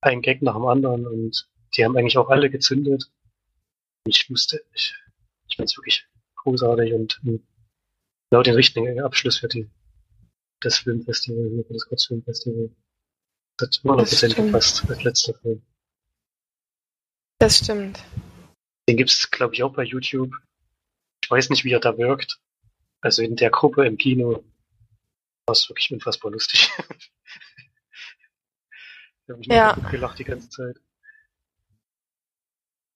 [0.00, 3.10] ein Gag nach dem anderen und die haben eigentlich auch alle gezündet.
[4.06, 4.94] Ich musste, ich,
[5.48, 6.06] ich fand es wirklich
[6.36, 7.46] großartig und ähm,
[8.30, 9.68] genau den richtigen Abschluss für die,
[10.60, 12.70] das Filmfestival, für das Kurzfilmfestival.
[13.58, 14.36] Das hat 100% stimmt.
[14.36, 15.62] gepasst als letzter Film.
[17.38, 18.02] Das stimmt.
[18.88, 20.32] Den gibt's, glaube ich, auch bei YouTube.
[21.22, 22.40] Ich weiß nicht, wie er da wirkt.
[23.00, 24.44] Also in der Gruppe im Kino
[25.46, 26.70] war es wirklich unfassbar lustig.
[26.78, 27.10] ich
[29.28, 29.76] habe mich Ja.
[29.76, 29.88] ja.
[29.90, 30.80] gelacht die ganze Zeit.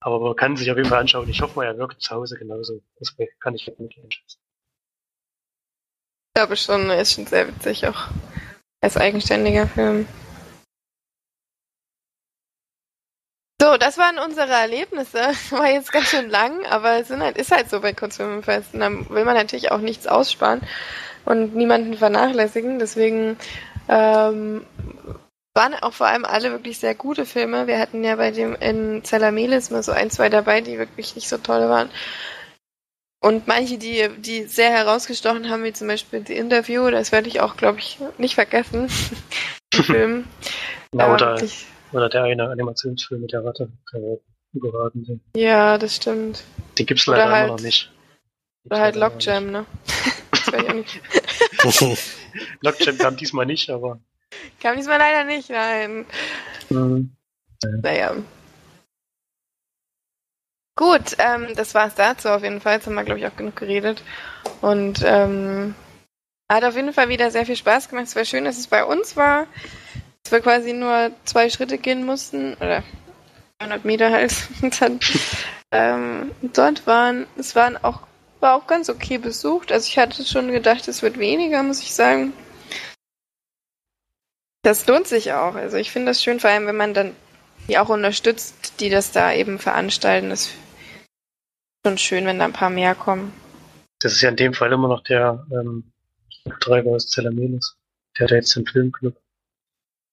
[0.01, 1.29] Aber man kann sich auf jeden Fall anschauen.
[1.29, 2.83] Ich hoffe mal, er wirkt zu Hause genauso.
[2.99, 4.41] Das kann ich nicht einschätzen.
[6.29, 8.09] Ich glaube schon, er ist schon sehr witzig, auch
[8.81, 10.09] als eigenständiger Film.
[13.73, 15.19] So, das waren unsere Erlebnisse.
[15.51, 18.81] War jetzt ganz schön lang, aber es sind halt, ist halt so bei Kurzfilmfesten.
[18.81, 20.61] Da will man natürlich auch nichts aussparen
[21.25, 22.79] und niemanden vernachlässigen.
[22.79, 23.39] Deswegen
[23.89, 24.67] ähm,
[25.55, 27.67] waren auch vor allem alle wirklich sehr gute Filme.
[27.67, 31.31] Wir hatten ja bei dem in Zelamelis mal so ein, zwei dabei, die wirklich nicht
[31.31, 31.89] so toll waren.
[33.25, 37.41] Und manche, die, die sehr herausgestochen haben, wie zum Beispiel The Interview, das werde ich
[37.41, 38.91] auch, glaube ich, nicht vergessen.
[39.73, 40.27] Film.
[40.95, 41.41] Ja, oder,
[41.93, 44.19] oder der eine Animationsfilm mit der Ratte, der
[44.53, 46.45] überragend Ja, das stimmt.
[46.79, 47.91] Den gibt's leider halt, immer noch nicht.
[48.65, 49.67] Oder halt Lockjam, ne?
[50.31, 51.01] das ich auch nicht.
[52.61, 54.01] Lockjam kam diesmal nicht, aber.
[54.61, 56.07] Kam diesmal leider nicht, nein.
[56.71, 57.15] Mhm.
[57.83, 58.17] Naja.
[60.77, 62.77] Gut, ähm, das war's dazu auf jeden Fall.
[62.77, 64.03] Jetzt haben wir, glaube ich, auch genug geredet.
[64.63, 65.75] Und ähm,
[66.51, 68.07] hat auf jeden Fall wieder sehr viel Spaß gemacht.
[68.07, 69.47] Es war schön, dass es bei uns war.
[70.23, 72.55] Dass wir quasi nur zwei Schritte gehen mussten.
[72.55, 72.83] Oder
[73.59, 74.35] 100 Meter halt.
[74.63, 75.01] Und dann
[75.71, 78.01] ähm, dort waren, es waren auch,
[78.41, 79.73] war auch ganz okay besucht.
[79.73, 82.33] Also ich hatte schon gedacht, es wird weniger, muss ich sagen.
[84.63, 85.55] Das lohnt sich auch.
[85.55, 87.17] Also ich finde das schön, vor allem wenn man dann
[87.69, 90.31] die auch unterstützt, die das da eben veranstalten.
[90.31, 90.55] Das ist
[91.87, 93.33] schon schön, wenn da ein paar mehr kommen.
[94.01, 95.93] Das ist ja in dem Fall immer noch der ähm,
[96.45, 97.77] Betreiber aus Zellermenes.
[98.19, 99.17] Der hat ja jetzt den Filmclub.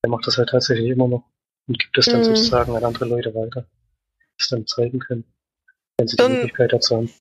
[0.03, 1.23] Der macht das halt tatsächlich immer noch
[1.67, 2.25] und gibt es dann mhm.
[2.25, 3.65] sozusagen an andere Leute weiter,
[4.19, 5.23] die es dann zeigen können,
[5.97, 7.13] wenn sie die und Möglichkeit dazu haben.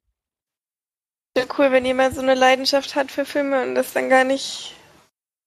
[1.37, 4.75] Ja, cool, wenn jemand so eine Leidenschaft hat für Filme und das dann gar nicht,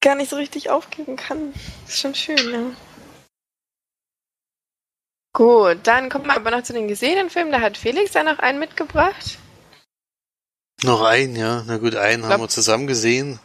[0.02, 1.54] gar nicht so richtig aufgeben kann.
[1.86, 2.72] Das ist schon schön, ja.
[5.34, 7.52] Gut, dann kommt man aber noch zu den gesehenen Filmen.
[7.52, 9.38] Da hat Felix ja noch einen mitgebracht.
[10.84, 11.64] Noch einen, ja.
[11.66, 12.34] Na gut, einen Glaub...
[12.34, 13.40] haben wir zusammen gesehen.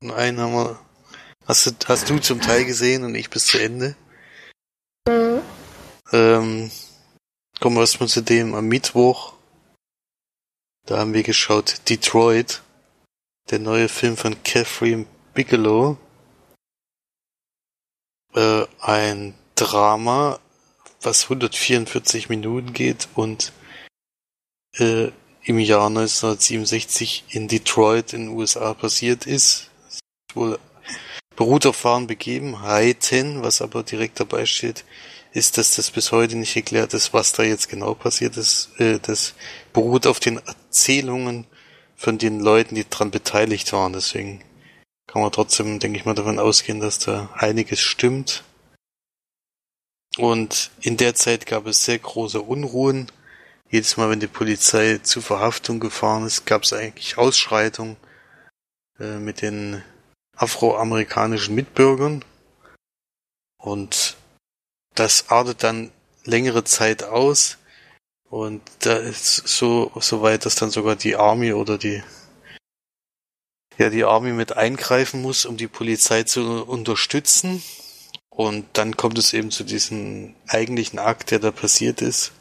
[0.00, 0.78] Und einen haben wir.
[1.46, 3.96] Hast du, hast du zum Teil gesehen und ich bis zu Ende.
[5.08, 5.42] Mhm.
[6.12, 6.70] Ähm,
[7.60, 9.34] kommen wir erstmal zu dem am Mittwoch.
[10.86, 12.62] Da haben wir geschaut Detroit.
[13.50, 15.96] Der neue Film von Catherine Bigelow.
[18.34, 20.40] Äh, ein Drama
[21.02, 23.52] was 144 Minuten geht und
[24.78, 25.10] äh,
[25.42, 29.70] im Jahr 1967 in Detroit in den USA passiert ist.
[29.88, 30.00] ist
[30.34, 30.58] wohl
[31.40, 34.84] beruht auf wahren Begebenheiten, was aber direkt dabei steht,
[35.32, 38.78] ist, dass das bis heute nicht erklärt ist, was da jetzt genau passiert ist.
[38.78, 39.32] Äh, das
[39.72, 41.46] beruht auf den Erzählungen
[41.96, 43.94] von den Leuten, die dran beteiligt waren.
[43.94, 44.44] Deswegen
[45.06, 48.44] kann man trotzdem, denke ich mal, davon ausgehen, dass da einiges stimmt.
[50.18, 53.10] Und in der Zeit gab es sehr große Unruhen.
[53.70, 57.96] Jedes Mal, wenn die Polizei zu Verhaftung gefahren ist, gab es eigentlich Ausschreitungen
[58.98, 59.82] äh, mit den
[60.40, 62.24] afroamerikanischen Mitbürgern.
[63.58, 64.16] Und
[64.94, 65.92] das artet dann
[66.24, 67.58] längere Zeit aus.
[68.28, 72.02] Und da ist so, so weit, dass dann sogar die Army oder die,
[73.76, 77.62] ja, die Army mit eingreifen muss, um die Polizei zu unterstützen.
[78.30, 82.32] Und dann kommt es eben zu diesem eigentlichen Akt, der da passiert ist.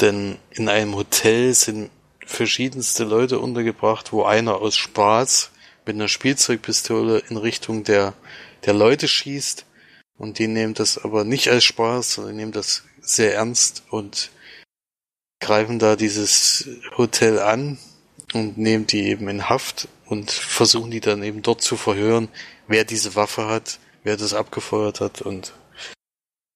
[0.00, 1.90] Denn in einem Hotel sind
[2.24, 5.50] verschiedenste Leute untergebracht, wo einer aus Spaß
[5.86, 8.14] mit einer Spielzeugpistole in Richtung der,
[8.64, 9.64] der Leute schießt.
[10.18, 14.30] Und die nehmen das aber nicht als Spaß, sondern nehmen das sehr ernst und
[15.40, 17.78] greifen da dieses Hotel an
[18.32, 22.28] und nehmen die eben in Haft und versuchen die dann eben dort zu verhören,
[22.66, 25.52] wer diese Waffe hat wer das abgefeuert hat und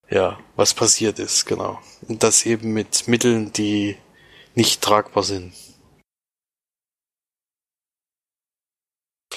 [0.09, 1.81] ja, was passiert ist, genau.
[2.07, 3.97] Und das eben mit Mitteln, die
[4.55, 5.53] nicht tragbar sind.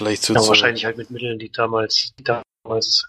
[0.04, 0.34] Vielleicht so.
[0.34, 3.08] Ja, wahrscheinlich halt mit Mitteln, die damals, die damals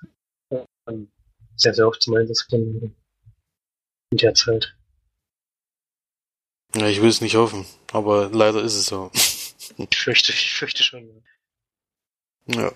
[0.51, 1.09] ähm,
[1.57, 2.95] sehr, sehr oft zum Einsatz kommen
[4.11, 4.77] in der Zeit.
[6.77, 9.11] Ja, ich will es nicht hoffen, aber leider ist es so.
[9.15, 11.23] ich fürchte, ich fürchte schon.
[12.47, 12.73] Ja.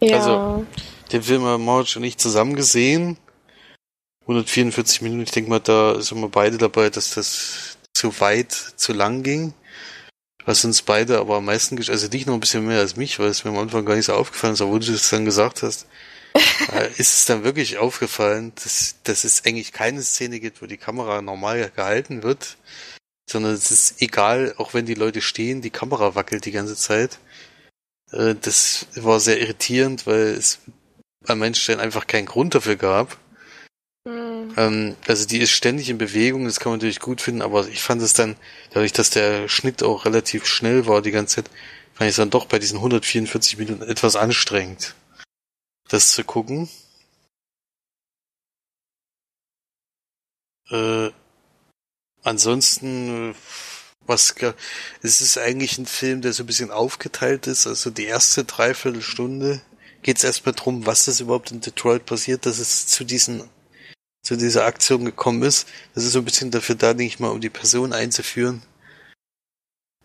[0.00, 0.16] ja.
[0.16, 0.66] Also,
[1.12, 3.16] den Film haben Marge und ich zusammen gesehen.
[4.22, 8.92] 144 Minuten, ich denke mal, da sind wir beide dabei, dass das zu weit, zu
[8.92, 9.54] lang ging.
[10.44, 13.28] Was uns beide aber am meisten, also dich noch ein bisschen mehr als mich, weil
[13.28, 15.62] es mir am Anfang gar nicht so aufgefallen ist, aber wo du das dann gesagt
[15.62, 15.86] hast,
[16.72, 20.78] äh, ist es dann wirklich aufgefallen, dass, dass es eigentlich keine Szene gibt, wo die
[20.78, 22.56] Kamera normal gehalten wird,
[23.30, 27.18] sondern es ist egal, auch wenn die Leute stehen, die Kamera wackelt die ganze Zeit.
[28.10, 30.58] Äh, das war sehr irritierend, weil es
[31.26, 33.16] an manchen Stellen einfach keinen Grund dafür gab.
[34.04, 34.96] Mhm.
[35.06, 38.02] Also die ist ständig in Bewegung, das kann man natürlich gut finden, aber ich fand
[38.02, 38.36] es dann,
[38.70, 41.50] dadurch, dass der Schnitt auch relativ schnell war die ganze Zeit,
[41.94, 44.94] fand ich es dann doch bei diesen 144 Minuten etwas anstrengend,
[45.88, 46.68] das zu gucken.
[50.70, 51.10] Äh,
[52.22, 53.34] ansonsten,
[54.06, 54.34] was,
[55.02, 57.66] es ist eigentlich ein Film, der so ein bisschen aufgeteilt ist.
[57.66, 59.62] Also die erste Dreiviertelstunde
[60.02, 63.48] geht es erstmal drum, was das überhaupt in Detroit passiert, dass es zu diesen
[64.22, 65.68] zu dieser Aktion gekommen ist.
[65.94, 68.62] Das ist so ein bisschen dafür da, denke ich mal, um die Person einzuführen.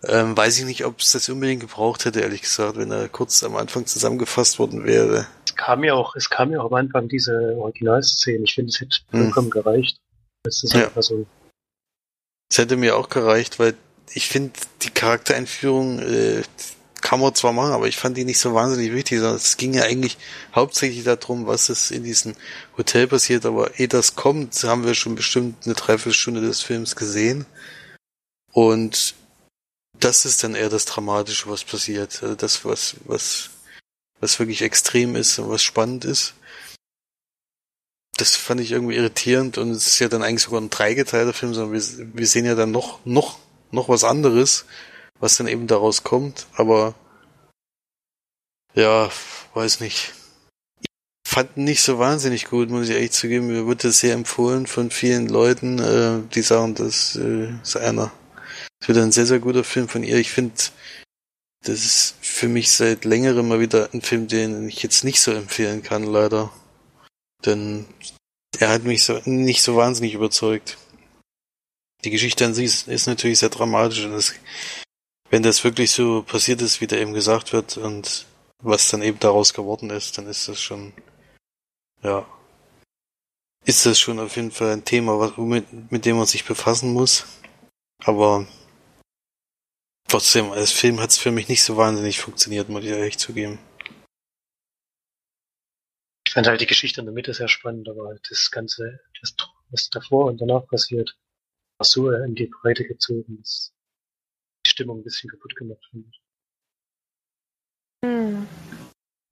[0.04, 3.44] Ähm, weiß ich nicht, ob es das unbedingt gebraucht hätte, ehrlich gesagt, wenn er kurz
[3.44, 5.28] am Anfang zusammengefasst worden wäre.
[5.46, 8.44] Es kam ja auch, es kam ja auch am Anfang diese Originalszene.
[8.44, 9.24] Ich finde, es hätte hm.
[9.24, 9.98] vollkommen gereicht.
[10.44, 10.90] Das ist ja.
[11.02, 11.26] so.
[12.50, 13.76] Es hätte mir auch gereicht, weil
[14.14, 14.54] ich finde,
[14.84, 16.44] die Charaktereinführung äh,
[17.02, 19.74] kann man zwar machen, aber ich fand die nicht so wahnsinnig wichtig, sondern es ging
[19.74, 20.18] ja eigentlich
[20.54, 22.36] hauptsächlich darum, was es in diesem
[22.78, 27.46] Hotel passiert, aber eh das kommt, haben wir schon bestimmt eine Dreiviertelstunde des Films gesehen.
[28.52, 29.16] Und
[30.00, 32.22] das ist dann eher das Dramatische, was passiert.
[32.22, 33.50] Also das, was, was,
[34.20, 36.34] was wirklich extrem ist und was spannend ist.
[38.18, 41.54] Das fand ich irgendwie irritierend und es ist ja dann eigentlich sogar ein dreigeteilter Film,
[41.54, 43.38] sondern wir, wir sehen ja dann noch, noch,
[43.72, 44.66] noch was anderes
[45.20, 46.96] was dann eben daraus kommt, aber
[48.76, 49.10] ja,
[49.54, 50.14] weiß nicht.
[50.82, 53.48] Ich fand nicht so wahnsinnig gut, muss ich ehrlich zugeben.
[53.48, 58.12] Mir wurde sehr empfohlen von vielen Leuten, äh, die sagen, das äh, ist einer.
[58.80, 60.18] Das wird ein sehr, sehr guter Film von ihr.
[60.18, 60.54] Ich finde,
[61.64, 65.32] das ist für mich seit längerem mal wieder ein Film, den ich jetzt nicht so
[65.32, 66.52] empfehlen kann, leider.
[67.46, 67.86] Denn
[68.60, 70.78] er hat mich so nicht so wahnsinnig überzeugt.
[72.06, 74.34] Die Geschichte an sich ist, ist natürlich sehr dramatisch und das
[75.30, 78.26] wenn das wirklich so passiert ist, wie da eben gesagt wird, und
[78.60, 80.94] was dann eben daraus geworden ist, dann ist das schon,
[82.02, 82.26] ja,
[83.66, 86.94] ist das schon auf jeden Fall ein Thema, was, mit, mit dem man sich befassen
[86.94, 87.26] muss.
[88.04, 88.48] Aber
[90.08, 93.60] trotzdem, als Film hat es für mich nicht so wahnsinnig funktioniert, muss ich ehrlich zugeben.
[96.26, 99.36] Ich fand halt die Geschichte in der Mitte sehr spannend, aber das Ganze, das,
[99.70, 101.18] was davor und danach passiert,
[101.78, 103.38] war so in die Breite gezogen.
[103.40, 103.74] Das
[104.78, 106.10] Stimmung ein bisschen kaputt gemacht finde.
[108.06, 108.48] Hm.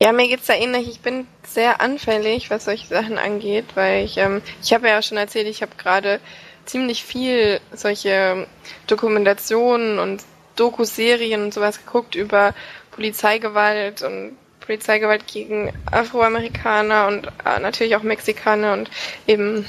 [0.02, 0.90] Ja, mir geht's da ähnlich.
[0.90, 5.18] Ich bin sehr anfällig, was solche Sachen angeht, weil ich, ähm, ich habe ja schon
[5.18, 6.20] erzählt, ich habe gerade
[6.66, 8.48] ziemlich viel solche
[8.88, 10.24] Dokumentationen und
[10.56, 12.56] Doku-Serien und sowas geguckt über
[12.90, 18.90] Polizeigewalt und Polizeigewalt gegen Afroamerikaner und äh, natürlich auch Mexikaner und
[19.28, 19.64] eben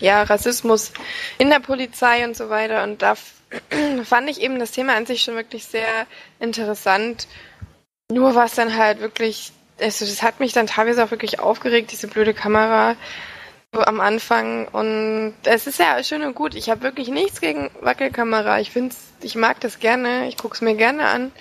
[0.00, 0.92] ja Rassismus
[1.38, 2.84] in der Polizei und so weiter.
[2.84, 3.16] Und da
[4.04, 6.06] fand ich eben das Thema an sich schon wirklich sehr
[6.40, 7.26] interessant.
[8.10, 12.08] Nur was dann halt wirklich, also das hat mich dann teilweise auch wirklich aufgeregt, diese
[12.08, 12.96] blöde Kamera
[13.74, 14.68] so am Anfang.
[14.68, 16.54] Und es ist ja schön und gut.
[16.54, 18.60] Ich habe wirklich nichts gegen Wackelkamera.
[18.60, 20.28] Ich finde ich mag das gerne.
[20.28, 21.32] Ich gucke es mir gerne an.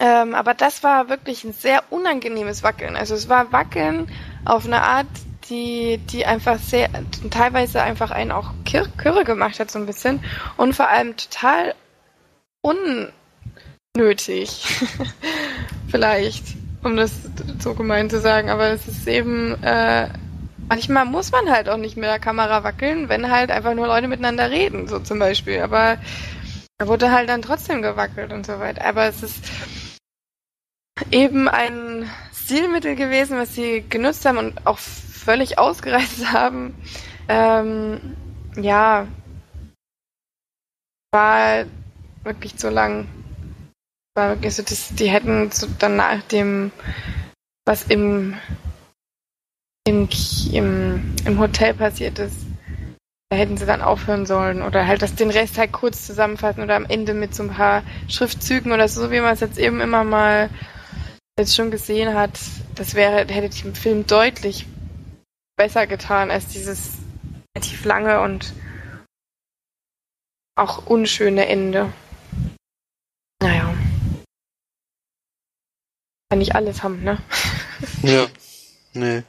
[0.00, 2.96] Ähm, aber das war wirklich ein sehr unangenehmes Wackeln.
[2.96, 4.10] Also es war Wackeln
[4.44, 5.06] auf eine Art,
[5.54, 6.90] die, die einfach sehr,
[7.30, 8.50] teilweise einfach einen auch
[8.96, 10.20] Kürre gemacht hat, so ein bisschen.
[10.56, 11.74] Und vor allem total
[12.62, 14.66] unnötig.
[15.88, 16.44] Vielleicht,
[16.82, 17.12] um das
[17.60, 18.50] so gemein zu sagen.
[18.50, 20.08] Aber es ist eben, äh,
[20.68, 24.08] manchmal muss man halt auch nicht mit der Kamera wackeln, wenn halt einfach nur Leute
[24.08, 25.60] miteinander reden, so zum Beispiel.
[25.60, 25.98] Aber
[26.78, 28.84] da wurde halt dann trotzdem gewackelt und so weiter.
[28.84, 29.44] Aber es ist
[31.10, 32.10] eben ein
[32.44, 36.74] Stilmittel gewesen, was sie genutzt haben und auch völlig ausgereizt haben.
[37.28, 38.16] Ähm,
[38.56, 39.06] ja,
[41.12, 41.64] war
[42.22, 43.06] wirklich zu lang.
[44.14, 46.70] War wirklich so, das, die hätten so dann nach dem,
[47.66, 48.36] was im,
[49.86, 50.08] im,
[50.52, 52.36] im, im Hotel passiert ist,
[53.30, 56.76] da hätten sie dann aufhören sollen oder halt das den Rest halt kurz zusammenfassen oder
[56.76, 60.04] am Ende mit so ein paar Schriftzügen oder so, wie man es jetzt eben immer
[60.04, 60.50] mal
[61.38, 62.38] jetzt schon gesehen hat.
[62.74, 64.66] Das wäre, hätte dem Film deutlich
[65.56, 66.98] besser getan als dieses
[67.56, 68.52] relativ lange und
[70.56, 71.92] auch unschöne Ende.
[73.42, 73.74] Naja.
[76.30, 77.20] Kann nicht alles haben, ne?
[78.02, 78.28] Ja.
[78.92, 79.24] Nee.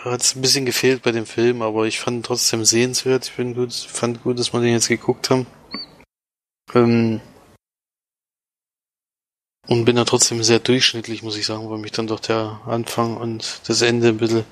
[0.00, 3.26] Hat es ein bisschen gefehlt bei dem Film, aber ich fand ihn trotzdem sehenswert.
[3.26, 5.46] Ich bin gut, fand gut, dass wir den jetzt geguckt haben.
[6.74, 7.20] Ähm,
[9.68, 13.16] und bin da trotzdem sehr durchschnittlich, muss ich sagen, weil mich dann doch der Anfang
[13.16, 14.44] und das Ende ein bisschen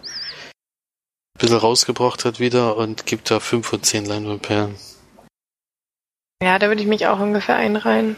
[1.36, 4.76] ein bisschen rausgebracht hat wieder und gibt da 5 von 10 Leinwandperlen.
[6.42, 8.16] Ja, da würde ich mich auch ungefähr einreihen.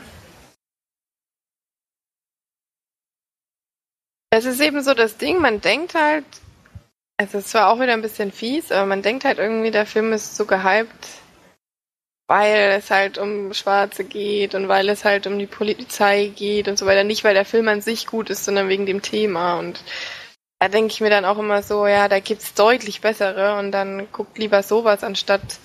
[4.31, 6.25] Es ist eben so das Ding, man denkt halt,
[7.16, 10.12] es ist zwar auch wieder ein bisschen fies, aber man denkt halt irgendwie, der Film
[10.12, 11.18] ist so gehypt,
[12.29, 16.79] weil es halt um Schwarze geht und weil es halt um die Polizei geht und
[16.79, 17.03] so weiter.
[17.03, 19.59] Nicht, weil der Film an sich gut ist, sondern wegen dem Thema.
[19.59, 19.83] Und
[20.61, 24.13] da denke ich mir dann auch immer so, ja, da gibt's deutlich bessere und dann
[24.13, 25.59] guckt lieber sowas anstatt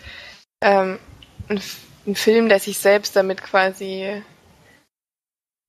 [0.63, 0.99] ähm,
[1.49, 1.61] ein,
[2.07, 4.23] ein Film, der sich selbst damit quasi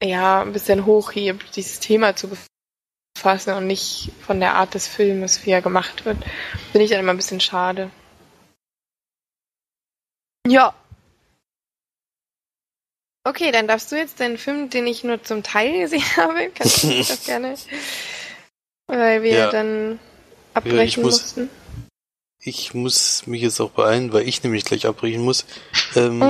[0.03, 2.31] ja ein bisschen hochhebt, dieses Thema zu
[3.17, 6.19] befassen und nicht von der Art des Filmes, wie er gemacht wird.
[6.71, 7.91] Finde ich dann immer ein bisschen schade.
[10.47, 10.75] Ja.
[13.25, 16.83] Okay, dann darfst du jetzt den Film, den ich nur zum Teil gesehen habe, kannst
[16.85, 17.55] du das gerne,
[18.87, 19.51] weil wir Ja.
[19.51, 19.99] dann
[20.53, 21.49] abbrechen muss- mussten.
[22.47, 25.47] Ich muss mich jetzt auch beeilen, weil ich nämlich gleich abbrechen muss.
[25.97, 26.21] Ähm,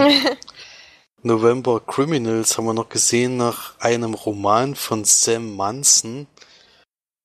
[1.23, 6.27] November Criminals haben wir noch gesehen nach einem Roman von Sam Munson.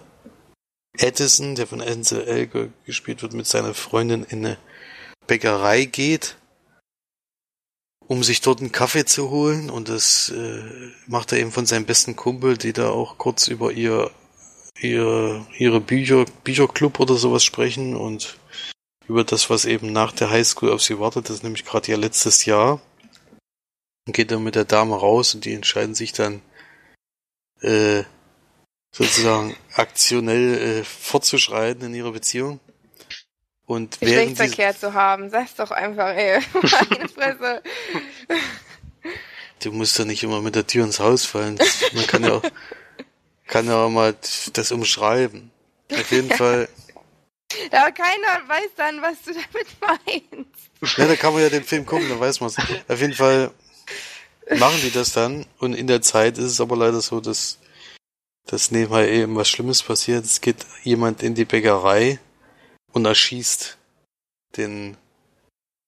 [0.96, 4.58] Edison, der von Ansel Elgor gespielt wird, mit seiner Freundin in eine
[5.26, 6.36] Bäckerei geht,
[8.06, 9.68] um sich dort einen Kaffee zu holen.
[9.68, 10.62] Und das äh,
[11.06, 14.10] macht er eben von seinem besten Kumpel, die da auch kurz über ihr,
[14.80, 18.38] ihr ihre Bücher, Bücherclub oder sowas sprechen und
[19.06, 21.28] über das, was eben nach der Highschool auf sie wartet.
[21.28, 22.80] Das ist nämlich gerade ihr letztes Jahr.
[24.06, 26.40] Und geht dann mit der Dame raus und die entscheiden sich dann
[27.62, 28.04] äh,
[28.90, 32.60] sozusagen aktionell äh, fortzuschreiten in ihrer Beziehung.
[33.66, 36.40] Und Geschlechtsverkehr zu haben, sag's doch einfach, ey.
[36.54, 37.62] Meine Fresse.
[39.62, 41.58] du musst ja nicht immer mit der Tür ins Haus fallen.
[41.92, 42.42] Man kann ja auch,
[43.46, 44.14] kann ja auch mal
[44.54, 45.50] das umschreiben.
[45.92, 46.68] Auf jeden Fall,
[47.70, 50.98] Aber keiner weiß dann, was du damit meinst.
[50.98, 52.56] ja, da kann man ja den Film gucken, dann weiß man's.
[52.88, 53.50] Auf jeden Fall
[54.56, 57.58] machen die das dann und in der Zeit ist es aber leider so, dass
[58.46, 60.24] dass nebenbei eben was Schlimmes passiert.
[60.24, 62.18] Es geht jemand in die Bäckerei
[62.92, 63.76] und erschießt
[64.56, 64.96] den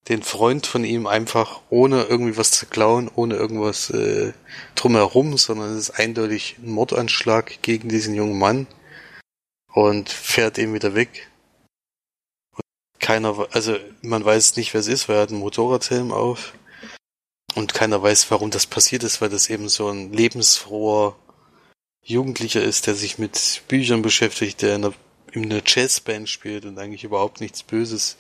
[0.09, 4.33] den Freund von ihm einfach ohne irgendwie was zu klauen, ohne irgendwas äh,
[4.75, 8.67] drumherum, sondern es ist eindeutig ein Mordanschlag gegen diesen jungen Mann
[9.73, 11.31] und fährt eben wieder weg.
[12.57, 12.65] Und
[12.99, 16.55] keiner, also man weiß nicht, wer es ist, weil er hat einen Motorradhelm auf
[17.55, 21.17] und keiner weiß, warum das passiert ist, weil das eben so ein lebensfroher
[22.03, 24.95] Jugendlicher ist, der sich mit Büchern beschäftigt, der in einer,
[25.33, 28.17] in einer Jazzband spielt und eigentlich überhaupt nichts Böses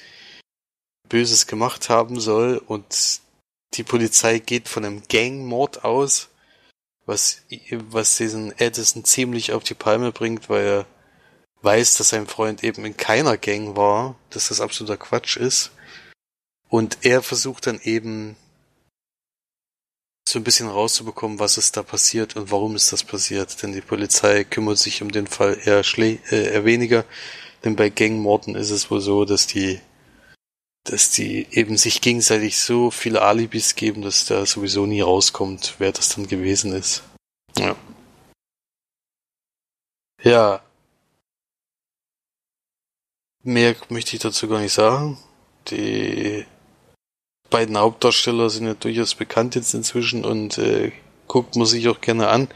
[1.09, 3.21] Böses gemacht haben soll und
[3.75, 6.29] die Polizei geht von einem Gangmord aus,
[7.05, 7.43] was,
[7.91, 10.87] was diesen Edison ziemlich auf die Palme bringt, weil er
[11.63, 15.73] weiß, dass sein Freund eben in keiner Gang war, dass das absoluter Quatsch ist.
[16.69, 18.37] Und er versucht dann eben
[20.31, 23.63] so ein bisschen rauszubekommen, was ist da passiert und warum ist das passiert.
[23.63, 27.05] Denn die Polizei kümmert sich um den Fall eher, schle äh, eher weniger.
[27.65, 29.81] Denn bei Gangmorden ist es wohl so, dass die
[30.85, 35.93] dass die eben sich gegenseitig so viele Alibis geben, dass da sowieso nie rauskommt, wer
[35.93, 37.03] das dann gewesen ist.
[37.59, 37.77] Ja.
[40.23, 40.63] Ja.
[43.43, 45.19] Mehr möchte ich dazu gar nicht sagen.
[45.69, 46.47] Die
[47.51, 50.93] beiden Hauptdarsteller sind ja durchaus bekannt jetzt inzwischen und äh,
[51.27, 52.49] guckt man sich auch gerne an.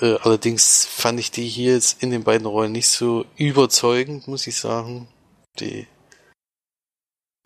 [0.00, 4.46] Äh, allerdings fand ich die hier jetzt in den beiden Rollen nicht so überzeugend, muss
[4.46, 5.08] ich sagen.
[5.60, 5.86] Die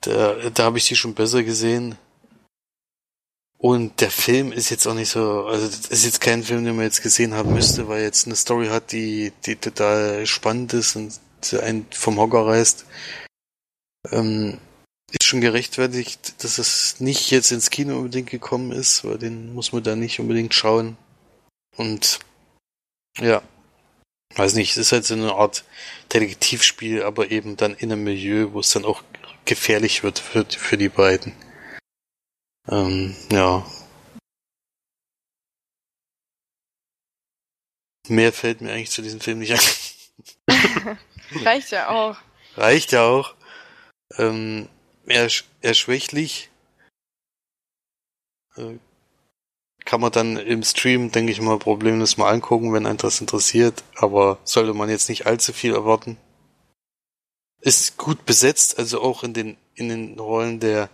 [0.00, 1.96] da, da habe ich die schon besser gesehen.
[3.58, 6.76] Und der Film ist jetzt auch nicht so, also das ist jetzt kein Film, den
[6.76, 10.96] man jetzt gesehen haben müsste, weil jetzt eine Story hat, die, die total spannend ist
[10.96, 11.20] und
[11.60, 12.86] einen vom Hocker reißt.
[14.12, 14.58] Ähm,
[15.10, 19.72] ist schon gerechtfertigt, dass es nicht jetzt ins Kino unbedingt gekommen ist, weil den muss
[19.72, 20.96] man da nicht unbedingt schauen.
[21.76, 22.20] Und
[23.18, 23.42] ja,
[24.36, 25.64] weiß nicht, es ist halt so eine Art
[26.12, 29.02] Detektivspiel, aber eben dann in einem Milieu, wo es dann auch
[29.44, 31.34] gefährlich wird für, für die beiden.
[32.68, 33.66] Ähm, ja.
[38.08, 40.98] Mehr fällt mir eigentlich zu diesem Film nicht ein.
[41.44, 42.16] Reicht ja auch.
[42.56, 43.34] Reicht ja auch.
[44.18, 44.68] Ähm,
[45.10, 46.50] eher, sch- eher schwächlich.
[48.56, 48.78] Äh,
[49.84, 53.82] kann man dann im Stream, denke ich mal, problemlos mal angucken, wenn einen das interessiert.
[53.96, 56.16] Aber sollte man jetzt nicht allzu viel erwarten.
[57.60, 60.88] Ist gut besetzt, also auch in den, in den Rollen der,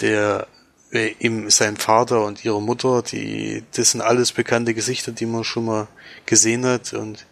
[0.00, 0.46] der
[0.92, 5.44] äh, ihm sein Vater und ihre Mutter, die, das sind alles bekannte Gesichter, die man
[5.44, 5.88] schon mal
[6.24, 7.26] gesehen hat und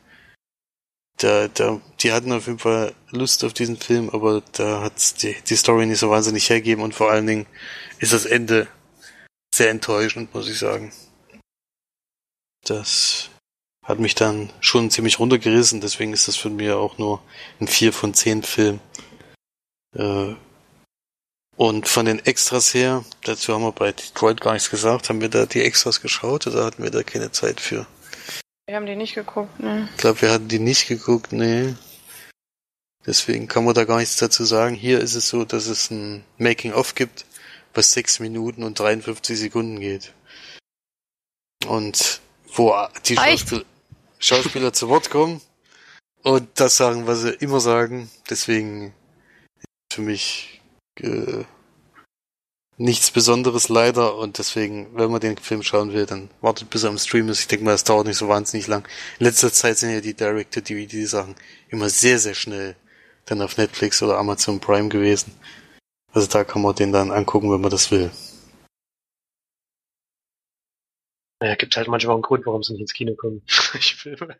[1.18, 5.36] da, da, die hatten auf jeden Fall Lust auf diesen Film, aber da hat die,
[5.48, 7.46] die Story nicht so wahnsinnig hergeben und vor allen Dingen
[7.98, 8.66] ist das Ende
[9.54, 10.92] sehr enttäuschend, muss ich sagen.
[12.64, 13.30] Das
[13.84, 17.22] hat mich dann schon ziemlich runtergerissen, deswegen ist das für mich auch nur
[17.60, 18.80] ein 4 von 10 Film.
[19.94, 20.34] Äh,
[21.56, 25.28] und von den Extras her, dazu haben wir bei Detroit gar nichts gesagt, haben wir
[25.28, 27.86] da die Extras geschaut oder hatten wir da keine Zeit für?
[28.66, 29.88] Wir haben die nicht geguckt, ne?
[29.90, 31.74] Ich glaube, wir hatten die nicht geguckt, nee.
[33.06, 34.74] Deswegen kann man da gar nichts dazu sagen.
[34.74, 37.26] Hier ist es so, dass es ein Making-of gibt,
[37.74, 40.14] was 6 Minuten und 53 Sekunden geht.
[41.66, 42.22] Und
[42.54, 42.74] wo
[43.04, 43.64] die Schauspiel
[44.18, 45.42] Schauspieler zu Wort kommen
[46.22, 48.10] und das sagen, was sie immer sagen.
[48.30, 48.94] Deswegen
[49.58, 50.62] ist für mich
[51.00, 51.44] äh,
[52.76, 56.90] nichts Besonderes leider und deswegen, wenn man den Film schauen will, dann wartet bis er
[56.90, 57.40] im Stream ist.
[57.40, 58.86] Ich denke mal, es dauert nicht so wahnsinnig lang.
[59.18, 61.36] In letzter Zeit sind ja die Direct-to-DVD-Sachen
[61.68, 62.76] immer sehr, sehr schnell
[63.26, 65.32] dann auf Netflix oder Amazon Prime gewesen.
[66.12, 68.10] Also da kann man den dann angucken, wenn man das will.
[71.40, 73.42] Naja, gibt halt manchmal auch einen Grund, warum sie nicht ins Kino kommen.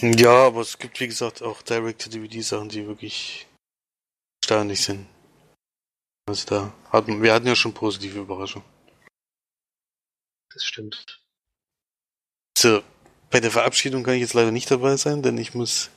[0.00, 3.46] ja, aber es gibt, wie gesagt, auch Direct-to-DVD-Sachen, die wirklich
[4.42, 5.06] erstaunlich sind.
[6.26, 8.66] Also da hatten, wir hatten ja schon positive Überraschungen.
[10.52, 11.20] Das stimmt.
[12.56, 12.82] So,
[13.30, 15.90] bei der Verabschiedung kann ich jetzt leider nicht dabei sein, denn ich muss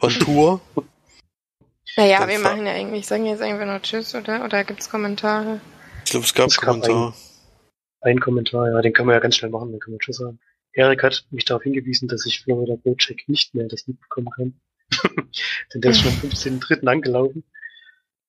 [0.00, 0.60] on Tour.
[1.96, 4.44] naja, Dann wir machen ja eigentlich, sagen jetzt einfach nur Tschüss, oder?
[4.44, 5.60] Oder gibt's Kommentare?
[6.04, 7.14] Ich glaube, es gab es Kommentare.
[8.00, 10.16] Ein, ein, Kommentar, ja, den können wir ja ganz schnell machen, dann können wir Tschüss
[10.16, 10.40] sagen.
[10.72, 14.60] Erik hat mich darauf hingewiesen, dass ich Florida Bojack nicht mehr das Lied bekommen kann.
[15.74, 16.86] denn der ist schon am 15.3.
[16.86, 17.44] angelaufen.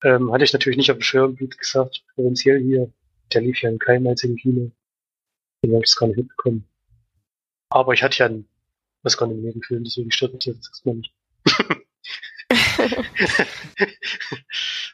[0.04, 2.92] Ähm, hatte ich natürlich nicht auf dem Schirm, wie gesagt, provinziell hier.
[3.34, 4.72] Der lief ja in keinem einzigen Kino.
[5.64, 6.68] Den habe ich es gar nicht mitbekommen.
[7.70, 8.48] Aber ich hatte ja einen
[9.04, 11.14] Oscar im Nebenfilm, deswegen stört mich jetzt erstmal nicht.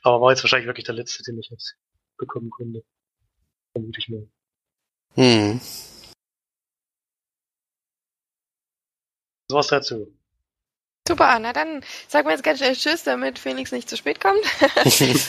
[0.04, 1.76] Aber war jetzt wahrscheinlich wirklich der letzte, den ich jetzt
[2.18, 2.84] bekommen konnte.
[3.74, 4.28] Vermute ich mal.
[5.16, 5.60] Hm.
[9.50, 10.19] Was war's dazu?
[11.10, 14.38] Super, na dann sagen wir jetzt ganz schnell Tschüss, damit Felix nicht zu spät kommt.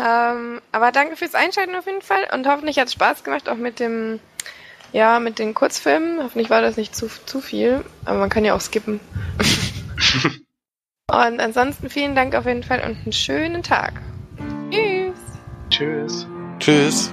[0.00, 3.56] ähm, aber danke fürs Einschalten auf jeden Fall und hoffentlich hat es Spaß gemacht, auch
[3.56, 4.20] mit dem,
[4.92, 6.22] ja, mit den Kurzfilmen.
[6.22, 9.00] Hoffentlich war das nicht zu, zu viel, aber man kann ja auch skippen.
[11.10, 13.94] und ansonsten vielen Dank auf jeden Fall und einen schönen Tag.
[14.70, 15.18] Tschüss.
[15.68, 16.26] Tschüss.
[16.60, 17.12] Tschüss.